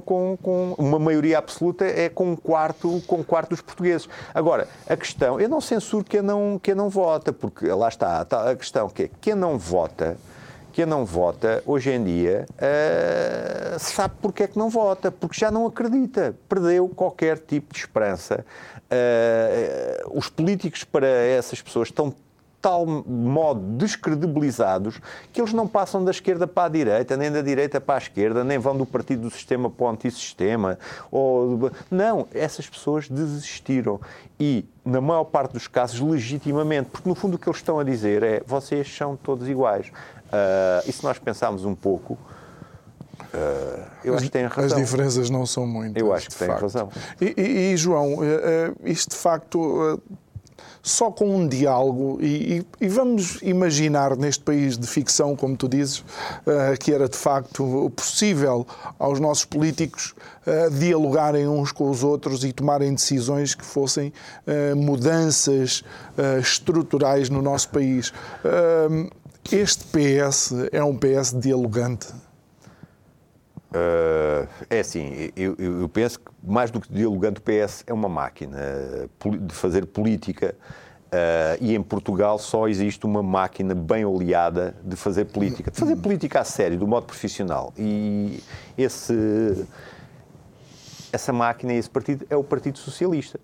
com, 0.00 0.36
com, 0.42 0.74
uma 0.78 0.98
maioria 0.98 1.38
absoluta, 1.38 1.84
é 1.84 2.08
com 2.08 2.32
um 2.32 2.36
quarto, 2.36 3.02
com 3.06 3.16
um 3.16 3.22
quarto 3.22 3.50
dos 3.50 3.60
portugueses. 3.60 4.08
Agora, 4.34 4.68
a 4.88 4.96
questão, 4.96 5.40
eu 5.40 5.48
não 5.48 5.60
censuro 5.60 6.04
quem 6.04 6.22
não, 6.22 6.58
quem 6.62 6.74
não 6.74 6.88
vota, 6.88 7.32
porque 7.32 7.66
lá 7.66 7.88
está, 7.88 8.22
está 8.22 8.50
a 8.50 8.56
questão 8.56 8.88
que 8.88 9.04
é, 9.04 9.10
quem 9.20 9.34
não 9.34 9.58
vota 9.58 10.16
quem 10.78 10.86
não 10.86 11.04
vota, 11.04 11.60
hoje 11.66 11.90
em 11.90 12.04
dia, 12.04 12.46
uh, 12.54 13.78
sabe 13.80 14.14
porque 14.22 14.44
é 14.44 14.46
que 14.46 14.56
não 14.56 14.70
vota, 14.70 15.10
porque 15.10 15.36
já 15.36 15.50
não 15.50 15.66
acredita, 15.66 16.36
perdeu 16.48 16.88
qualquer 16.88 17.36
tipo 17.36 17.74
de 17.74 17.80
esperança. 17.80 18.46
Uh, 18.84 20.16
os 20.16 20.28
políticos 20.28 20.84
para 20.84 21.08
essas 21.08 21.60
pessoas 21.60 21.88
estão 21.88 22.14
tal 22.68 22.84
modo 22.84 23.60
descredibilizados 23.78 25.00
que 25.32 25.40
eles 25.40 25.54
não 25.54 25.66
passam 25.66 26.04
da 26.04 26.10
esquerda 26.10 26.46
para 26.46 26.64
a 26.64 26.68
direita, 26.68 27.16
nem 27.16 27.32
da 27.32 27.40
direita 27.40 27.80
para 27.80 27.94
a 27.94 27.98
esquerda, 27.98 28.44
nem 28.44 28.58
vão 28.58 28.76
do 28.76 28.84
partido 28.84 29.22
do 29.22 29.30
sistema 29.30 29.70
para 29.70 29.86
o 29.86 29.88
antissistema. 29.88 30.78
Ou... 31.10 31.70
Não, 31.90 32.28
essas 32.34 32.68
pessoas 32.68 33.08
desistiram. 33.08 33.98
E, 34.38 34.66
na 34.84 35.00
maior 35.00 35.24
parte 35.24 35.52
dos 35.52 35.66
casos, 35.66 35.98
legitimamente, 35.98 36.90
porque 36.90 37.08
no 37.08 37.14
fundo 37.14 37.36
o 37.36 37.38
que 37.38 37.48
eles 37.48 37.56
estão 37.56 37.78
a 37.78 37.84
dizer 37.84 38.22
é 38.22 38.42
vocês 38.46 38.94
são 38.94 39.16
todos 39.16 39.48
iguais. 39.48 39.86
Uh, 39.86 40.86
e 40.86 40.92
se 40.92 41.02
nós 41.02 41.18
pensarmos 41.18 41.64
um 41.64 41.74
pouco, 41.74 42.18
uh, 43.32 43.82
eu 44.04 44.14
acho 44.14 44.24
que 44.24 44.30
tem 44.30 44.44
razão. 44.44 44.76
As 44.76 44.84
diferenças 44.84 45.30
não 45.30 45.46
são 45.46 45.66
muitas. 45.66 46.02
Eu 46.02 46.12
acho 46.12 46.28
que 46.28 46.36
tem 46.36 46.48
razão. 46.48 46.90
E, 47.18 47.34
e, 47.34 47.72
e 47.72 47.76
João, 47.78 48.16
uh, 48.16 48.22
isto 48.84 49.12
de 49.12 49.16
facto 49.16 50.02
só 50.82 51.10
com 51.10 51.36
um 51.36 51.46
diálogo, 51.46 52.18
e, 52.20 52.64
e, 52.80 52.88
vamos 52.88 53.38
imaginar 53.42 54.16
neste 54.16 54.42
país 54.42 54.78
de 54.78 54.86
ficção, 54.86 55.36
como 55.36 55.56
tu 55.56 55.68
dizes, 55.68 55.98
uh, 55.98 56.78
que 56.78 56.92
era 56.92 57.08
de 57.08 57.16
facto 57.16 57.92
possível 57.94 58.66
aos 58.98 59.20
nossos 59.20 59.44
políticos 59.44 60.14
uh, 60.46 60.70
dialogarem 60.70 61.46
uns 61.48 61.72
com 61.72 61.90
os 61.90 62.02
outros 62.02 62.44
e 62.44 62.52
tomarem 62.52 62.94
decisões 62.94 63.54
que 63.54 63.64
fossem 63.64 64.12
uh, 64.46 64.76
mudanças 64.76 65.82
estruturais 66.40 67.30
no 67.30 67.40
nosso 67.40 67.68
país. 67.68 68.12
Este 69.50 69.84
PS 69.84 70.52
é 70.72 70.82
um 70.82 70.96
PS 70.96 71.32
dialogante? 71.38 72.08
Uh, 73.70 74.48
é 74.70 74.80
assim, 74.80 75.30
eu, 75.36 75.54
eu, 75.58 75.88
penso 75.90 76.18
que 76.20 76.30
mais 76.42 76.70
do 76.70 76.80
que 76.80 76.90
dialogante, 76.90 77.38
o 77.38 77.42
PS 77.42 77.84
é 77.86 77.92
uma 77.92 78.08
máquina 78.08 78.58
de 79.40 79.54
fazer 79.54 79.86
política. 79.86 80.54
Uh, 81.08 81.56
e 81.60 81.74
em 81.74 81.82
Portugal 81.82 82.38
só 82.38 82.68
existe 82.68 83.06
uma 83.06 83.22
máquina 83.22 83.74
bem 83.74 84.04
oleada 84.04 84.74
de 84.84 84.94
fazer 84.94 85.24
política, 85.24 85.70
de 85.70 85.78
fazer 85.78 85.96
política 85.96 86.40
a 86.40 86.44
sério, 86.44 86.78
do 86.78 86.86
modo 86.86 87.06
profissional. 87.06 87.72
E 87.78 88.42
esse, 88.76 89.66
essa 91.10 91.32
máquina, 91.32 91.72
esse 91.72 91.88
partido, 91.88 92.26
é 92.28 92.36
o 92.36 92.44
Partido 92.44 92.78
Socialista 92.78 93.40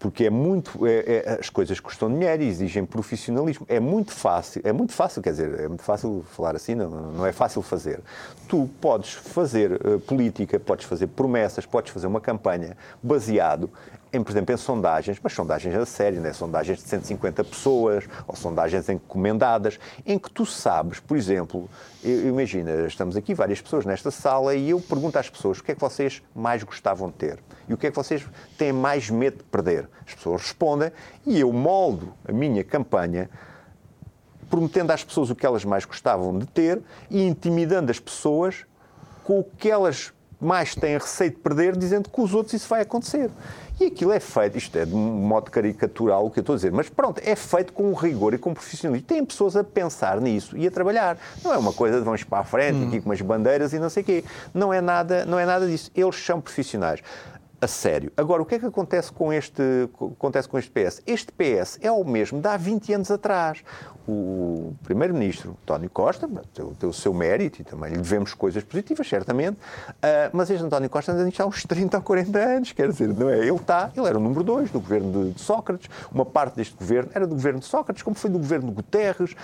porque 0.00 0.24
é 0.24 0.30
muito 0.30 0.86
é, 0.86 1.24
é, 1.26 1.38
as 1.38 1.50
coisas 1.50 1.78
custam 1.78 2.10
dinheiro 2.10 2.42
e 2.42 2.46
exigem 2.46 2.86
profissionalismo. 2.86 3.66
É 3.68 3.78
muito 3.78 4.12
fácil 4.12 4.62
é 4.64 4.72
muito 4.72 4.92
fácil 4.92 5.22
quer 5.22 5.30
dizer 5.30 5.60
é 5.60 5.68
muito 5.68 5.82
fácil 5.82 6.24
falar 6.32 6.56
assim 6.56 6.74
não, 6.74 6.88
não 6.88 7.26
é 7.26 7.32
fácil 7.32 7.60
fazer. 7.60 8.00
Tu 8.48 8.68
podes 8.80 9.12
fazer 9.12 9.72
uh, 9.86 10.00
política 10.00 10.58
podes 10.58 10.86
fazer 10.86 11.06
promessas 11.08 11.66
podes 11.66 11.92
fazer 11.92 12.06
uma 12.06 12.20
campanha 12.20 12.76
baseado 13.02 13.70
em, 14.12 14.22
por 14.22 14.32
exemplo, 14.32 14.54
em 14.54 14.58
sondagens, 14.58 15.18
mas 15.22 15.32
sondagens 15.32 15.74
a 15.74 15.86
sério, 15.86 16.20
né? 16.20 16.32
sondagens 16.32 16.78
de 16.78 16.88
150 16.88 17.44
pessoas 17.44 18.08
ou 18.26 18.34
sondagens 18.34 18.88
encomendadas, 18.88 19.78
em 20.04 20.18
que 20.18 20.30
tu 20.30 20.44
sabes, 20.44 20.98
por 20.98 21.16
exemplo, 21.16 21.68
imagina, 22.02 22.86
estamos 22.86 23.16
aqui 23.16 23.34
várias 23.34 23.60
pessoas 23.60 23.84
nesta 23.84 24.10
sala 24.10 24.54
e 24.54 24.70
eu 24.70 24.80
pergunto 24.80 25.18
às 25.18 25.30
pessoas 25.30 25.58
o 25.58 25.64
que 25.64 25.72
é 25.72 25.74
que 25.74 25.80
vocês 25.80 26.22
mais 26.34 26.62
gostavam 26.62 27.08
de 27.08 27.14
ter 27.14 27.38
e 27.68 27.74
o 27.74 27.76
que 27.76 27.86
é 27.86 27.90
que 27.90 27.96
vocês 27.96 28.26
têm 28.58 28.72
mais 28.72 29.08
medo 29.08 29.38
de 29.38 29.44
perder. 29.44 29.88
As 30.06 30.14
pessoas 30.14 30.42
respondem 30.42 30.90
e 31.24 31.38
eu 31.38 31.52
moldo 31.52 32.12
a 32.26 32.32
minha 32.32 32.64
campanha 32.64 33.30
prometendo 34.48 34.90
às 34.90 35.04
pessoas 35.04 35.30
o 35.30 35.36
que 35.36 35.46
elas 35.46 35.64
mais 35.64 35.84
gostavam 35.84 36.36
de 36.36 36.46
ter 36.46 36.82
e 37.08 37.22
intimidando 37.22 37.90
as 37.92 38.00
pessoas 38.00 38.66
com 39.22 39.38
o 39.38 39.44
que 39.44 39.70
elas 39.70 40.12
mais 40.40 40.74
têm 40.74 40.96
receio 40.96 41.30
de 41.30 41.36
perder, 41.36 41.76
dizendo 41.76 42.04
que 42.04 42.10
com 42.10 42.22
os 42.22 42.34
outros 42.34 42.54
isso 42.54 42.68
vai 42.68 42.80
acontecer. 42.82 43.30
E 43.78 43.86
aquilo 43.86 44.12
é 44.12 44.20
feito, 44.20 44.58
isto 44.58 44.76
é 44.76 44.84
de 44.84 44.94
um 44.94 44.98
modo 44.98 45.50
caricatural 45.50 46.26
o 46.26 46.30
que 46.30 46.38
eu 46.38 46.42
estou 46.42 46.52
a 46.52 46.56
dizer, 46.56 46.70
mas 46.70 46.88
pronto, 46.90 47.20
é 47.24 47.34
feito 47.34 47.72
com 47.72 47.92
rigor 47.94 48.34
e 48.34 48.38
com 48.38 48.52
profissionalismo. 48.52 49.06
Tem 49.06 49.24
pessoas 49.24 49.56
a 49.56 49.64
pensar 49.64 50.20
nisso 50.20 50.56
e 50.56 50.66
a 50.66 50.70
trabalhar. 50.70 51.16
Não 51.42 51.52
é 51.52 51.56
uma 51.56 51.72
coisa 51.72 51.98
de 51.98 52.04
vamos 52.04 52.22
para 52.22 52.40
a 52.40 52.44
frente, 52.44 52.76
hum. 52.76 52.88
aqui 52.88 53.00
com 53.00 53.08
umas 53.08 53.20
bandeiras 53.22 53.72
e 53.72 53.78
não 53.78 53.88
sei 53.88 54.02
o 54.02 54.06
quê. 54.06 54.24
Não 54.52 54.72
é 54.72 54.80
nada, 54.80 55.24
não 55.24 55.38
é 55.38 55.46
nada 55.46 55.66
disso. 55.66 55.90
Eles 55.94 56.16
são 56.16 56.40
profissionais 56.40 57.00
a 57.60 57.66
sério. 57.66 58.12
Agora, 58.16 58.42
o 58.42 58.46
que 58.46 58.54
é 58.54 58.58
que 58.58 58.66
acontece 58.66 59.12
com 59.12 59.32
este, 59.32 59.62
acontece 60.16 60.48
com 60.48 60.58
este 60.58 60.70
PS? 60.70 61.02
Este 61.06 61.32
PS 61.32 61.78
é 61.82 61.90
o 61.92 62.04
mesmo 62.04 62.40
de 62.40 62.48
há 62.48 62.56
20 62.56 62.94
anos 62.94 63.10
atrás 63.10 63.62
o 64.10 64.74
Primeiro-Ministro, 64.82 65.56
António 65.62 65.88
Costa, 65.90 66.28
tem, 66.52 66.88
o 66.88 66.92
seu 66.92 67.14
mérito 67.14 67.60
e 67.60 67.64
também 67.64 67.92
lhe 67.92 67.98
devemos 67.98 68.34
coisas 68.34 68.62
positivas, 68.64 69.08
certamente, 69.08 69.56
uh, 69.56 70.30
mas 70.32 70.50
este 70.50 70.64
António 70.64 70.90
Costa 70.90 71.12
anda 71.12 71.24
nisto 71.24 71.40
há 71.40 71.46
uns 71.46 71.62
30 71.64 71.96
ou 71.98 72.02
40 72.02 72.38
anos, 72.38 72.72
quer 72.72 72.88
dizer, 72.88 73.08
não 73.08 73.28
é? 73.28 73.38
Ele 73.38 73.52
está, 73.52 73.90
ele 73.96 74.06
era 74.06 74.18
o 74.18 74.20
número 74.20 74.42
2 74.42 74.70
do 74.70 74.80
governo 74.80 75.12
de, 75.12 75.32
de, 75.32 75.40
Sócrates, 75.40 75.88
uma 76.12 76.24
parte 76.24 76.56
deste 76.56 76.74
governo 76.76 77.10
era 77.14 77.26
do 77.26 77.34
governo 77.34 77.60
de 77.60 77.66
Sócrates, 77.66 78.02
como 78.02 78.16
foi 78.16 78.30
do 78.30 78.38
governo 78.38 78.68
de 78.68 78.74
Guterres, 78.74 79.32
uh, 79.32 79.36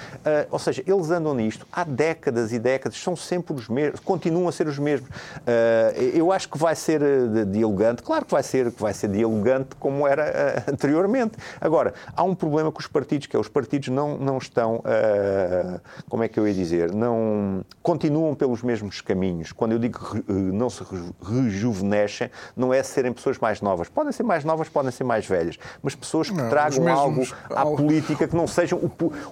ou 0.50 0.58
seja, 0.58 0.82
eles 0.86 1.10
andam 1.10 1.34
nisto 1.34 1.66
há 1.70 1.84
décadas 1.84 2.52
e 2.52 2.58
décadas, 2.58 2.98
são 2.98 3.14
sempre 3.14 3.54
os 3.54 3.68
mesmos, 3.68 4.00
continuam 4.00 4.48
a 4.48 4.52
ser 4.52 4.66
os 4.66 4.78
mesmos. 4.78 5.08
Uh, 5.08 6.00
eu 6.14 6.32
acho 6.32 6.48
que 6.48 6.58
vai 6.58 6.74
ser 6.74 7.00
dialogante, 7.46 8.02
claro 8.06 8.24
que 8.24 8.30
vai 8.30 8.42
ser, 8.42 8.70
que 8.70 8.80
vai 8.80 8.94
ser 8.94 9.08
dialogante 9.08 9.74
como 9.80 10.06
era 10.06 10.64
anteriormente. 10.70 11.32
Agora, 11.60 11.92
há 12.14 12.22
um 12.22 12.36
problema 12.36 12.70
com 12.70 12.78
os 12.78 12.86
partidos, 12.86 13.26
que 13.26 13.34
é 13.34 13.38
os 13.38 13.48
partidos 13.48 13.88
não, 13.88 14.16
não 14.16 14.38
estão, 14.38 14.76
uh, 14.76 15.80
como 16.08 16.22
é 16.22 16.28
que 16.28 16.38
eu 16.38 16.46
ia 16.46 16.54
dizer, 16.54 16.92
não 16.92 17.64
continuam 17.82 18.34
pelos 18.36 18.62
mesmos 18.62 19.00
caminhos. 19.00 19.50
Quando 19.50 19.72
eu 19.72 19.78
digo 19.80 19.98
que 19.98 20.32
não 20.32 20.70
se 20.70 20.84
rejuvenescem, 21.20 22.30
não 22.56 22.72
é 22.72 22.80
serem 22.82 23.12
pessoas 23.12 23.38
mais 23.38 23.60
novas. 23.60 23.88
Podem 23.88 24.12
ser 24.12 24.22
mais 24.22 24.44
novas, 24.44 24.68
podem 24.68 24.92
ser 24.92 25.02
mais 25.02 25.26
velhas, 25.26 25.58
mas 25.82 25.96
pessoas 25.96 26.30
que 26.30 26.36
não, 26.36 26.48
tragam 26.48 26.86
algo 26.88 27.26
à 27.50 27.66
política 27.66 28.28
que 28.28 28.36
não 28.36 28.46
sejam 28.46 28.78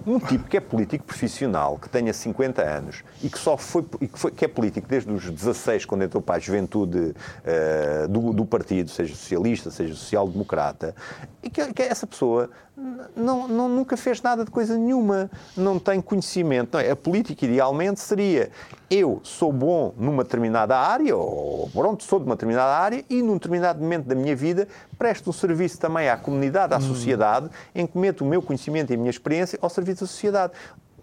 um 0.05 0.19
tipo 0.19 0.49
que 0.49 0.57
é 0.57 0.59
político 0.59 1.05
profissional, 1.05 1.79
que 1.79 1.87
tenha 1.87 2.11
50 2.11 2.61
anos 2.61 3.03
e 3.23 3.29
que 3.29 3.39
só 3.39 3.55
foi, 3.55 3.85
e 4.01 4.07
que, 4.07 4.19
foi, 4.19 4.31
que 4.31 4.43
é 4.43 4.47
político 4.47 4.87
desde 4.87 5.11
os 5.11 5.29
16, 5.29 5.85
quando 5.85 6.03
entrou 6.03 6.21
para 6.21 6.35
a 6.35 6.39
juventude 6.39 6.97
uh, 6.97 8.07
do, 8.09 8.33
do, 8.33 8.45
partido, 8.45 8.64
seja 8.87 9.15
socialista, 9.15 9.69
seja 9.71 9.93
social-democrata, 9.93 10.95
e 11.41 11.49
que, 11.49 11.73
que, 11.73 11.81
essa 11.81 12.07
pessoa 12.07 12.49
não, 13.15 13.47
não, 13.47 13.69
nunca 13.69 13.95
fez 13.95 14.21
nada 14.21 14.43
de 14.43 14.51
coisa 14.51 14.77
nenhuma, 14.77 15.29
não 15.55 15.79
tem 15.79 16.01
conhecimento. 16.01 16.73
Não 16.73 16.79
é? 16.79 16.91
A 16.91 16.95
política, 16.95 17.45
idealmente, 17.45 17.99
seria 17.99 18.51
eu 18.89 19.19
sou 19.23 19.51
bom 19.51 19.93
numa 19.97 20.23
determinada 20.23 20.77
área, 20.77 21.15
ou 21.15 21.69
pronto, 21.73 22.03
sou 22.03 22.19
de 22.19 22.25
uma 22.25 22.35
determinada 22.35 22.77
área, 22.77 23.03
e 23.09 23.21
num 23.21 23.33
determinado 23.33 23.79
momento 23.81 24.05
da 24.05 24.15
minha 24.15 24.35
vida 24.35 24.67
presto 24.97 25.29
um 25.29 25.33
serviço 25.33 25.79
também 25.79 26.09
à 26.09 26.17
comunidade, 26.17 26.73
à 26.73 26.77
hum. 26.77 26.81
sociedade, 26.81 27.49
em 27.73 27.87
que 27.87 27.97
meto 27.97 28.21
o 28.21 28.27
meu 28.27 28.41
conhecimento 28.41 28.91
e 28.91 28.95
a 28.95 28.97
minha 28.97 29.09
experiência 29.09 29.57
ao 29.61 29.69
serviço 29.69 30.01
da 30.01 30.07
sociedade. 30.07 30.53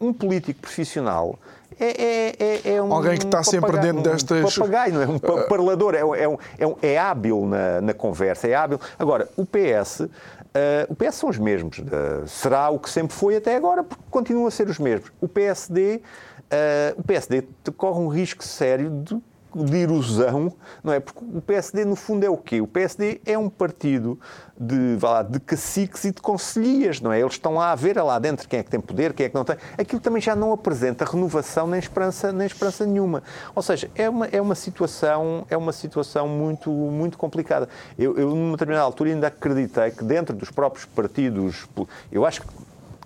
Um 0.03 0.13
político 0.13 0.61
profissional 0.61 1.39
é, 1.79 1.87
é, 1.87 2.37
é, 2.39 2.75
é 2.75 2.83
um. 2.83 2.93
Alguém 2.93 3.19
que 3.19 3.25
está 3.25 3.43
sempre 3.43 3.79
dentro 3.79 4.03
destas. 4.03 4.57
Um 4.57 4.61
papagaio, 4.61 4.95
não 4.95 5.03
é? 5.03 5.07
Um 5.07 5.19
parlador, 5.19 5.95
é, 5.95 6.01
é, 6.01 6.29
um, 6.29 6.37
é, 6.59 6.93
é 6.93 6.99
hábil 6.99 7.47
na, 7.47 7.81
na, 7.81 7.95
conversa, 7.95 8.47
é 8.47 8.55
hábil. 8.55 8.81
Agora, 8.99 9.29
o 9.37 9.47
PS. 9.47 10.01
Uh, 10.01 10.85
o 10.91 10.95
PS 10.95 11.15
são 11.15 11.31
os 11.31 11.39
mesmos. 11.39 11.79
Uh, 11.79 12.27
será 12.27 12.69
o 12.69 12.79
que 12.79 12.91
sempre 12.91 13.15
foi 13.15 13.37
até 13.37 13.57
agora, 13.57 13.83
porque 13.83 14.03
continuam 14.11 14.47
a 14.47 14.51
ser 14.51 14.69
os 14.69 14.79
mesmos. 14.79 15.11
O 15.21 15.27
PSD, 15.27 15.97
uh, 15.97 17.01
o 17.01 17.03
PSD 17.03 17.45
corre 17.77 18.01
um 18.01 18.09
risco 18.09 18.45
sério 18.45 18.91
de 18.91 19.19
de 19.55 19.77
erosão, 19.77 20.53
não 20.83 20.93
é? 20.93 21.01
Porque 21.01 21.21
o 21.23 21.41
PSD, 21.41 21.85
no 21.85 21.97
fundo, 21.97 22.25
é 22.25 22.31
o 22.31 22.37
quê? 22.37 22.61
O 22.61 22.67
PSD 22.67 23.21
é 23.27 23.37
um 23.37 23.49
partido 23.49 24.19
de, 24.59 24.99
lá, 25.03 25.23
de 25.23 25.41
caciques 25.41 26.05
e 26.05 26.13
de 26.13 26.21
conselhias, 26.21 27.01
não 27.01 27.13
é? 27.13 27.21
Eles 27.21 27.33
estão 27.33 27.55
lá 27.55 27.73
a 27.73 27.75
ver 27.75 28.01
lá 28.03 28.19
dentro 28.19 28.49
quem 28.49 28.61
é 28.61 28.63
que 28.63 28.71
tem 28.71 28.81
poder, 28.81 29.13
quem 29.13 29.27
é 29.27 29.29
que 29.29 29.35
não 29.35 29.45
tem. 29.45 29.57
Aquilo 29.77 30.01
também 30.01 30.23
já 30.23 30.37
não 30.37 30.53
apresenta 30.53 31.05
renovação 31.05 31.67
nem 31.67 31.79
esperança, 31.79 32.33
nem 32.33 32.47
esperança 32.47 32.87
nenhuma. 32.87 33.23
Ou 33.55 33.63
seja, 33.63 33.91
é 33.95 34.09
uma, 34.09 34.27
é 34.27 34.41
uma 34.41 34.55
situação, 34.55 35.47
é 35.51 35.57
uma 35.57 35.73
situação 35.73 36.29
muito, 36.29 36.71
muito 36.71 37.19
complicada. 37.19 37.69
Eu, 37.99 38.17
eu, 38.17 38.31
numa 38.31 38.53
determinada 38.53 38.85
altura, 38.85 39.11
ainda 39.11 39.27
acreditei 39.27 39.91
que 39.91 40.05
dentro 40.05 40.35
dos 40.35 40.51
próprios 40.51 40.85
partidos, 40.85 41.67
eu 42.11 42.25
acho 42.25 42.43
que 42.43 42.49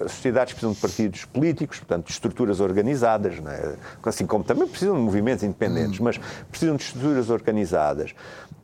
as 0.00 0.12
sociedades 0.12 0.52
precisam 0.52 0.72
de 0.72 0.80
partidos 0.80 1.24
políticos, 1.24 1.78
portanto, 1.78 2.06
de 2.06 2.12
estruturas 2.12 2.60
organizadas, 2.60 3.34
é? 3.34 3.76
assim 4.04 4.26
como 4.26 4.44
também 4.44 4.68
precisam 4.68 4.94
de 4.94 5.00
movimentos 5.00 5.42
independentes, 5.42 6.00
mas 6.00 6.18
precisam 6.50 6.76
de 6.76 6.82
estruturas 6.82 7.30
organizadas. 7.30 8.14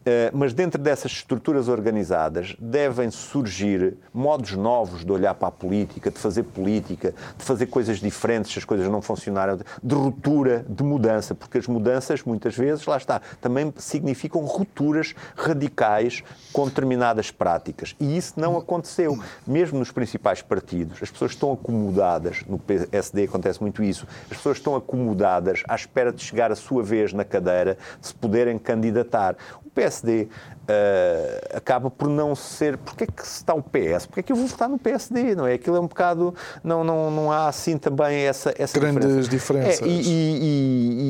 Eh, 0.05 0.31
mas 0.35 0.53
dentro 0.53 0.81
dessas 0.81 1.13
estruturas 1.13 1.69
organizadas 1.69 2.57
devem 2.59 3.11
surgir 3.11 3.97
modos 4.13 4.53
novos 4.53 5.05
de 5.05 5.13
olhar 5.13 5.35
para 5.35 5.49
a 5.49 5.51
política, 5.51 6.11
de 6.11 6.19
fazer 6.19 6.43
política, 6.43 7.15
de 7.39 7.45
fazer 7.45 7.67
coisas 7.67 7.99
diferentes 7.99 8.53
se 8.53 8.59
as 8.59 8.65
coisas 8.65 8.89
não 8.89 9.01
funcionaram, 9.01 9.61
de 9.83 9.95
ruptura, 9.95 10.65
de 10.69 10.83
mudança, 10.83 11.35
porque 11.35 11.59
as 11.59 11.69
mudanças, 11.69 12.23
muitas 12.25 12.57
vezes, 12.57 12.85
lá 12.87 12.97
está, 12.97 13.21
também 13.41 13.73
significam 13.77 14.45
rupturas 14.45 15.15
radicais 15.37 16.23
com 16.53 16.67
determinadas 16.67 17.31
práticas. 17.31 17.95
E 18.01 18.17
isso 18.17 18.35
não 18.37 18.57
aconteceu. 18.57 19.19
Mesmo 19.47 19.79
nos 19.79 19.93
principais 19.93 20.43
partidos, 20.43 21.01
as 21.01 21.11
pessoas 21.11 21.33
estão 21.33 21.53
acomodadas, 21.53 22.43
no 22.49 22.59
PSD 22.59 23.25
acontece 23.25 23.61
muito 23.61 23.83
isso, 23.83 24.07
as 24.31 24.37
pessoas 24.37 24.57
estão 24.57 24.75
acomodadas 24.75 25.63
à 25.69 25.77
espera 25.77 26.13
de 26.13 26.23
chegar 26.23 26.51
a 26.51 26.57
sua 26.57 26.83
vez 26.83 27.13
na 27.13 27.25
cadeira, 27.25 27.79
de 28.01 28.07
se 28.09 28.15
poderem 28.15 28.59
candidatar. 28.59 29.37
PSD 29.75 30.23
uh, 30.23 30.29
eh, 30.69 31.49
acaba 31.55 31.91
por 31.91 32.09
não 32.09 32.35
ser. 32.35 32.77
Porquê 32.79 33.05
é 33.05 33.07
que 33.07 33.23
está 33.23 33.55
o 33.55 33.63
PS? 33.63 34.07
Porquê 34.07 34.21
é 34.21 34.23
que 34.23 34.33
eu 34.33 34.37
vou 34.37 34.47
votar 34.47 34.69
no 34.69 34.79
PSD? 34.79 35.35
Não 35.35 35.47
é? 35.47 35.55
Aquilo 35.55 35.77
é 35.77 35.81
um 35.81 35.87
bocado. 35.87 36.35
Não, 36.63 36.85
não, 36.85 37.11
não 37.11 37.33
há 37.33 37.49
assim 37.49 37.79
também 37.79 38.27
essa, 38.27 38.55
essa 38.57 38.79
Grandes 38.79 39.29
diferença. 39.29 39.83
diferenças. 39.83 39.83
É, 39.83 39.87
e, 39.87 40.03
e, 40.09 41.02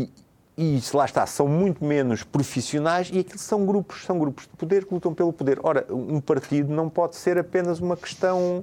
e 0.57 0.80
lá 0.92 1.07
está, 1.07 1.26
são 1.26 1.48
muito 1.48 1.82
menos 1.82 2.22
profissionais 2.22 3.09
e 3.12 3.20
aquilo 3.20 3.38
são 3.38 3.64
grupos, 3.64 4.05
são 4.05 4.18
grupos 4.18 4.44
de 4.44 4.50
poder 4.50 4.84
que 4.84 4.92
lutam 4.92 5.14
pelo 5.14 5.32
poder. 5.32 5.59
Ora, 5.62 5.86
um 5.88 6.20
partido 6.20 6.72
não 6.72 6.90
pode 6.90 7.16
ser 7.16 7.38
apenas 7.38 7.80
uma 7.80 7.96
questão, 7.96 8.62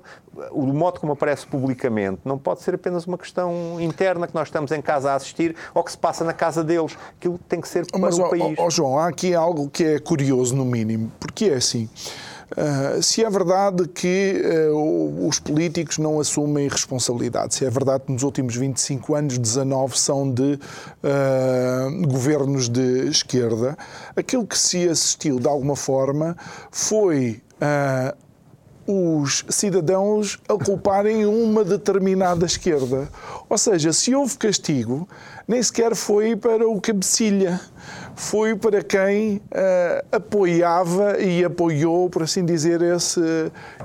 o 0.52 0.68
modo 0.68 1.00
como 1.00 1.14
aparece 1.14 1.48
publicamente, 1.48 2.22
não 2.24 2.38
pode 2.38 2.62
ser 2.62 2.76
apenas 2.76 3.06
uma 3.06 3.18
questão 3.18 3.82
interna 3.82 4.28
que 4.28 4.36
nós 4.36 4.48
estamos 4.48 4.72
em 4.72 4.82
casa 4.82 5.12
a 5.12 5.16
assistir 5.16 5.56
ou 5.74 5.84
que 5.84 5.92
se 5.92 5.98
passa 5.98 6.24
na 6.24 6.34
casa 6.34 6.64
deles. 6.64 6.96
Aquilo 7.18 7.40
tem 7.50 7.60
que 7.60 7.68
ser 7.68 7.88
para 7.88 8.00
Mas, 8.00 8.20
o 8.20 8.22
ó, 8.22 8.30
país. 8.30 8.56
Ó, 8.60 8.70
João, 8.70 9.00
há 9.00 9.08
aqui 9.08 9.34
algo 9.34 9.68
que 9.70 9.84
é 9.84 10.00
curioso, 10.00 10.56
no 10.56 10.66
mínimo, 10.66 11.12
porque 11.20 11.46
é 11.46 11.56
assim. 11.56 11.90
Uh, 12.52 13.02
se 13.02 13.24
é 13.24 13.30
verdade 13.30 13.88
que 13.88 14.42
uh, 14.74 15.28
os 15.28 15.40
políticos 15.40 15.98
não 15.98 16.20
assumem 16.20 16.68
responsabilidade, 16.68 17.54
se 17.54 17.66
é 17.66 17.70
verdade 17.70 18.06
que 18.06 18.12
nos 18.12 18.24
últimos 18.24 18.56
25 18.56 19.16
anos 19.16 19.38
19 19.38 19.98
são 19.98 20.32
de 20.32 20.54
uh, 21.04 22.08
governos 22.08 22.68
de 22.68 23.08
esquerda, 23.08 23.78
aquilo 24.16 24.48
que 24.48 24.58
se 24.58 24.90
assistiu 24.90 25.40
de 25.40 25.48
alguma 25.48 25.76
forma 25.76 26.36
foi 26.72 27.42
os 28.88 29.46
cidadãos 29.50 30.40
a 30.48 30.56
culparem 30.56 31.24
uma 31.26 31.64
determinada 31.64 32.44
esquerda. 32.44 33.08
Ou 33.48 33.56
seja, 33.56 33.94
se 33.94 34.16
houve 34.16 34.36
castigo, 34.36 35.08
nem 35.50 35.64
sequer 35.64 35.96
foi 35.96 36.36
para 36.36 36.68
o 36.68 36.80
cabecilha, 36.80 37.60
foi 38.16 38.56
para 38.56 38.84
quem 38.84 39.38
uh, 39.38 40.06
apoiava 40.12 41.20
e 41.20 41.44
apoiou, 41.44 42.08
por 42.08 42.22
assim 42.22 42.46
dizer, 42.46 42.84
esse, 42.84 43.20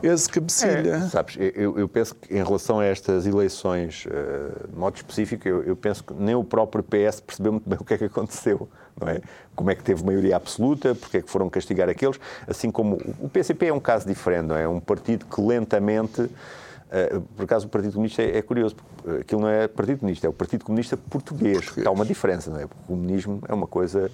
esse 0.03 0.29
cabecilha. 0.29 0.97
É, 0.97 1.09
sabes, 1.09 1.39
eu, 1.39 1.79
eu, 1.79 1.89
penso 1.89 2.15
que 2.17 2.35
em 2.35 2.45
relação 2.45 2.81
a 2.81 2.85
estas 2.85 3.27
eleições, 3.27 4.05
uh, 4.05 4.69
de 4.69 4.79
modo 4.79 4.97
específico, 4.97 5.49
eu, 5.49 5.63
eu 5.63 5.75
penso 5.75 6.05
que 6.05 6.13
nem 6.13 6.35
o 6.35 6.45
próprio 6.45 6.85
PS 6.85 7.21
percebeu 7.21 7.53
muito 7.53 7.67
bem 7.67 7.79
o 7.81 7.85
que 7.85 7.95
é 7.95 7.97
que 7.99 8.05
aconteceu 8.05 8.69
não 9.01 9.09
é? 9.09 9.21
Como 9.57 9.71
é 9.71 9.75
que 9.75 9.83
teve 9.83 10.05
maioria 10.05 10.37
absoluta, 10.37 10.95
porque 10.95 11.17
é 11.17 11.23
que 11.23 11.31
foram 11.31 11.51
castigar 11.51 11.89
aqueles, 11.89 12.21
assim 12.47 12.71
como 12.71 12.97
o 13.19 13.29
PCP 13.29 13.67
é 13.67 13.73
um 13.73 13.81
caso 13.81 14.07
diferente, 14.07 14.47
não 14.47 14.57
é? 14.57 14.63
É 14.63 14.69
um 14.69 14.79
partido 14.79 15.27
que 15.27 15.41
lentamente 15.41 16.31
por 17.37 17.45
acaso 17.45 17.67
o 17.67 17.69
Partido 17.69 17.93
Comunista 17.93 18.23
é, 18.23 18.39
é, 18.39 18.43
curioso, 18.43 18.77
porque 18.77 19.21
aquilo 19.21 19.41
não 19.41 19.49
é 19.49 19.67
Partido 19.67 20.01
Comunista, 20.01 20.27
é 20.27 20.31
o 20.31 20.33
Partido 20.33 20.65
Comunista 20.65 20.97
Português. 20.97 21.57
português. 21.57 21.87
Há 21.87 21.91
uma 21.91 22.05
diferença, 22.05 22.51
não 22.51 22.59
é? 22.59 22.67
Porque 22.67 22.83
o 22.85 22.87
comunismo 22.87 23.43
é 23.49 23.55
uma 23.55 23.67
coisa 23.67 24.11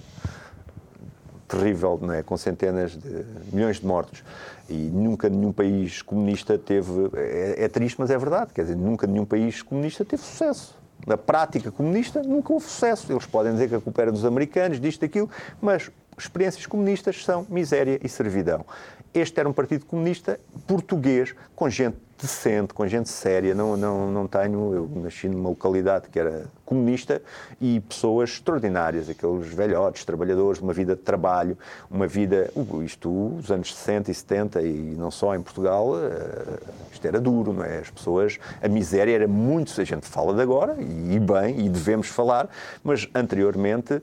terrível, 1.47 1.99
não 2.01 2.13
é? 2.13 2.23
Com 2.23 2.37
centenas 2.37 2.91
de 2.91 3.25
milhões 3.51 3.79
de 3.79 3.85
mortos. 3.85 4.23
E 4.69 4.73
nunca 4.73 5.29
nenhum 5.29 5.51
país 5.51 6.01
comunista 6.01 6.57
teve. 6.57 7.09
É, 7.13 7.65
é 7.65 7.67
triste, 7.67 7.99
mas 7.99 8.09
é 8.09 8.17
verdade. 8.17 8.53
Quer 8.53 8.63
dizer, 8.63 8.75
nunca 8.75 9.05
nenhum 9.05 9.25
país 9.25 9.61
comunista 9.61 10.05
teve 10.05 10.23
sucesso 10.23 10.81
na 11.05 11.17
prática 11.17 11.71
comunista, 11.71 12.21
nunca 12.21 12.53
houve 12.53 12.65
sucesso. 12.65 13.11
Eles 13.11 13.25
podem 13.25 13.53
dizer 13.53 13.69
que 13.69 13.75
a 13.75 13.81
culpa 13.81 14.01
era 14.01 14.11
dos 14.11 14.25
americanos, 14.25 14.79
disto, 14.79 15.01
daquilo, 15.01 15.29
mas 15.61 15.89
experiências 16.17 16.65
comunistas 16.65 17.23
são 17.23 17.45
miséria 17.49 17.99
e 18.03 18.09
servidão. 18.09 18.65
Este 19.13 19.39
era 19.39 19.49
um 19.49 19.53
partido 19.53 19.85
comunista 19.85 20.39
português, 20.67 21.35
com 21.55 21.69
gente 21.69 21.97
decente, 22.21 22.73
com 22.73 22.87
gente 22.87 23.09
séria. 23.09 23.55
Não, 23.55 23.75
não, 23.75 24.11
não 24.11 24.27
tenho. 24.27 24.73
Eu 24.73 24.89
nasci 24.95 25.27
numa 25.27 25.49
localidade 25.49 26.09
que 26.09 26.19
era 26.19 26.45
comunista 26.71 27.21
e 27.59 27.81
pessoas 27.81 28.29
extraordinárias, 28.29 29.09
aqueles 29.09 29.53
velhotes, 29.53 30.05
trabalhadores, 30.05 30.61
uma 30.61 30.71
vida 30.71 30.95
de 30.95 31.01
trabalho, 31.01 31.57
uma 31.89 32.07
vida. 32.07 32.49
Uh, 32.55 32.81
isto, 32.81 33.35
os 33.35 33.51
anos 33.51 33.75
60 33.75 34.09
e 34.09 34.13
70, 34.13 34.61
e 34.61 34.95
não 34.97 35.11
só 35.11 35.35
em 35.35 35.41
Portugal, 35.41 35.89
uh, 35.89 36.59
isto 36.93 37.05
era 37.05 37.19
duro, 37.19 37.51
não 37.51 37.65
é? 37.65 37.79
As 37.79 37.89
pessoas. 37.89 38.39
A 38.61 38.69
miséria 38.69 39.13
era 39.13 39.27
muito. 39.27 39.81
A 39.81 39.83
gente 39.83 40.07
fala 40.07 40.33
de 40.33 40.41
agora, 40.41 40.77
e 40.79 41.19
bem, 41.19 41.65
e 41.65 41.69
devemos 41.69 42.07
falar, 42.07 42.47
mas 42.81 43.09
anteriormente 43.13 43.95
uh, 43.95 44.01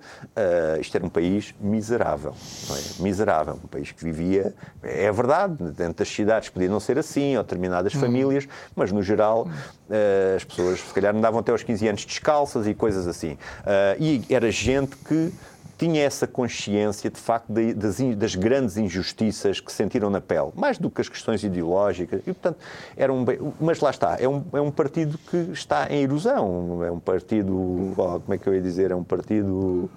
isto 0.79 0.95
era 0.95 1.07
um 1.07 1.09
país 1.09 1.55
miserável, 1.59 2.35
não 2.69 2.77
é? 2.77 2.81
Miserável. 2.99 3.59
Um 3.65 3.69
país 3.69 3.93
que 3.93 4.05
vivia. 4.05 4.55
É 4.83 5.11
verdade, 5.11 5.57
dentro 5.73 5.95
das 5.95 6.09
cidades 6.09 6.51
podia 6.51 6.69
não 6.69 6.81
ser 6.81 6.99
assim, 6.99 7.35
ou 7.39 7.43
determinadas 7.43 7.95
hum. 7.95 8.01
famílias, 8.01 8.47
mas 8.77 8.93
no 8.93 9.03
geral 9.03 9.49
as 10.37 10.45
pessoas, 10.45 10.81
se 10.81 10.93
calhar, 10.93 11.17
andavam 11.17 11.41
até 11.41 11.51
aos 11.51 11.63
15 11.63 11.89
anos 11.89 12.05
descalças 12.05 12.58
e 12.67 12.75
coisas 12.75 13.07
assim. 13.07 13.33
Uh, 13.33 14.01
e 14.01 14.25
era 14.29 14.51
gente 14.51 14.97
que 14.97 15.33
tinha 15.79 16.03
essa 16.03 16.27
consciência, 16.27 17.09
de 17.09 17.21
facto, 17.21 17.53
de, 17.53 17.73
das, 17.73 17.99
das, 18.17 18.35
grandes 18.35 18.77
injustiças 18.77 19.61
que 19.61 19.71
sentiram 19.71 20.11
na 20.11 20.21
pele, 20.21 20.51
mais 20.57 20.77
do 20.77 20.91
que 20.91 21.01
as 21.01 21.09
questões 21.09 21.45
ideológicas. 21.45 22.21
E, 22.23 22.33
portanto, 22.33 22.59
era 22.97 23.13
um, 23.13 23.25
mas 23.61 23.79
lá 23.79 23.91
está, 23.91 24.17
é 24.19 24.29
um, 24.29 24.45
é 24.53 24.61
um 24.61 24.73
partido 24.73 25.17
que 25.31 25.37
está 25.53 25.87
em 25.89 26.03
erosão. 26.03 26.83
É 26.85 26.91
um 26.91 26.99
partido, 26.99 27.93
como 27.95 28.35
é 28.35 28.39
que 28.39 28.49
eu 28.49 28.55
ia 28.55 28.61
dizer, 28.61 28.91
é 28.91 28.97
um 28.97 29.05
partido 29.05 29.89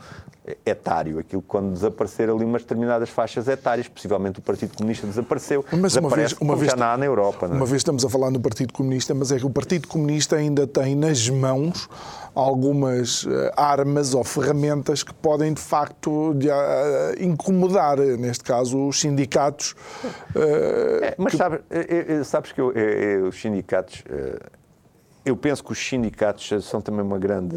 etário, 0.66 1.20
aquilo 1.20 1.41
quando 1.41 1.72
desaparecer 1.72 2.30
ali 2.30 2.43
umas 2.43 2.64
determinadas 2.64 3.09
faixas 3.09 3.47
etárias, 3.47 3.88
possivelmente 3.88 4.39
o 4.39 4.41
Partido 4.41 4.76
Comunista 4.76 5.05
desapareceu, 5.05 5.64
mas 5.72 5.95
uma 5.95 6.09
vez, 6.09 6.34
uma 6.34 6.55
vez, 6.55 6.72
já 6.72 6.76
não 6.76 6.88
há 6.88 6.97
na 6.97 7.05
Europa. 7.05 7.47
Não 7.47 7.55
é? 7.55 7.57
Uma 7.57 7.66
vez 7.66 7.80
estamos 7.80 8.03
a 8.03 8.09
falar 8.09 8.32
no 8.32 8.39
Partido 8.39 8.74
Comunista, 8.74 9.14
mas 9.14 9.32
é 9.32 9.38
que 9.38 9.45
o 9.45 9.49
Partido 9.49 9.88
Comunista 9.88 10.36
ainda 10.36 10.66
tem 10.66 10.95
nas 10.95 11.30
mãos 11.30 11.88
algumas 12.34 13.26
eh, 13.28 13.52
armas 13.56 14.14
ou 14.14 14.24
ferramentas 14.24 15.04
que 15.04 15.14
podem 15.14 15.54
de 15.54 15.62
facto 15.62 16.34
eh, 16.42 17.16
incomodar, 17.20 17.98
neste 17.98 18.44
caso, 18.44 18.88
os 18.88 19.00
sindicatos. 19.00 19.76
Eh, 20.36 21.00
é, 21.04 21.16
mas 21.18 21.32
que... 21.32 21.38
sabe, 21.38 21.60
sabes 22.24 22.52
que 22.52 22.62
eu, 22.62 22.72
eu, 22.72 23.28
os 23.28 23.40
sindicatos 23.40 24.04
eu 25.24 25.38
penso 25.38 25.64
que 25.64 25.72
os 25.72 25.78
sindicatos 25.78 26.66
são 26.66 26.82
também 26.82 27.02
uma 27.02 27.20
grande. 27.20 27.56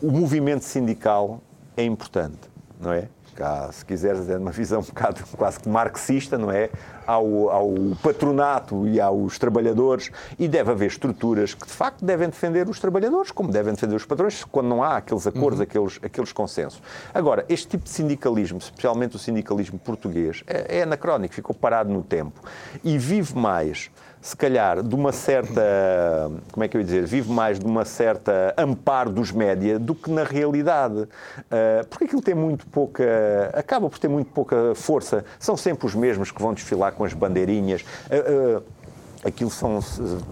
O 0.00 0.10
movimento 0.10 0.64
sindical 0.64 1.40
é 1.76 1.84
importante, 1.84 2.48
não 2.80 2.92
é? 2.92 3.08
há, 3.42 3.70
se 3.72 3.84
quiseres, 3.84 4.28
é 4.28 4.36
uma 4.36 4.50
visão 4.50 4.80
um 4.80 4.84
bocado 4.84 5.24
quase 5.36 5.60
que 5.60 5.68
marxista, 5.68 6.38
não 6.38 6.50
é? 6.50 6.70
Ao, 7.08 7.48
ao 7.48 7.74
patronato 8.02 8.86
e 8.86 9.00
aos 9.00 9.38
trabalhadores, 9.38 10.10
e 10.38 10.46
deve 10.46 10.72
haver 10.72 10.88
estruturas 10.88 11.54
que 11.54 11.66
de 11.66 11.72
facto 11.72 12.04
devem 12.04 12.28
defender 12.28 12.68
os 12.68 12.78
trabalhadores, 12.78 13.30
como 13.30 13.50
devem 13.50 13.72
defender 13.72 13.96
os 13.96 14.04
patrões, 14.04 14.44
quando 14.44 14.66
não 14.66 14.82
há 14.82 14.98
aqueles 14.98 15.26
acordos, 15.26 15.58
uhum. 15.58 15.62
aqueles, 15.62 15.98
aqueles 16.02 16.32
consensos. 16.32 16.82
Agora, 17.14 17.46
este 17.48 17.68
tipo 17.68 17.84
de 17.84 17.90
sindicalismo, 17.90 18.58
especialmente 18.58 19.16
o 19.16 19.18
sindicalismo 19.18 19.78
português, 19.78 20.44
é, 20.46 20.80
é 20.80 20.82
anacrónico, 20.82 21.34
ficou 21.34 21.54
parado 21.54 21.90
no 21.90 22.02
tempo 22.02 22.42
e 22.84 22.98
vive 22.98 23.34
mais 23.34 23.90
se 24.20 24.36
calhar, 24.36 24.82
de 24.82 24.94
uma 24.94 25.12
certa, 25.12 26.30
como 26.52 26.64
é 26.64 26.68
que 26.68 26.76
eu 26.76 26.80
ia 26.80 26.84
dizer, 26.84 27.06
vive 27.06 27.30
mais 27.30 27.58
de 27.58 27.64
uma 27.64 27.84
certa 27.84 28.52
amparo 28.58 29.10
dos 29.10 29.30
média 29.30 29.78
do 29.78 29.94
que 29.94 30.10
na 30.10 30.24
realidade. 30.24 31.02
Uh, 31.02 31.86
porque 31.88 32.04
aquilo 32.04 32.20
tem 32.20 32.34
muito 32.34 32.66
pouca, 32.66 33.04
acaba 33.54 33.88
por 33.88 33.98
ter 33.98 34.08
muito 34.08 34.30
pouca 34.32 34.74
força. 34.74 35.24
São 35.38 35.56
sempre 35.56 35.86
os 35.86 35.94
mesmos 35.94 36.30
que 36.30 36.42
vão 36.42 36.52
desfilar 36.52 36.92
com 36.98 37.04
as 37.04 37.14
bandeirinhas. 37.14 37.82
Uh, 37.82 38.58
uh, 38.58 38.62
aquilo 39.24 39.50
são, 39.50 39.80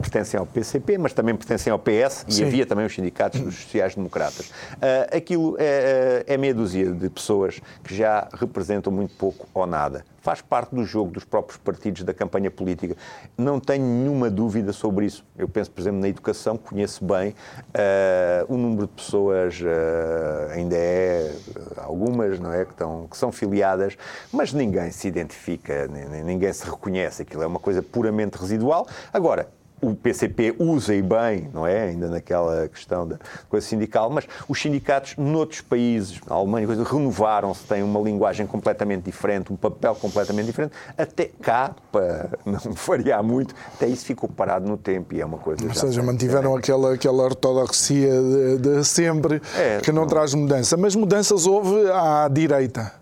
pertencem 0.01 0.39
ao 0.39 0.47
PCP, 0.47 0.99
mas 0.99 1.12
também 1.12 1.35
pertencem 1.35 1.73
ao 1.73 1.79
PS 1.79 2.25
Sim. 2.29 2.43
e 2.43 2.45
havia 2.47 2.67
também 2.67 2.85
os 2.85 2.95
sindicatos 2.95 3.41
dos 3.41 3.55
sociais-democratas. 3.55 4.49
Uh, 4.49 5.17
aquilo 5.17 5.57
é, 5.59 6.25
é 6.27 6.37
meia 6.37 6.55
dúzia 6.55 6.91
de 6.91 7.09
pessoas 7.09 7.61
que 7.83 7.95
já 7.95 8.29
representam 8.35 8.93
muito 8.93 9.14
pouco 9.14 9.49
ou 9.55 9.67
nada 9.67 10.05
faz 10.27 10.43
parte 10.43 10.74
do 10.74 10.85
jogo 10.85 11.12
dos 11.12 11.22
próprios 11.22 11.57
partidos 11.57 12.03
da 12.03 12.12
campanha 12.12 12.51
política. 12.51 12.97
Não 13.39 13.61
tenho 13.61 13.87
nenhuma 13.87 14.29
dúvida 14.29 14.72
sobre 14.72 15.07
isso. 15.07 15.24
Eu 15.39 15.49
penso, 15.49 15.70
por 15.70 15.81
exemplo, 15.81 16.01
na 16.01 16.09
educação, 16.09 16.57
conheço 16.57 17.05
bem 17.05 17.31
uh, 17.31 18.53
o 18.53 18.57
número 18.57 18.89
de 18.89 18.93
pessoas, 18.95 19.61
uh, 19.61 20.51
ainda 20.51 20.74
é 20.74 21.33
algumas, 21.77 22.41
não 22.41 22.53
é, 22.53 22.64
que, 22.64 22.72
estão, 22.72 23.07
que 23.09 23.16
são 23.16 23.31
filiadas, 23.31 23.97
mas 24.33 24.53
ninguém 24.53 24.91
se 24.91 25.07
identifica, 25.07 25.87
ninguém 25.87 26.53
se 26.53 26.64
reconhece. 26.64 27.22
Aquilo 27.22 27.45
é 27.45 27.47
uma 27.47 27.61
coisa 27.61 27.81
puramente 27.81 28.37
residual. 28.37 28.85
Agora, 29.12 29.49
o 29.81 29.95
PCP 29.95 30.55
usa 30.59 30.95
e 30.95 31.03
bem, 31.03 31.51
não 31.53 31.66
é? 31.66 31.89
Ainda 31.89 32.09
naquela 32.09 32.66
questão 32.68 33.07
da 33.07 33.18
coisa 33.49 33.66
sindical, 33.66 34.11
mas 34.11 34.27
os 34.49 34.61
sindicatos 34.61 35.14
noutros 35.16 35.61
países, 35.61 36.18
na 36.27 36.35
Alemanha, 36.35 36.66
renovaram-se, 36.66 37.64
têm 37.64 37.83
uma 37.83 38.01
linguagem 38.01 38.47
completamente 38.47 39.05
diferente, 39.05 39.53
um 39.53 39.57
papel 39.57 39.95
completamente 39.95 40.47
diferente. 40.47 40.72
Até 40.97 41.31
cá, 41.43 41.74
para 41.93 42.31
não 42.45 42.59
variar 42.87 43.22
muito, 43.22 43.55
até 43.74 43.87
isso 43.87 44.07
ficou 44.07 44.29
parado 44.29 44.66
no 44.66 44.77
tempo 44.77 45.14
e 45.14 45.20
é 45.20 45.27
uma 45.27 45.39
coisa. 45.39 45.64
Ou 45.66 45.74
seja, 45.74 46.03
mantiveram 46.03 46.57
aquela, 46.57 46.95
aquela 46.95 47.22
ortodoxia 47.24 48.11
de, 48.11 48.59
de 48.59 48.85
sempre 48.85 49.43
é, 49.57 49.81
que 49.81 49.93
não, 49.93 50.03
não 50.03 50.09
traz 50.09 50.33
mudança. 50.35 50.77
Mas 50.77 50.95
mudanças 50.95 51.47
houve 51.47 51.91
à 51.91 52.29
direita. 52.29 52.93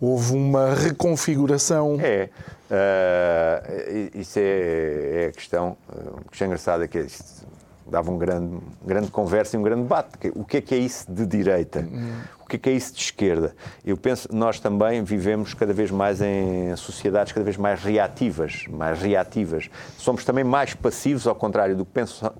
Houve 0.00 0.34
uma 0.34 0.74
reconfiguração. 0.74 1.98
É. 2.00 2.28
Uh, 2.70 4.18
isso 4.18 4.38
é, 4.38 5.22
é, 5.24 5.26
a 5.28 5.32
questão, 5.32 5.76
uh, 5.88 6.20
que 6.30 6.44
é 6.44 6.46
engraçada, 6.46 6.86
que 6.86 6.98
é 6.98 7.02
isto, 7.02 7.46
dava 7.86 8.10
um 8.10 8.18
grande, 8.18 8.58
grande 8.84 9.10
conversa 9.10 9.56
e 9.56 9.58
um 9.58 9.62
grande 9.62 9.82
debate. 9.82 10.10
O 10.34 10.44
que 10.44 10.58
é 10.58 10.60
que 10.60 10.74
é 10.74 10.78
isso 10.78 11.10
de 11.10 11.24
direita? 11.24 11.80
O 12.48 12.50
que 12.50 12.56
é 12.56 12.58
que 12.58 12.70
é 12.70 12.72
isso 12.72 12.94
de 12.94 13.02
esquerda? 13.02 13.54
Eu 13.84 13.94
penso 13.94 14.26
nós 14.32 14.58
também 14.58 15.04
vivemos 15.04 15.52
cada 15.52 15.74
vez 15.74 15.90
mais 15.90 16.22
em 16.22 16.74
sociedades 16.76 17.30
cada 17.30 17.44
vez 17.44 17.58
mais 17.58 17.82
reativas, 17.82 18.64
mais 18.70 18.98
reativas. 18.98 19.68
Somos 19.98 20.24
também 20.24 20.44
mais 20.44 20.72
passivos, 20.72 21.26
ao 21.26 21.34
contrário 21.34 21.76
do 21.76 21.84
que 21.84 21.92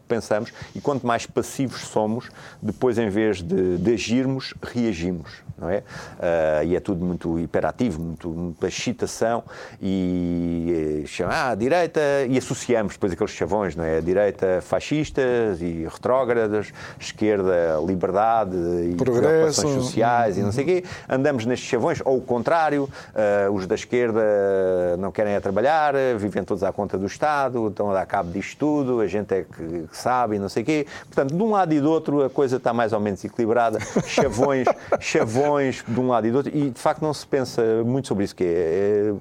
pensamos, 0.09 0.51
e 0.75 0.81
quanto 0.81 1.07
mais 1.07 1.27
passivos 1.27 1.83
somos, 1.83 2.31
depois, 2.63 2.97
em 2.97 3.11
vez 3.11 3.43
de, 3.43 3.77
de 3.77 3.93
agirmos, 3.93 4.55
reagimos 4.63 5.47
não 5.59 5.69
é? 5.69 5.79
Uh, 5.79 6.65
e 6.67 6.77
é 6.77 6.81
tudo 6.81 7.05
muito 7.05 7.39
hiperativo, 7.39 8.01
muito, 8.01 8.29
muita 8.29 8.69
excitação 8.69 9.43
e 9.83 11.03
chama 11.07 11.33
ah, 11.35 11.51
a 11.51 11.55
direita 11.55 12.01
e 12.29 12.39
associamos 12.39 12.93
depois 12.95 13.13
aqueles 13.13 13.33
chavões, 13.33 13.75
não 13.75 13.85
é? 13.85 13.99
A 13.99 14.01
direita 14.01 14.61
fascistas 14.63 15.61
e 15.61 15.87
retrógradas, 15.91 16.73
esquerda 16.99 17.81
liberdade 17.85 18.57
e 18.57 18.95
preocupações 18.95 19.75
sociais 19.75 19.98
uhum. 20.03 20.39
e 20.39 20.43
não 20.43 20.53
sei 20.53 20.65
o 20.65 20.67
quê. 20.67 20.85
Andamos 21.09 21.47
nestes 21.47 21.69
chavões, 21.69 22.01
ou 22.05 22.19
o 22.19 22.21
contrário, 22.21 22.85
uh, 22.85 23.53
os 23.53 23.67
da 23.67 23.75
esquerda 23.75 24.21
não 24.99 25.11
querem 25.11 25.35
é 25.35 25.41
trabalhar, 25.41 25.95
vivem 26.19 26.45
todos 26.45 26.63
à 26.63 26.73
conta 26.73 26.99
do 26.99 27.07
Estado, 27.07 27.69
estão 27.69 27.91
a 27.91 27.95
dar 27.95 28.07
cabo 28.07 28.31
disto 28.31 28.59
tudo, 28.59 29.01
a 29.01 29.07
gente 29.07 29.33
é 29.35 29.43
que 29.43 29.89
sabe 29.93 30.37
e 30.37 30.39
não 30.39 30.49
sei 30.49 30.63
o 30.63 30.67
quê. 30.67 30.87
Portanto, 31.05 31.35
de 31.35 31.43
um 31.43 31.51
lado 31.51 31.73
e 31.73 31.81
do 31.81 31.91
outro 31.91 32.25
a 32.25 32.31
coisa 32.31 32.57
está 32.57 32.73
mais 32.73 32.93
ou 32.93 33.01
menos 33.01 33.25
equilibrada, 33.25 33.79
chavões, 34.07 34.67
chavões 35.01 35.85
de 35.87 36.01
um 36.01 36.09
lado 36.09 36.27
e 36.27 36.31
do 36.31 36.37
outro, 36.39 36.57
e 36.57 36.71
de 36.71 36.81
facto 36.81 37.03
não 37.03 37.13
se 37.15 37.27
pensa 37.27 37.63
muito 37.85 38.09
sobre 38.09 38.25
isso, 38.25 38.35
que 38.35 38.45
é, 38.45 38.49
é 38.49 39.15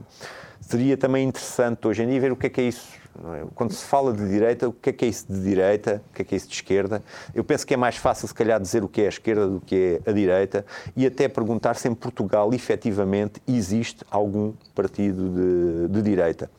seria 0.62 0.98
também 0.98 1.28
interessante 1.28 1.88
hoje 1.88 2.04
em 2.04 2.08
dia 2.08 2.20
ver 2.20 2.32
o 2.32 2.36
que 2.36 2.48
é 2.48 2.50
que 2.50 2.62
é 2.62 2.64
isso 2.66 2.88
é? 3.34 3.43
Quando 3.55 3.72
se 3.72 3.84
fala 3.84 4.13
de 4.13 4.28
direita, 4.30 4.70
o 4.70 4.74
que 4.74 4.89
é 4.89 4.93
que 4.93 5.05
é 5.05 5.07
isso 5.07 5.26
de 5.32 5.41
direita? 5.41 6.01
O 6.11 6.15
que 6.15 6.22
é 6.22 6.26
que 6.26 6.36
é 6.36 6.38
isso 6.38 6.47
de 6.47 6.55
esquerda? 6.55 7.03
Eu 7.34 7.43
penso 7.43 7.65
que 7.65 7.74
é 7.74 7.78
mais 7.78 7.97
fácil, 7.97 8.28
se 8.28 8.34
calhar, 8.34 8.59
dizer 8.59 8.84
o 8.84 8.88
que 8.88 9.01
é 9.01 9.05
a 9.05 9.09
esquerda 9.09 9.47
do 9.47 9.59
que 9.59 10.01
é 10.05 10.09
a 10.09 10.13
direita 10.13 10.65
e 10.95 11.05
até 11.05 11.28
perguntar 11.28 11.76
se 11.76 11.88
em 11.88 11.95
Portugal, 11.95 12.53
efetivamente, 12.53 13.41
existe 13.47 14.03
algum 14.09 14.53
partido 14.76 15.30
de, 15.30 15.93
de 15.93 16.01
direita. 16.01 16.49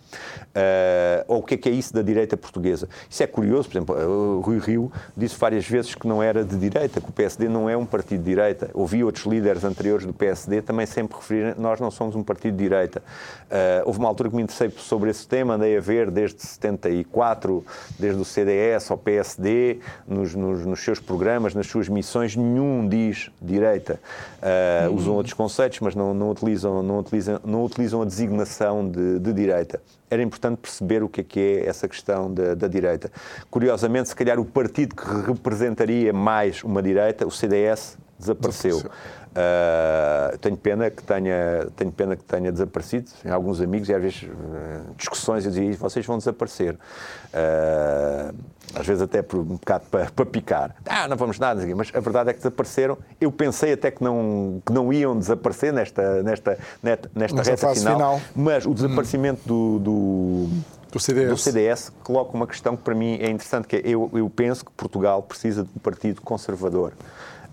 Uh, 0.48 1.24
ou 1.28 1.38
o 1.40 1.42
que 1.42 1.54
é 1.54 1.56
que 1.56 1.68
é 1.68 1.72
isso 1.72 1.92
da 1.92 2.02
direita 2.02 2.36
portuguesa? 2.36 2.88
Isso 3.09 3.22
é 3.22 3.26
curioso, 3.26 3.68
por 3.68 3.76
exemplo, 3.76 3.94
o 3.94 4.40
Rui 4.40 4.59
Rio 4.59 4.90
disse 5.16 5.36
várias 5.38 5.68
vezes 5.68 5.94
que 5.94 6.06
não 6.06 6.22
era 6.22 6.44
de 6.44 6.56
direita, 6.56 7.00
que 7.00 7.09
o 7.09 7.12
PSD 7.12 7.48
não 7.48 7.68
é 7.68 7.76
um 7.76 7.84
partido 7.84 8.20
de 8.20 8.24
direita. 8.24 8.70
Ouvi 8.74 9.04
outros 9.04 9.26
líderes 9.26 9.64
anteriores 9.64 10.06
do 10.06 10.12
PSD 10.12 10.62
também 10.62 10.86
sempre 10.86 11.16
referirem 11.16 11.54
nós 11.59 11.80
não 11.80 11.90
somos 11.90 12.16
um 12.16 12.22
partido 12.22 12.56
de 12.56 12.64
direita. 12.64 13.02
Uh, 13.44 13.84
houve 13.84 13.98
uma 13.98 14.09
altura 14.09 14.30
que 14.30 14.36
me 14.36 14.42
interessei 14.42 14.70
sobre 14.78 15.11
esse 15.11 15.26
tema, 15.26 15.54
andei 15.54 15.76
a 15.76 15.80
ver 15.80 16.11
desde 16.11 16.42
74, 16.49 17.64
desde 17.99 18.20
o 18.20 18.24
CDS 18.24 18.90
ao 18.90 18.99
PSD, 18.99 19.78
nos, 20.07 20.34
nos, 20.34 20.64
nos 20.64 20.80
seus 20.80 21.01
programas, 21.01 21.55
nas 21.55 21.66
suas 21.66 21.88
missões, 21.88 22.36
nenhum 22.36 22.88
diz 22.88 23.30
direita. 23.40 24.01
Uh, 24.38 24.94
Usam 24.94 25.14
outros 25.14 25.34
conceitos, 25.34 25.80
mas 25.80 25.94
não, 25.94 26.14
não, 26.14 26.30
utilizam, 26.30 26.82
não, 26.82 26.99
utilizam, 26.99 27.40
não 27.44 27.64
utilizam 27.64 28.03
a 28.03 28.05
designação 28.05 28.88
de, 28.88 29.18
de 29.18 29.32
direita 29.32 29.80
era 30.11 30.22
importante 30.22 30.59
perceber 30.59 31.03
o 31.03 31.09
que 31.09 31.20
é 31.20 31.24
que 31.24 31.38
é 31.38 31.66
essa 31.66 31.86
questão 31.86 32.32
da, 32.32 32.55
da, 32.55 32.66
direita. 32.66 33.11
Curiosamente, 33.51 34.09
se 34.09 34.16
calhar 34.16 34.40
o 34.40 34.44
partido 34.44 34.94
que 34.94 35.05
representaria 35.26 36.12
mais 36.12 36.64
uma 36.64 36.82
direita, 36.82 37.26
o 37.26 37.30
CDS, 37.30 37.99
desapareceu. 38.18 38.76
desapareceu. 38.76 38.90
Uh, 39.29 40.39
tenho 40.39 40.57
pena 40.57 40.91
que 40.91 41.03
tenha 41.03 41.68
tenho 41.76 41.93
pena 41.93 42.16
que 42.16 42.24
tenha 42.24 42.51
desaparecido 42.51 43.11
Tenho 43.22 43.35
alguns 43.35 43.61
amigos 43.61 43.89
e 43.89 43.95
às 43.95 44.01
vezes 44.01 44.22
uh, 44.22 44.95
discussões 44.97 45.45
eu 45.45 45.51
dizia 45.51 45.76
vocês 45.76 46.05
vão 46.07 46.16
desaparecer 46.16 46.74
uh, 46.74 48.35
às 48.74 48.87
vezes 48.87 49.03
até 49.03 49.20
por 49.20 49.41
um 49.41 49.45
bocado 49.45 49.85
para, 49.91 50.11
para 50.11 50.26
picar 50.26 50.74
ah 50.89 51.07
não 51.07 51.16
vamos 51.16 51.39
nada 51.39 51.62
mas 51.76 51.93
a 51.95 52.01
verdade 52.01 52.31
é 52.31 52.33
que 52.33 52.39
desapareceram 52.39 52.97
eu 53.20 53.31
pensei 53.31 53.74
até 53.74 53.91
que 53.91 54.03
não 54.03 54.62
que 54.64 54.72
não 54.72 54.91
iam 54.93 55.16
desaparecer 55.16 55.74
nesta 55.74 56.22
nesta 56.22 56.59
nesta, 56.83 57.11
nesta 57.14 57.43
reta 57.43 57.74
final, 57.74 57.95
final, 57.95 58.20
mas 58.35 58.64
o 58.64 58.72
desaparecimento 58.72 59.43
hum. 59.53 59.79
do, 59.79 60.49
do 60.49 60.49
do 60.91 60.99
CDS. 60.99 61.29
do 61.29 61.37
CDS 61.37 61.93
coloca 62.03 62.35
uma 62.35 62.47
questão 62.47 62.76
que 62.76 62.83
para 62.83 62.95
mim 62.95 63.18
é 63.20 63.29
interessante, 63.29 63.68
que 63.68 63.76
é, 63.76 63.83
eu, 63.85 64.11
eu 64.14 64.31
penso 64.31 64.64
que 64.64 64.70
Portugal 64.72 65.22
precisa 65.22 65.62
de 65.62 65.70
um 65.76 65.79
partido 65.81 66.22
conservador. 66.22 66.93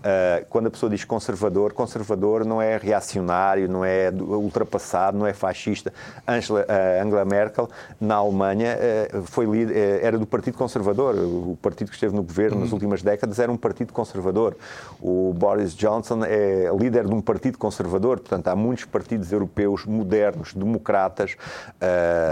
Uh, 0.06 0.46
quando 0.48 0.68
a 0.68 0.70
pessoa 0.70 0.88
diz 0.88 1.04
conservador, 1.04 1.72
conservador 1.72 2.44
não 2.44 2.62
é 2.62 2.76
reacionário, 2.76 3.68
não 3.68 3.84
é 3.84 4.08
ultrapassado, 4.12 5.18
não 5.18 5.26
é 5.26 5.32
fascista. 5.32 5.92
Angela, 6.28 6.60
uh, 6.60 7.04
Angela 7.04 7.24
Merkel, 7.24 7.68
na 8.00 8.14
Alemanha, 8.14 8.78
uh, 9.12 9.22
foi 9.22 9.46
líder, 9.46 10.04
era 10.04 10.16
do 10.16 10.24
Partido 10.24 10.56
Conservador. 10.56 11.16
O 11.16 11.58
partido 11.60 11.88
que 11.88 11.94
esteve 11.94 12.14
no 12.14 12.22
governo 12.22 12.60
nas 12.60 12.68
uhum. 12.68 12.74
últimas 12.74 13.02
décadas 13.02 13.40
era 13.40 13.50
um 13.50 13.56
partido 13.56 13.92
conservador. 13.92 14.56
O 15.00 15.34
Boris 15.36 15.74
Johnson 15.74 16.24
é 16.24 16.70
líder 16.78 17.04
de 17.04 17.12
um 17.12 17.20
partido 17.20 17.58
conservador. 17.58 18.20
Portanto, 18.20 18.46
há 18.46 18.54
muitos 18.54 18.84
partidos 18.84 19.32
europeus 19.32 19.84
modernos, 19.86 20.54
democratas, 20.54 21.36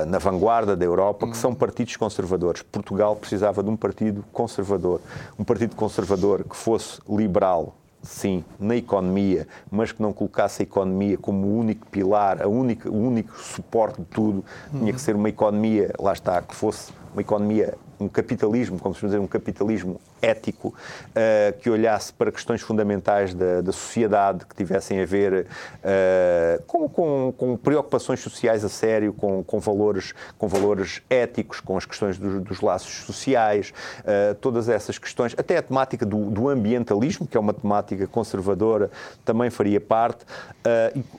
na 0.07 0.19
vanguarda 0.19 0.77
da 0.77 0.85
Europa, 0.85 1.27
que 1.27 1.37
são 1.37 1.51
uhum. 1.51 1.57
partidos 1.57 1.97
conservadores. 1.97 2.63
Portugal 2.63 3.17
precisava 3.17 3.63
de 3.63 3.71
um 3.71 3.77
partido 3.77 4.25
conservador. 4.33 5.01
Um 5.39 5.45
partido 5.45 5.75
conservador 5.75 6.45
que 6.45 6.57
fosse 6.57 7.01
liberal 7.09 7.64
sim, 8.05 8.45
na 8.59 8.77
economia, 8.77 9.49
mas 9.71 9.93
que 9.93 10.01
não 10.01 10.13
colocasse 10.13 10.63
a 10.63 10.65
economia 10.65 11.17
como 11.17 11.47
o 11.47 11.59
único 11.59 11.87
pilar, 11.87 12.43
a 12.43 12.49
única, 12.49 12.91
o 12.91 12.97
único 12.97 13.39
suporte 13.41 14.01
de 14.01 14.07
tudo, 14.07 14.45
tinha 14.71 14.93
que 14.93 15.01
ser 15.01 15.17
uma 15.17 15.29
economia, 15.29 15.93
lá 15.99 16.13
está, 16.13 16.41
que 16.43 16.55
fosse 16.55 16.93
uma 17.15 17.23
economia 17.23 17.75
um 18.01 18.09
capitalismo, 18.09 18.79
como 18.79 18.95
se 18.95 19.05
dizer, 19.05 19.19
um 19.19 19.27
capitalismo 19.27 20.01
ético, 20.21 20.69
uh, 20.69 21.59
que 21.61 21.69
olhasse 21.69 22.13
para 22.13 22.33
questões 22.33 22.63
fundamentais 22.63 23.35
da, 23.35 23.61
da 23.61 23.73
sociedade, 23.73 24.47
que 24.47 24.55
tivessem 24.55 25.01
a 25.01 25.07
ver 25.07 25.47
uh, 25.47 26.63
com, 26.65 26.89
com, 26.89 27.35
com, 27.37 27.57
preocupações 27.57 28.21
sociais 28.21 28.65
a 28.65 28.69
sério, 28.69 29.13
com, 29.13 29.43
com, 29.45 29.61
valores, 29.61 30.15
com 30.39 30.49
valores 30.49 31.03
éticos, 31.11 31.61
com 31.61 31.77
as 31.77 31.85
questões 31.85 32.19
dos, 32.19 32.43
dos 32.43 32.61
laços 32.61 33.05
sociais, 33.05 33.73
uh, 34.01 34.35
todas 34.37 34.69
essas 34.69 34.99
questões, 34.99 35.35
até 35.37 35.59
a 35.59 35.63
temática 35.63 36.07
do, 36.07 36.31
do, 36.31 36.49
ambientalismo, 36.49 37.27
que 37.27 37.37
é 37.37 37.41
uma 37.41 37.55
temática 37.55 38.07
conservadora, 38.07 38.91
também 39.25 39.51
faria 39.51 39.81
parte. 39.81 40.25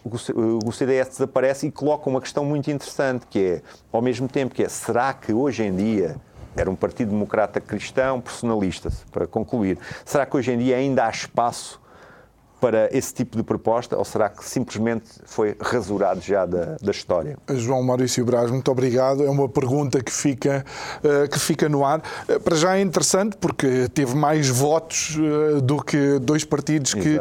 o, 0.04 0.68
o 0.68 0.72
CDS 0.72 1.10
desaparece 1.10 1.68
e 1.68 1.72
coloca 1.72 2.10
uma 2.10 2.22
questão 2.22 2.44
muito 2.44 2.70
interessante, 2.72 3.26
que 3.28 3.40
é, 3.40 3.62
ao 3.92 4.02
mesmo 4.02 4.28
tempo, 4.28 4.54
que 4.54 4.64
é, 4.64 4.70
será 4.70 5.14
que 5.14 5.34
hoje 5.34 5.64
em 5.64 5.76
dia 5.76 5.85
era 6.56 6.70
um 6.70 6.76
Partido 6.76 7.10
Democrata 7.10 7.60
cristão, 7.60 8.22
personalista, 8.22 8.90
para 9.12 9.28
concluir. 9.28 9.78
Será 10.06 10.26
que 10.26 10.38
hoje 10.38 10.52
em 10.52 10.58
dia 10.58 10.78
ainda 10.78 11.06
há 11.06 11.10
espaço 11.10 11.82
para 12.60 12.90
esse 12.96 13.14
tipo 13.14 13.38
de 13.38 13.44
proposta 13.44 13.98
ou 13.98 14.06
será 14.06 14.30
que 14.30 14.44
simplesmente 14.44 15.06
foi 15.26 15.56
rasurado 15.60 16.22
já 16.22 16.46
da, 16.46 16.78
da 16.82 16.92
história? 16.92 17.38
João 17.50 17.84
Maurício 17.84 18.24
Braz, 18.26 18.50
muito 18.50 18.72
obrigado. 18.72 19.24
É 19.24 19.30
uma 19.30 19.48
pergunta 19.48 20.02
que 20.02 20.12
fica, 20.12 20.66
uh, 21.04 21.30
que 21.30 21.40
fica 21.40 21.70
no 21.70 21.86
ar. 21.86 22.02
Uh, 22.30 22.40
para 22.40 22.56
já 22.56 22.78
é 22.78 22.82
interessante 22.82 23.38
porque 23.38 23.88
teve 23.94 24.16
mais 24.16 24.50
votos 24.50 25.18
uh, 25.18 25.62
do 25.62 25.84
que 25.84 26.20
dois 26.20 26.44
partidos 26.44 26.94
que, 26.94 27.20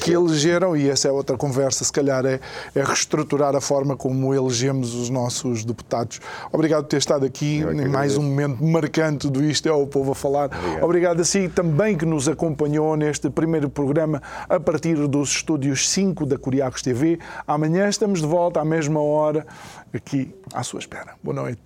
que 0.00 0.12
elegeram 0.12 0.76
e 0.76 0.88
essa 0.88 1.08
é 1.08 1.10
outra 1.10 1.36
conversa, 1.36 1.84
se 1.84 1.92
calhar 1.92 2.24
é, 2.24 2.40
é 2.74 2.82
reestruturar 2.82 3.54
a 3.56 3.60
forma 3.60 3.96
como 3.96 4.34
elegemos 4.34 4.94
os 4.94 5.10
nossos 5.10 5.64
deputados. 5.64 6.20
Obrigado 6.52 6.84
por 6.84 6.90
ter 6.90 6.98
estado 6.98 7.24
aqui 7.24 7.58
em 7.60 7.88
mais 7.88 8.16
um 8.16 8.22
momento 8.22 8.62
marcante 8.64 9.28
do 9.28 9.42
Isto 9.44 9.68
é 9.68 9.72
o 9.72 9.86
Povo 9.86 10.12
a 10.12 10.14
Falar. 10.14 10.46
Obrigado, 10.46 10.84
obrigado 10.84 11.20
a 11.20 11.24
si 11.24 11.48
também 11.48 11.96
que 11.96 12.04
nos 12.04 12.28
acompanhou 12.28 12.96
neste 12.96 13.30
primeiro 13.30 13.68
programa 13.68 14.22
a 14.48 14.58
partir 14.70 14.96
dos 15.08 15.30
estúdios 15.30 15.88
5 15.88 16.26
da 16.26 16.36
Curiacos 16.36 16.82
TV. 16.82 17.18
Amanhã 17.46 17.88
estamos 17.88 18.20
de 18.20 18.26
volta 18.26 18.60
à 18.60 18.64
mesma 18.66 19.00
hora, 19.00 19.46
aqui 19.94 20.34
à 20.52 20.62
sua 20.62 20.78
espera. 20.78 21.14
Boa 21.22 21.36
noite. 21.36 21.62